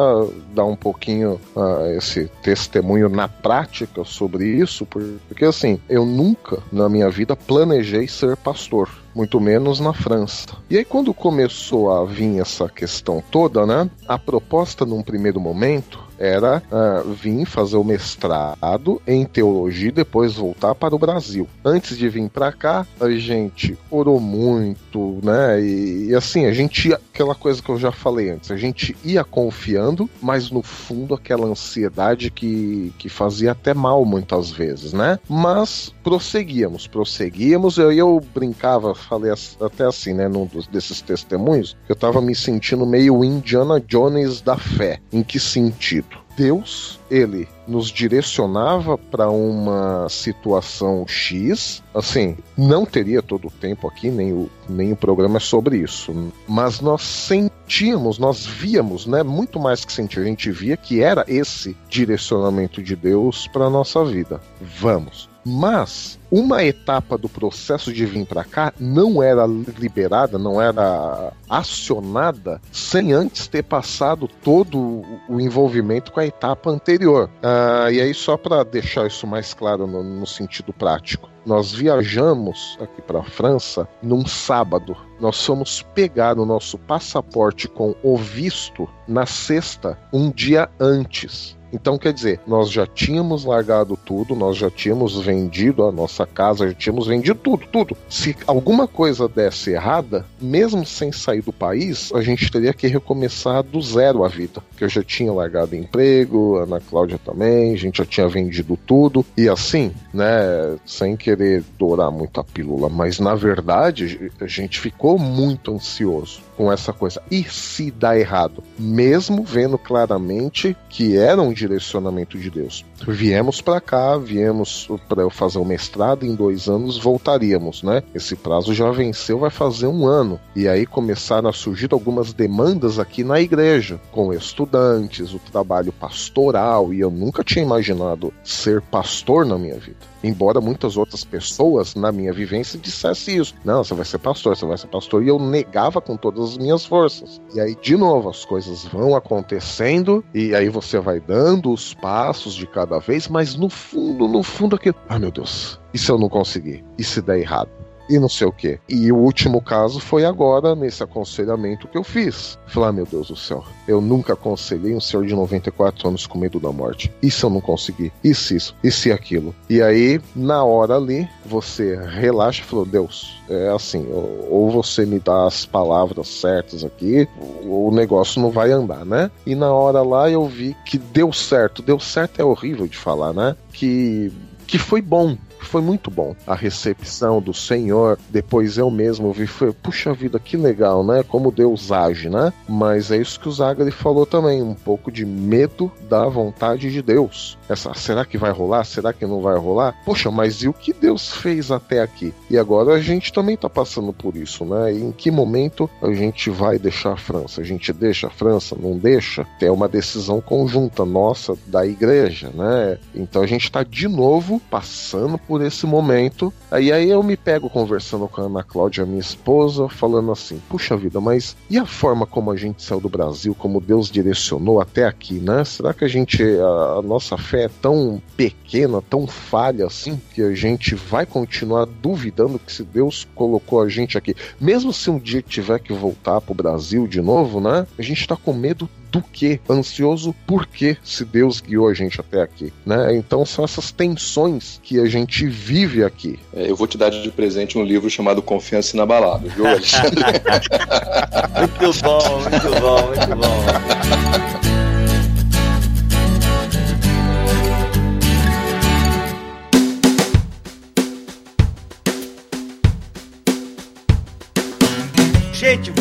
dar 0.54 0.64
um 0.64 0.76
pouquinho 0.76 1.40
uh, 1.56 1.86
esse 1.96 2.30
testemunho 2.42 3.08
na 3.08 3.28
prática 3.28 4.04
sobre 4.04 4.46
isso, 4.46 4.86
porque 4.86 5.44
assim, 5.44 5.80
eu 5.88 6.04
nunca 6.04 6.62
na 6.70 6.88
minha 6.88 7.10
vida 7.10 7.36
planejei 7.36 8.06
ser 8.08 8.36
pastor 8.36 8.88
muito 9.14 9.40
menos 9.40 9.78
na 9.78 9.92
França. 9.92 10.48
E 10.68 10.78
aí, 10.78 10.84
quando 10.84 11.12
começou 11.12 11.92
a 11.92 12.04
vir 12.04 12.40
essa 12.40 12.68
questão 12.68 13.22
toda, 13.30 13.66
né? 13.66 13.90
A 14.08 14.18
proposta, 14.18 14.84
num 14.84 15.02
primeiro 15.02 15.40
momento, 15.40 16.02
era 16.22 16.62
uh, 16.70 17.12
vir 17.12 17.44
fazer 17.44 17.76
o 17.76 17.82
mestrado 17.82 19.02
em 19.04 19.24
teologia 19.24 19.88
e 19.88 19.92
depois 19.92 20.34
voltar 20.34 20.72
para 20.72 20.94
o 20.94 20.98
Brasil. 20.98 21.48
Antes 21.64 21.98
de 21.98 22.08
vir 22.08 22.28
para 22.28 22.52
cá, 22.52 22.86
a 23.00 23.10
gente 23.10 23.76
orou 23.90 24.20
muito, 24.20 25.18
né? 25.22 25.60
E, 25.60 26.10
e, 26.10 26.14
assim, 26.14 26.46
a 26.46 26.52
gente 26.52 26.90
ia, 26.90 27.00
aquela 27.12 27.34
coisa 27.34 27.60
que 27.60 27.68
eu 27.68 27.78
já 27.78 27.90
falei 27.90 28.30
antes, 28.30 28.52
a 28.52 28.56
gente 28.56 28.96
ia 29.04 29.24
confiando, 29.24 30.08
mas 30.20 30.50
no 30.50 30.62
fundo 30.62 31.14
aquela 31.14 31.46
ansiedade 31.46 32.30
que, 32.30 32.92
que 32.98 33.08
fazia 33.08 33.50
até 33.50 33.74
mal 33.74 34.04
muitas 34.04 34.50
vezes, 34.52 34.92
né? 34.92 35.18
Mas 35.28 35.92
prosseguíamos, 36.02 36.86
prosseguíamos. 36.86 37.78
Eu, 37.78 37.92
eu 37.92 38.20
brincava, 38.34 38.94
falei 38.94 39.32
até 39.60 39.84
assim, 39.84 40.14
né, 40.14 40.28
num 40.28 40.46
dos, 40.46 40.66
desses 40.66 41.00
testemunhos, 41.00 41.76
que 41.86 41.92
eu 41.92 41.96
tava 41.96 42.20
me 42.20 42.34
sentindo 42.34 42.86
meio 42.86 43.24
Indiana 43.24 43.80
Jones 43.80 44.40
da 44.40 44.56
fé. 44.56 45.00
Em 45.12 45.22
que 45.22 45.38
sentido? 45.38 46.22
Deus, 46.36 46.98
ele 47.10 47.46
nos 47.66 47.88
direcionava 47.88 48.96
para 48.96 49.30
uma 49.30 50.08
situação 50.08 51.06
X. 51.06 51.82
Assim, 51.94 52.36
não 52.56 52.84
teria 52.84 53.22
todo 53.22 53.48
o 53.48 53.50
tempo 53.50 53.86
aqui, 53.86 54.10
nem 54.10 54.32
o, 54.32 54.50
nem 54.68 54.92
o 54.92 54.96
programa 54.96 55.36
é 55.36 55.40
sobre 55.40 55.78
isso. 55.78 56.32
Mas 56.48 56.80
nós 56.80 57.02
sentíamos, 57.02 58.18
nós 58.18 58.46
víamos, 58.46 59.06
né? 59.06 59.22
Muito 59.22 59.60
mais 59.60 59.84
que 59.84 59.92
sentir, 59.92 60.20
a 60.20 60.24
gente 60.24 60.50
via 60.50 60.76
que 60.76 61.02
era 61.02 61.24
esse 61.28 61.76
direcionamento 61.88 62.82
de 62.82 62.96
Deus 62.96 63.46
para 63.48 63.70
nossa 63.70 64.04
vida. 64.04 64.40
Vamos. 64.60 65.31
Mas 65.44 66.18
uma 66.30 66.64
etapa 66.64 67.18
do 67.18 67.28
processo 67.28 67.92
de 67.92 68.06
vir 68.06 68.26
para 68.26 68.44
cá 68.44 68.72
não 68.78 69.22
era 69.22 69.44
liberada, 69.46 70.38
não 70.38 70.60
era 70.60 71.32
acionada 71.48 72.60
sem 72.70 73.12
antes 73.12 73.48
ter 73.48 73.62
passado 73.64 74.28
todo 74.42 75.02
o 75.28 75.40
envolvimento 75.40 76.12
com 76.12 76.20
a 76.20 76.26
etapa 76.26 76.70
anterior. 76.70 77.28
Ah, 77.42 77.90
e 77.90 78.00
aí, 78.00 78.14
só 78.14 78.36
para 78.36 78.64
deixar 78.64 79.06
isso 79.06 79.26
mais 79.26 79.52
claro 79.52 79.86
no, 79.86 80.02
no 80.02 80.26
sentido 80.26 80.72
prático, 80.72 81.28
nós 81.44 81.72
viajamos 81.72 82.78
aqui 82.80 83.02
para 83.02 83.20
a 83.20 83.24
França 83.24 83.88
num 84.02 84.26
sábado. 84.26 84.96
Nós 85.20 85.44
fomos 85.44 85.82
pegar 85.94 86.38
o 86.38 86.46
nosso 86.46 86.78
passaporte 86.78 87.68
com 87.68 87.94
o 88.02 88.16
visto 88.16 88.88
na 89.08 89.26
sexta, 89.26 89.98
um 90.12 90.30
dia 90.30 90.70
antes. 90.78 91.56
Então, 91.72 91.98
quer 91.98 92.12
dizer, 92.12 92.40
nós 92.46 92.70
já 92.70 92.86
tínhamos 92.86 93.44
largado 93.44 93.96
tudo, 93.96 94.34
nós 94.34 94.56
já 94.56 94.70
tínhamos 94.70 95.18
vendido 95.20 95.84
a 95.84 95.92
nossa 95.92 96.26
casa, 96.26 96.68
já 96.68 96.74
tínhamos 96.74 97.06
vendido 97.06 97.38
tudo, 97.38 97.66
tudo. 97.66 97.96
Se 98.08 98.36
alguma 98.46 98.86
coisa 98.86 99.28
desse 99.28 99.70
errada, 99.70 100.26
mesmo 100.40 100.84
sem 100.84 101.10
sair 101.10 101.42
do 101.42 101.52
país, 101.52 102.12
a 102.14 102.20
gente 102.20 102.50
teria 102.50 102.72
que 102.72 102.86
recomeçar 102.86 103.62
do 103.62 103.80
zero 103.80 104.24
a 104.24 104.28
vida. 104.28 104.60
Porque 104.68 104.84
eu 104.84 104.88
já 104.88 105.02
tinha 105.02 105.32
largado 105.32 105.74
emprego, 105.76 106.58
a 106.58 106.64
Ana 106.64 106.80
Cláudia 106.80 107.18
também, 107.24 107.72
a 107.72 107.76
gente 107.76 107.98
já 107.98 108.04
tinha 108.04 108.28
vendido 108.28 108.78
tudo. 108.86 109.24
E 109.36 109.48
assim, 109.48 109.92
né, 110.12 110.76
sem 110.84 111.16
querer 111.16 111.64
dourar 111.78 112.10
muito 112.10 112.40
a 112.40 112.44
pílula, 112.44 112.88
mas 112.88 113.18
na 113.18 113.34
verdade 113.34 114.30
a 114.40 114.46
gente 114.46 114.80
ficou 114.80 115.18
muito 115.18 115.72
ansioso 115.72 116.40
com 116.56 116.70
essa 116.70 116.92
coisa. 116.92 117.22
E 117.30 117.42
se 117.44 117.90
dá 117.90 118.18
errado? 118.18 118.62
Mesmo 118.78 119.42
vendo 119.42 119.78
claramente 119.78 120.76
que 120.88 121.16
era 121.16 121.40
um 121.40 121.52
direcionamento 121.62 122.38
de 122.38 122.50
Deus. 122.50 122.84
Viemos 123.06 123.60
para 123.60 123.80
cá, 123.80 124.16
viemos 124.16 124.88
para 125.08 125.22
eu 125.22 125.30
fazer 125.30 125.58
o 125.58 125.64
mestrado, 125.64 126.26
em 126.26 126.34
dois 126.34 126.68
anos 126.68 126.98
voltaríamos, 126.98 127.82
né? 127.82 128.02
Esse 128.14 128.34
prazo 128.34 128.74
já 128.74 128.90
venceu, 128.90 129.38
vai 129.38 129.50
fazer 129.50 129.86
um 129.86 130.06
ano. 130.06 130.40
E 130.54 130.68
aí 130.68 130.86
começaram 130.86 131.48
a 131.48 131.52
surgir 131.52 131.92
algumas 131.92 132.32
demandas 132.32 132.98
aqui 132.98 133.22
na 133.22 133.40
igreja, 133.40 134.00
com 134.10 134.32
estudantes, 134.32 135.32
o 135.32 135.38
trabalho 135.38 135.92
pastoral, 135.92 136.92
e 136.92 137.00
eu 137.00 137.10
nunca 137.10 137.44
tinha 137.44 137.64
imaginado 137.64 138.32
ser 138.42 138.80
pastor 138.82 139.46
na 139.46 139.58
minha 139.58 139.78
vida. 139.78 140.11
Embora 140.22 140.60
muitas 140.60 140.96
outras 140.96 141.24
pessoas 141.24 141.94
na 141.94 142.12
minha 142.12 142.32
vivência 142.32 142.78
dissessem 142.78 143.38
isso. 143.38 143.54
Não, 143.64 143.82
você 143.82 143.94
vai 143.94 144.04
ser 144.04 144.18
pastor, 144.18 144.56
você 144.56 144.66
vai 144.66 144.78
ser 144.78 144.86
pastor. 144.86 145.22
E 145.24 145.28
eu 145.28 145.38
negava 145.38 146.00
com 146.00 146.16
todas 146.16 146.50
as 146.50 146.58
minhas 146.58 146.84
forças. 146.84 147.40
E 147.54 147.60
aí, 147.60 147.76
de 147.80 147.96
novo, 147.96 148.28
as 148.28 148.44
coisas 148.44 148.84
vão 148.84 149.16
acontecendo, 149.16 150.24
e 150.34 150.54
aí 150.54 150.68
você 150.68 150.98
vai 150.98 151.20
dando 151.20 151.72
os 151.72 151.94
passos 151.94 152.54
de 152.54 152.66
cada 152.66 152.98
vez, 152.98 153.28
mas 153.28 153.54
no 153.54 153.68
fundo, 153.68 154.28
no 154.28 154.42
fundo, 154.42 154.76
aquilo. 154.76 154.96
Ah, 155.08 155.18
meu 155.18 155.30
Deus, 155.30 155.80
e 155.92 155.98
se 155.98 156.10
eu 156.10 156.18
não 156.18 156.28
conseguir? 156.28 156.84
E 156.98 157.04
se 157.04 157.20
der 157.20 157.38
errado? 157.38 157.81
E 158.08 158.18
não 158.18 158.28
sei 158.28 158.46
o 158.46 158.52
que. 158.52 158.78
E 158.88 159.10
o 159.12 159.16
último 159.16 159.60
caso 159.60 160.00
foi 160.00 160.24
agora, 160.24 160.74
nesse 160.74 161.02
aconselhamento 161.02 161.88
que 161.88 161.98
eu 161.98 162.04
fiz. 162.04 162.58
Falei, 162.66 162.88
ah, 162.88 162.92
meu 162.92 163.06
Deus 163.06 163.28
do 163.28 163.36
céu, 163.36 163.64
eu 163.86 164.00
nunca 164.00 164.32
aconselhei 164.32 164.94
um 164.94 165.00
senhor 165.00 165.26
de 165.26 165.34
94 165.34 166.08
anos 166.08 166.26
com 166.26 166.38
medo 166.38 166.60
da 166.60 166.72
morte. 166.72 167.12
Se 167.30 167.44
eu 167.44 167.50
não 167.50 167.60
conseguir? 167.60 168.12
E 168.22 168.34
se 168.34 168.56
isso? 168.56 168.76
E 168.84 169.10
aquilo? 169.10 169.54
E 169.68 169.82
aí, 169.82 170.20
na 170.36 170.62
hora 170.64 170.96
ali, 170.96 171.28
você 171.44 171.96
relaxa 171.96 172.62
e 172.62 172.64
falou, 172.64 172.84
Deus, 172.84 173.42
é 173.48 173.68
assim, 173.68 174.06
ou 174.48 174.70
você 174.70 175.04
me 175.04 175.18
dá 175.18 175.46
as 175.46 175.66
palavras 175.66 176.28
certas 176.28 176.84
aqui, 176.84 177.28
o 177.64 177.90
negócio 177.90 178.40
não 178.40 178.50
vai 178.50 178.70
andar, 178.70 179.04
né? 179.04 179.30
E 179.44 179.54
na 179.54 179.72
hora 179.72 180.02
lá 180.02 180.30
eu 180.30 180.46
vi 180.46 180.76
que 180.84 180.98
deu 180.98 181.32
certo. 181.32 181.82
Deu 181.82 181.98
certo 181.98 182.40
é 182.40 182.44
horrível 182.44 182.86
de 182.86 182.96
falar, 182.96 183.32
né? 183.32 183.56
Que 183.72 184.32
que 184.72 184.78
foi 184.78 185.02
bom, 185.02 185.36
foi 185.64 185.80
muito 185.80 186.10
bom. 186.10 186.34
A 186.46 186.54
recepção 186.54 187.40
do 187.40 187.54
Senhor, 187.54 188.18
depois 188.30 188.78
eu 188.78 188.90
mesmo 188.90 189.32
vi, 189.32 189.46
foi, 189.46 189.72
puxa 189.72 190.12
vida, 190.12 190.38
que 190.38 190.56
legal, 190.56 191.04
né? 191.04 191.22
Como 191.22 191.50
Deus 191.50 191.90
age, 191.90 192.28
né? 192.28 192.52
Mas 192.68 193.10
é 193.10 193.16
isso 193.16 193.40
que 193.40 193.48
o 193.48 193.52
Zagari 193.52 193.90
falou 193.90 194.26
também, 194.26 194.62
um 194.62 194.74
pouco 194.74 195.10
de 195.10 195.24
medo 195.24 195.90
da 196.08 196.26
vontade 196.26 196.90
de 196.90 197.02
Deus. 197.02 197.58
Essa, 197.72 197.94
será 197.94 198.24
que 198.24 198.36
vai 198.36 198.50
rolar? 198.50 198.84
Será 198.84 199.12
que 199.12 199.26
não 199.26 199.40
vai 199.40 199.56
rolar? 199.56 199.94
Poxa, 200.04 200.30
mas 200.30 200.62
e 200.62 200.68
o 200.68 200.72
que 200.72 200.92
Deus 200.92 201.32
fez 201.32 201.70
até 201.70 202.00
aqui? 202.00 202.34
E 202.50 202.58
agora 202.58 202.94
a 202.94 203.00
gente 203.00 203.32
também 203.32 203.56
tá 203.56 203.68
passando 203.68 204.12
por 204.12 204.36
isso, 204.36 204.64
né? 204.64 204.92
E 204.92 205.02
em 205.02 205.12
que 205.12 205.30
momento 205.30 205.88
a 206.02 206.12
gente 206.12 206.50
vai 206.50 206.78
deixar 206.78 207.12
a 207.12 207.16
França? 207.16 207.60
A 207.60 207.64
gente 207.64 207.92
deixa 207.92 208.26
a 208.26 208.30
França? 208.30 208.76
Não 208.78 208.96
deixa? 208.98 209.46
É 209.60 209.70
uma 209.70 209.88
decisão 209.88 210.40
conjunta 210.40 211.04
nossa 211.04 211.56
da 211.66 211.86
igreja, 211.86 212.50
né? 212.52 212.98
Então 213.14 213.42
a 213.42 213.46
gente 213.46 213.70
tá 213.70 213.82
de 213.82 214.08
novo 214.08 214.60
passando 214.70 215.38
por 215.38 215.52
por 215.52 215.60
esse 215.60 215.86
momento. 215.86 216.50
Aí 216.70 216.90
aí 216.90 217.10
eu 217.10 217.22
me 217.22 217.36
pego 217.36 217.68
conversando 217.68 218.26
com 218.26 218.40
a 218.40 218.44
Ana 218.44 218.62
Cláudia, 218.64 219.04
minha 219.04 219.20
esposa, 219.20 219.86
falando 219.86 220.32
assim: 220.32 220.58
puxa 220.66 220.96
vida, 220.96 221.20
mas 221.20 221.54
e 221.68 221.76
a 221.76 221.84
forma 221.84 222.26
como 222.26 222.50
a 222.50 222.56
gente 222.56 222.82
saiu 222.82 223.00
do 223.00 223.08
Brasil, 223.08 223.54
como 223.54 223.78
Deus 223.78 224.10
direcionou 224.10 224.80
até 224.80 225.04
aqui, 225.04 225.34
né? 225.34 225.62
Será 225.64 225.92
que 225.92 226.04
a 226.04 226.08
gente, 226.08 226.42
a, 226.42 226.98
a 226.98 227.02
nossa 227.02 227.36
fé 227.36 227.61
é 227.62 227.68
tão 227.68 228.20
pequena, 228.36 229.02
tão 229.02 229.26
falha 229.26 229.86
assim, 229.86 230.20
que 230.34 230.42
a 230.42 230.54
gente 230.54 230.94
vai 230.94 231.24
continuar 231.26 231.86
duvidando 231.86 232.58
que 232.58 232.72
se 232.72 232.82
Deus 232.82 233.26
colocou 233.34 233.80
a 233.80 233.88
gente 233.88 234.18
aqui, 234.18 234.34
mesmo 234.60 234.92
se 234.92 235.10
um 235.10 235.18
dia 235.18 235.42
tiver 235.42 235.78
que 235.78 235.92
voltar 235.92 236.40
pro 236.40 236.54
Brasil 236.54 237.06
de 237.06 237.20
novo, 237.20 237.60
né? 237.60 237.86
A 237.98 238.02
gente 238.02 238.26
tá 238.26 238.36
com 238.36 238.52
medo 238.52 238.88
do 239.12 239.20
que, 239.20 239.60
ansioso 239.68 240.34
por 240.46 240.66
que 240.66 240.96
se 241.04 241.22
Deus 241.22 241.60
guiou 241.60 241.88
a 241.88 241.94
gente 241.94 242.18
até 242.18 242.40
aqui, 242.40 242.72
né? 242.84 243.14
Então 243.14 243.44
são 243.44 243.62
essas 243.62 243.92
tensões 243.92 244.80
que 244.82 244.98
a 244.98 245.04
gente 245.04 245.46
vive 245.46 246.02
aqui. 246.02 246.38
É, 246.54 246.70
eu 246.70 246.74
vou 246.74 246.86
te 246.86 246.96
dar 246.96 247.10
de 247.10 247.30
presente 247.30 247.76
um 247.76 247.84
livro 247.84 248.08
chamado 248.08 248.40
Confiança 248.40 248.96
Inabalável, 248.96 249.50
viu, 249.50 249.66
Alexandre? 249.66 250.24
muito 251.58 252.02
bom, 252.02 252.40
muito 252.40 252.80
bom, 252.80 253.06
muito 253.08 253.36
bom. 253.36 254.51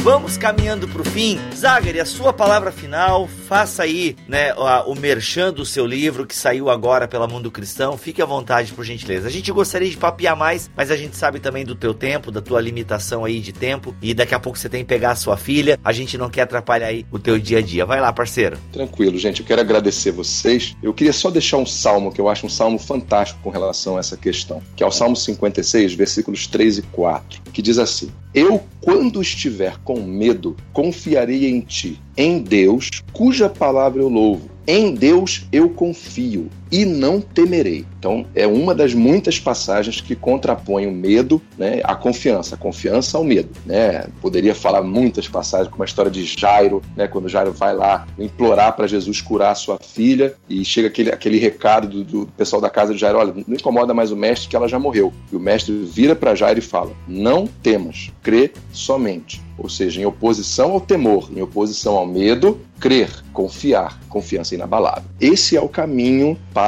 Vamos 0.02 0.36
caminhando 0.36 0.88
pro 0.88 1.04
fim. 1.04 1.40
Zagari, 1.56 2.00
a 2.00 2.06
sua 2.06 2.34
palavra 2.34 2.72
final, 2.72 3.28
faça 3.48 3.84
aí, 3.84 4.16
né, 4.28 4.52
o, 4.56 4.92
o 4.92 4.96
merchan 4.96 5.54
do 5.54 5.64
seu 5.64 5.86
livro 5.86 6.26
que 6.26 6.36
saiu 6.36 6.70
agora 6.72 7.08
pela 7.08 7.28
Mundo 7.28 7.52
Cristão. 7.52 7.96
Fique 7.98 8.22
à 8.22 8.26
vontade, 8.26 8.74
por 8.74 8.84
gentileza. 8.84 9.28
A 9.28 9.32
gente 9.32 9.52
gostaria 9.52 9.90
de 9.90 9.98
papiar 9.98 10.36
mais, 10.36 10.72
mas 10.76 10.90
a 10.90 10.98
gente 10.98 11.16
sabe 11.16 11.40
também 11.40 11.64
do 11.64 11.76
teu 11.76 11.94
tempo, 11.94 12.32
da 12.32 12.42
tua 12.42 12.60
limitação 12.60 13.24
aí 13.24 13.40
de 13.40 13.54
tempo 13.54 13.96
e 14.02 14.14
daqui 14.14 14.34
a 14.34 14.40
pouco 14.40 14.58
você 14.58 14.68
tem 14.68 14.82
que 14.82 14.88
pegar 14.88 15.12
a 15.12 15.16
sua 15.16 15.38
filha. 15.38 15.80
A 15.84 15.92
gente 15.92 16.18
não 16.18 16.30
quer 16.30 16.42
atrapalhar 16.42 16.88
aí 16.88 17.06
o 17.12 17.20
teu 17.20 17.38
dia 17.38 17.60
a 17.60 17.62
dia. 17.62 17.86
Vai 17.86 18.02
lá, 18.02 18.12
parceiro. 18.12 18.58
Tranquilo, 18.72 19.20
gente. 19.20 19.42
Eu 19.42 19.46
quero 19.46 19.62
agradecer 19.62 20.12
vocês. 20.12 20.76
Eu 20.82 20.96
queria 20.96 21.14
só 21.14 21.30
deixar 21.30 21.58
um 21.58 21.66
salmo 21.66 22.12
que 22.12 22.20
eu 22.20 22.28
acho 22.28 22.48
um 22.48 22.50
salmo 22.50 22.80
fantástico 22.80 23.40
com 23.44 23.52
relação 23.52 23.98
a 23.98 24.00
essa 24.00 24.18
questão, 24.18 24.64
que 24.76 24.84
é 24.84 24.86
o 24.86 24.92
Salmo 24.92 25.16
56, 25.16 25.94
versículos 25.94 26.48
3 26.48 26.80
e 26.80 26.82
4, 26.82 27.42
que 27.54 27.62
diz 27.62 27.78
assim: 27.78 28.12
Eu, 28.34 28.64
quando 28.80 29.22
estiver 29.22 29.78
com 29.84 30.02
medo, 30.02 30.56
confiarei 30.72 31.50
em 31.50 31.60
ti, 31.60 32.00
em 32.16 32.40
Deus, 32.40 32.90
cuja 33.12 33.50
palavra 33.50 34.02
eu 34.02 34.08
louvo. 34.08 34.50
Em 34.66 34.94
Deus 34.94 35.46
eu 35.52 35.70
confio 35.70 36.50
e 36.72 36.86
não 36.86 37.20
temerei. 37.20 37.86
Então, 38.00 38.26
é 38.34 38.48
uma 38.48 38.74
das 38.74 38.94
muitas 38.94 39.40
passagens 39.40 40.02
que 40.02 40.16
contrapõe 40.16 40.88
o 40.88 40.92
medo 40.92 41.42
né, 41.58 41.82
à 41.84 41.96
confiança, 41.96 42.56
a 42.56 42.58
confiança 42.58 43.18
ao 43.18 43.24
medo. 43.24 43.50
Né? 43.66 44.08
Poderia 44.22 44.56
falar 44.56 44.82
muitas 44.82 45.28
passagens, 45.28 45.70
como 45.70 45.84
a 45.84 45.86
história 45.86 46.10
de 46.10 46.24
Jairo, 46.26 46.82
né, 46.96 47.08
quando 47.08 47.30
Jairo 47.30 47.52
vai 47.52 47.76
lá 47.76 48.08
implorar 48.18 48.76
para 48.76 48.88
Jesus 48.88 49.22
curar 49.22 49.52
a 49.52 49.56
sua 49.56 49.78
filha 49.78 50.34
e 50.50 50.64
chega 50.64 50.88
aquele, 50.88 51.12
aquele 51.12 51.38
recado 51.38 51.88
do, 51.88 52.04
do, 52.04 52.28
pessoal 52.38 52.62
da 52.62 52.70
casa 52.70 52.94
de 52.94 53.00
Jairo: 53.00 53.20
olha, 53.20 53.34
não 53.46 53.56
incomoda 53.56 53.94
mais 53.94 54.12
o 54.12 54.16
mestre 54.16 54.48
que 54.48 54.56
ela 54.56 54.68
já 54.68 54.80
morreu. 54.80 55.14
E 55.32 55.36
o 55.36 55.40
mestre 55.40 55.74
vira 55.84 56.16
para 56.16 56.34
Jairo 56.36 56.60
e 56.60 56.64
fala: 56.64 56.92
não 57.08 57.46
temas, 57.46 58.12
crê 58.24 58.52
somente. 58.72 59.42
Ou 59.58 59.70
seja, 59.70 60.02
em 60.02 60.06
oposição 60.06 60.72
ao 60.72 60.82
temor, 60.82 61.30
em 61.36 61.42
oposição 61.42 61.96
ao 61.96 62.08
medo, 62.08 62.60
crer, 62.80 63.10
confiar, 63.32 64.00
confiança 64.10 64.56
inabalável. 64.56 65.04
Esse 65.20 65.56
é 65.56 65.62
o 65.62 65.70
caminho 65.70 66.36
para 66.52 66.61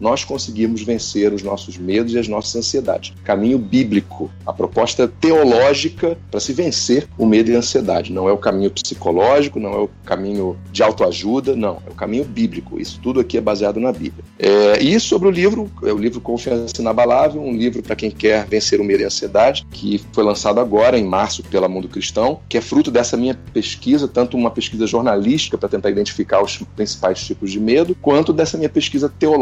nós 0.00 0.24
conseguirmos 0.24 0.82
vencer 0.82 1.32
os 1.32 1.42
nossos 1.42 1.76
medos 1.76 2.14
e 2.14 2.18
as 2.18 2.28
nossas 2.28 2.54
ansiedades. 2.56 3.12
Caminho 3.24 3.58
bíblico, 3.58 4.30
a 4.46 4.52
proposta 4.52 5.08
teológica 5.08 6.16
para 6.30 6.40
se 6.40 6.52
vencer 6.52 7.08
o 7.18 7.26
medo 7.26 7.50
e 7.50 7.56
a 7.56 7.58
ansiedade. 7.58 8.12
Não 8.12 8.28
é 8.28 8.32
o 8.32 8.38
caminho 8.38 8.70
psicológico, 8.70 9.58
não 9.58 9.72
é 9.72 9.78
o 9.78 9.90
caminho 10.04 10.56
de 10.70 10.82
autoajuda, 10.82 11.56
não. 11.56 11.82
É 11.86 11.90
o 11.90 11.94
caminho 11.94 12.24
bíblico. 12.24 12.80
Isso 12.80 13.00
tudo 13.02 13.18
aqui 13.18 13.36
é 13.36 13.40
baseado 13.40 13.80
na 13.80 13.92
Bíblia. 13.92 14.24
É, 14.38 14.82
e 14.82 14.98
sobre 15.00 15.28
o 15.28 15.30
livro, 15.30 15.68
é 15.82 15.92
o 15.92 15.98
livro 15.98 16.20
Confiança 16.20 16.80
Inabalável, 16.80 17.42
um 17.42 17.56
livro 17.56 17.82
para 17.82 17.96
quem 17.96 18.10
quer 18.10 18.46
vencer 18.46 18.80
o 18.80 18.84
medo 18.84 19.00
e 19.00 19.04
a 19.04 19.08
ansiedade, 19.08 19.66
que 19.70 20.00
foi 20.12 20.22
lançado 20.24 20.60
agora, 20.60 20.98
em 20.98 21.04
março, 21.04 21.42
pela 21.42 21.68
Mundo 21.68 21.88
Cristão, 21.88 22.40
que 22.48 22.56
é 22.56 22.60
fruto 22.60 22.90
dessa 22.90 23.16
minha 23.16 23.34
pesquisa, 23.52 24.06
tanto 24.06 24.36
uma 24.36 24.50
pesquisa 24.50 24.86
jornalística 24.86 25.58
para 25.58 25.68
tentar 25.68 25.90
identificar 25.90 26.42
os 26.42 26.58
principais 26.76 27.20
tipos 27.20 27.50
de 27.50 27.58
medo, 27.58 27.96
quanto 28.00 28.32
dessa 28.32 28.56
minha 28.56 28.68
pesquisa 28.68 29.08
teológica 29.08 29.39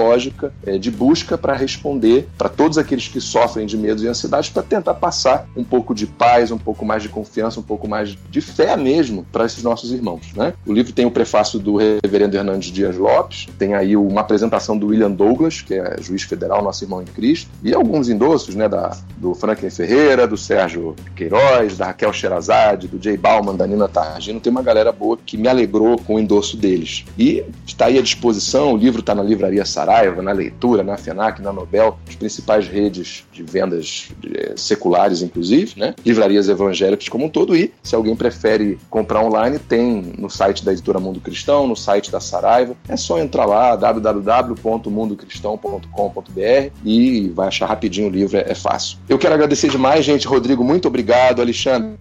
é, 0.66 0.78
de 0.78 0.90
busca 0.90 1.36
para 1.36 1.54
responder 1.54 2.28
para 2.36 2.48
todos 2.48 2.78
aqueles 2.78 3.08
que 3.08 3.20
sofrem 3.20 3.66
de 3.66 3.76
medo 3.76 4.02
e 4.02 4.08
ansiedade, 4.08 4.50
para 4.50 4.62
tentar 4.62 4.94
passar 4.94 5.48
um 5.56 5.64
pouco 5.64 5.94
de 5.94 6.06
paz, 6.06 6.50
um 6.50 6.58
pouco 6.58 6.84
mais 6.84 7.02
de 7.02 7.08
confiança, 7.08 7.60
um 7.60 7.62
pouco 7.62 7.88
mais 7.88 8.16
de 8.30 8.40
fé 8.40 8.76
mesmo 8.76 9.26
para 9.32 9.44
esses 9.44 9.62
nossos 9.62 9.92
irmãos. 9.92 10.32
Né? 10.34 10.52
O 10.66 10.72
livro 10.72 10.92
tem 10.92 11.06
o 11.06 11.10
prefácio 11.10 11.58
do 11.58 11.76
reverendo 11.76 12.36
Hernandes 12.36 12.70
Dias 12.70 12.96
Lopes, 12.96 13.48
tem 13.58 13.74
aí 13.74 13.96
uma 13.96 14.20
apresentação 14.20 14.76
do 14.76 14.88
William 14.88 15.10
Douglas, 15.10 15.62
que 15.62 15.74
é 15.74 15.96
juiz 16.00 16.22
federal, 16.22 16.62
nosso 16.62 16.84
irmão 16.84 17.02
em 17.02 17.06
Cristo, 17.06 17.50
e 17.62 17.74
alguns 17.74 18.08
endossos 18.08 18.54
né, 18.54 18.68
da, 18.68 18.96
do 19.16 19.34
Franklin 19.34 19.70
Ferreira, 19.70 20.26
do 20.26 20.36
Sérgio 20.36 20.94
Queiroz, 21.16 21.76
da 21.76 21.86
Raquel 21.86 22.12
Sherazade, 22.12 22.88
do 22.88 23.02
Jay 23.02 23.16
Bauman, 23.16 23.56
da 23.56 23.66
Nina 23.66 23.88
Targino, 23.88 24.40
tem 24.40 24.50
uma 24.50 24.62
galera 24.62 24.92
boa 24.92 25.18
que 25.24 25.36
me 25.36 25.48
alegrou 25.48 25.98
com 25.98 26.14
o 26.16 26.18
endosso 26.18 26.56
deles. 26.56 27.04
E 27.18 27.44
está 27.66 27.86
aí 27.86 27.98
à 27.98 28.02
disposição, 28.02 28.74
o 28.74 28.76
livro 28.76 29.00
está 29.00 29.14
na 29.14 29.22
Livraria 29.22 29.64
Saraiva, 29.88 30.20
na 30.20 30.32
Leitura, 30.32 30.82
na 30.82 30.98
FENAC, 30.98 31.40
na 31.40 31.50
Nobel, 31.50 31.98
as 32.06 32.14
principais 32.14 32.68
redes 32.68 33.24
de 33.32 33.42
vendas 33.42 34.10
eh, 34.34 34.52
seculares, 34.54 35.22
inclusive, 35.22 35.80
né? 35.80 35.94
livrarias 36.04 36.50
evangélicas 36.50 37.08
como 37.08 37.24
um 37.24 37.30
todo, 37.30 37.56
e 37.56 37.72
se 37.82 37.94
alguém 37.94 38.14
prefere 38.14 38.78
comprar 38.90 39.24
online, 39.24 39.58
tem 39.58 40.12
no 40.18 40.28
site 40.28 40.62
da 40.62 40.72
Editora 40.72 41.00
Mundo 41.00 41.20
Cristão, 41.20 41.66
no 41.66 41.74
site 41.74 42.10
da 42.10 42.20
Saraiva, 42.20 42.76
é 42.86 42.98
só 42.98 43.18
entrar 43.18 43.46
lá, 43.46 43.74
www.mundocristão.com.br 43.76 46.70
e 46.84 47.32
vai 47.34 47.48
achar 47.48 47.64
rapidinho 47.66 48.08
o 48.08 48.10
livro, 48.10 48.36
é, 48.36 48.44
é, 48.48 48.54
fácil. 48.54 48.98
Eu 49.08 49.16
quero 49.18 49.32
agradecer 49.34 49.70
demais, 49.70 50.04
gente, 50.04 50.28
Rodrigo, 50.28 50.62
muito 50.62 50.86
obrigado, 50.88 51.40
Alexandre, 51.40 51.96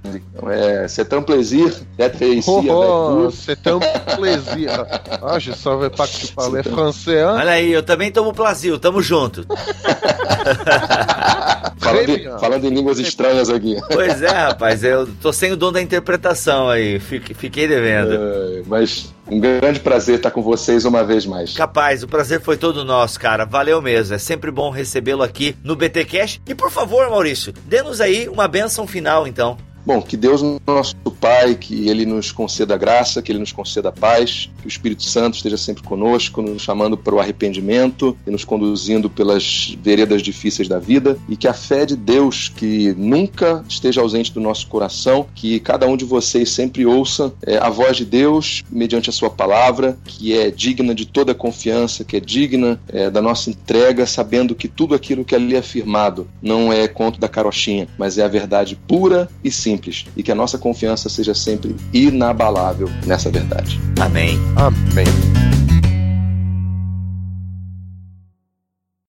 é, 0.49 0.87
c'est 0.89 1.13
un 1.13 1.21
plaisir 1.21 1.73
d'être 1.97 2.21
ici 2.21 2.49
Oh, 2.49 2.63
oh, 2.67 3.23
vous. 3.23 3.31
c'est 3.31 3.65
un 3.67 3.79
plaisir. 4.17 4.85
Ah, 5.21 5.39
je 5.39 5.51
savais 5.51 5.89
pas 5.89 6.07
que 6.07 6.25
tu 6.25 6.33
parlais 6.33 6.63
français, 6.63 7.21
hein? 7.21 7.35
Olha 7.37 7.51
aí, 7.51 7.76
eu 7.77 7.83
também 7.83 8.11
tomo 8.11 8.31
Brasil, 8.31 8.77
tamo 8.79 9.01
junto. 9.01 9.45
Falando, 11.79 12.09
em, 12.09 12.39
falando 12.39 12.65
em 12.65 12.69
línguas 12.69 12.99
estranhas 12.99 13.49
aqui. 13.49 13.77
Pois 13.91 14.21
é, 14.21 14.27
rapaz, 14.29 14.83
eu 14.83 15.07
tô 15.21 15.31
sem 15.31 15.51
o 15.51 15.57
dom 15.57 15.71
da 15.71 15.81
interpretação 15.81 16.69
aí, 16.69 16.99
fique- 16.99 17.33
fiquei 17.33 17.67
devendo. 17.67 18.13
É, 18.13 18.63
mas 18.65 19.13
um 19.29 19.39
grande 19.39 19.79
prazer 19.79 20.15
estar 20.15 20.31
com 20.31 20.41
vocês 20.41 20.83
uma 20.85 21.03
vez 21.03 21.25
mais. 21.25 21.53
Capaz, 21.53 22.03
o 22.03 22.07
prazer 22.07 22.41
foi 22.41 22.57
todo 22.57 22.83
nosso, 22.83 23.19
cara. 23.19 23.45
Valeu 23.45 23.81
mesmo. 23.81 24.15
É 24.15 24.17
sempre 24.17 24.51
bom 24.51 24.69
recebê-lo 24.69 25.23
aqui 25.23 25.55
no 25.63 25.75
BT 25.75 26.05
Cash. 26.05 26.41
E 26.47 26.55
por 26.55 26.71
favor, 26.71 27.09
Maurício, 27.09 27.53
dê-nos 27.65 28.01
aí 28.01 28.27
uma 28.27 28.47
benção 28.47 28.85
final, 28.87 29.27
então. 29.27 29.57
Bom, 29.87 30.01
que 30.01 30.17
Deus, 30.17 30.41
nosso 30.67 30.93
Pai, 31.17 31.55
que 31.55 31.87
Ele 31.87 32.05
nos 32.05 32.29
conceda 32.29 32.75
graça, 32.75 33.21
que 33.21 33.31
Ele 33.31 33.39
nos 33.39 33.53
conceda 33.53 33.89
paz, 33.89 34.49
que 34.59 34.67
o 34.67 34.69
Espírito 34.69 35.03
Santo 35.03 35.35
esteja 35.37 35.55
sempre 35.55 35.81
conosco, 35.81 36.41
nos 36.41 36.61
chamando 36.61 36.97
para 36.97 37.15
o 37.15 37.19
arrependimento 37.21 38.15
e 38.27 38.29
nos 38.29 38.43
conduzindo 38.43 39.09
pelas 39.09 39.77
veredas 39.81 40.21
difíceis 40.21 40.67
da 40.67 40.77
vida, 40.77 41.17
e 41.29 41.37
que 41.37 41.47
a 41.47 41.53
fé 41.53 41.85
de 41.85 41.95
Deus, 41.95 42.49
que 42.49 42.93
nunca 42.97 43.63
esteja 43.67 44.01
ausente 44.01 44.33
do 44.33 44.41
nosso 44.41 44.67
coração, 44.67 45.25
que 45.33 45.57
cada 45.61 45.87
um 45.87 45.95
de 45.95 46.03
vocês 46.03 46.51
sempre 46.51 46.85
ouça 46.85 47.33
é, 47.41 47.57
a 47.57 47.69
voz 47.69 47.95
de 47.95 48.03
Deus 48.03 48.65
mediante 48.69 49.09
a 49.09 49.13
Sua 49.13 49.29
palavra, 49.29 49.97
que 50.03 50.37
é 50.37 50.51
digna 50.51 50.93
de 50.93 51.05
toda 51.05 51.33
confiança, 51.33 52.03
que 52.03 52.17
é 52.17 52.19
digna 52.19 52.77
é, 52.89 53.09
da 53.09 53.21
nossa 53.21 53.49
entrega, 53.49 54.05
sabendo 54.05 54.53
que 54.53 54.67
tudo 54.67 54.93
aquilo 54.93 55.23
que 55.23 55.33
ali 55.33 55.55
é 55.55 55.59
afirmado 55.59 56.27
não 56.41 56.73
é 56.73 56.89
conto 56.89 57.21
da 57.21 57.29
carochinha, 57.29 57.87
mas 57.97 58.17
é 58.17 58.25
a 58.25 58.27
verdade 58.27 58.77
pura 58.87 59.29
e 59.41 59.49
simples, 59.77 60.05
e 60.15 60.23
que 60.23 60.31
a 60.31 60.35
nossa 60.35 60.57
confiança 60.57 61.07
seja 61.07 61.33
sempre 61.33 61.75
inabalável 61.93 62.89
nessa 63.05 63.29
verdade. 63.29 63.79
Amém. 63.99 64.37
Amém. 64.55 65.76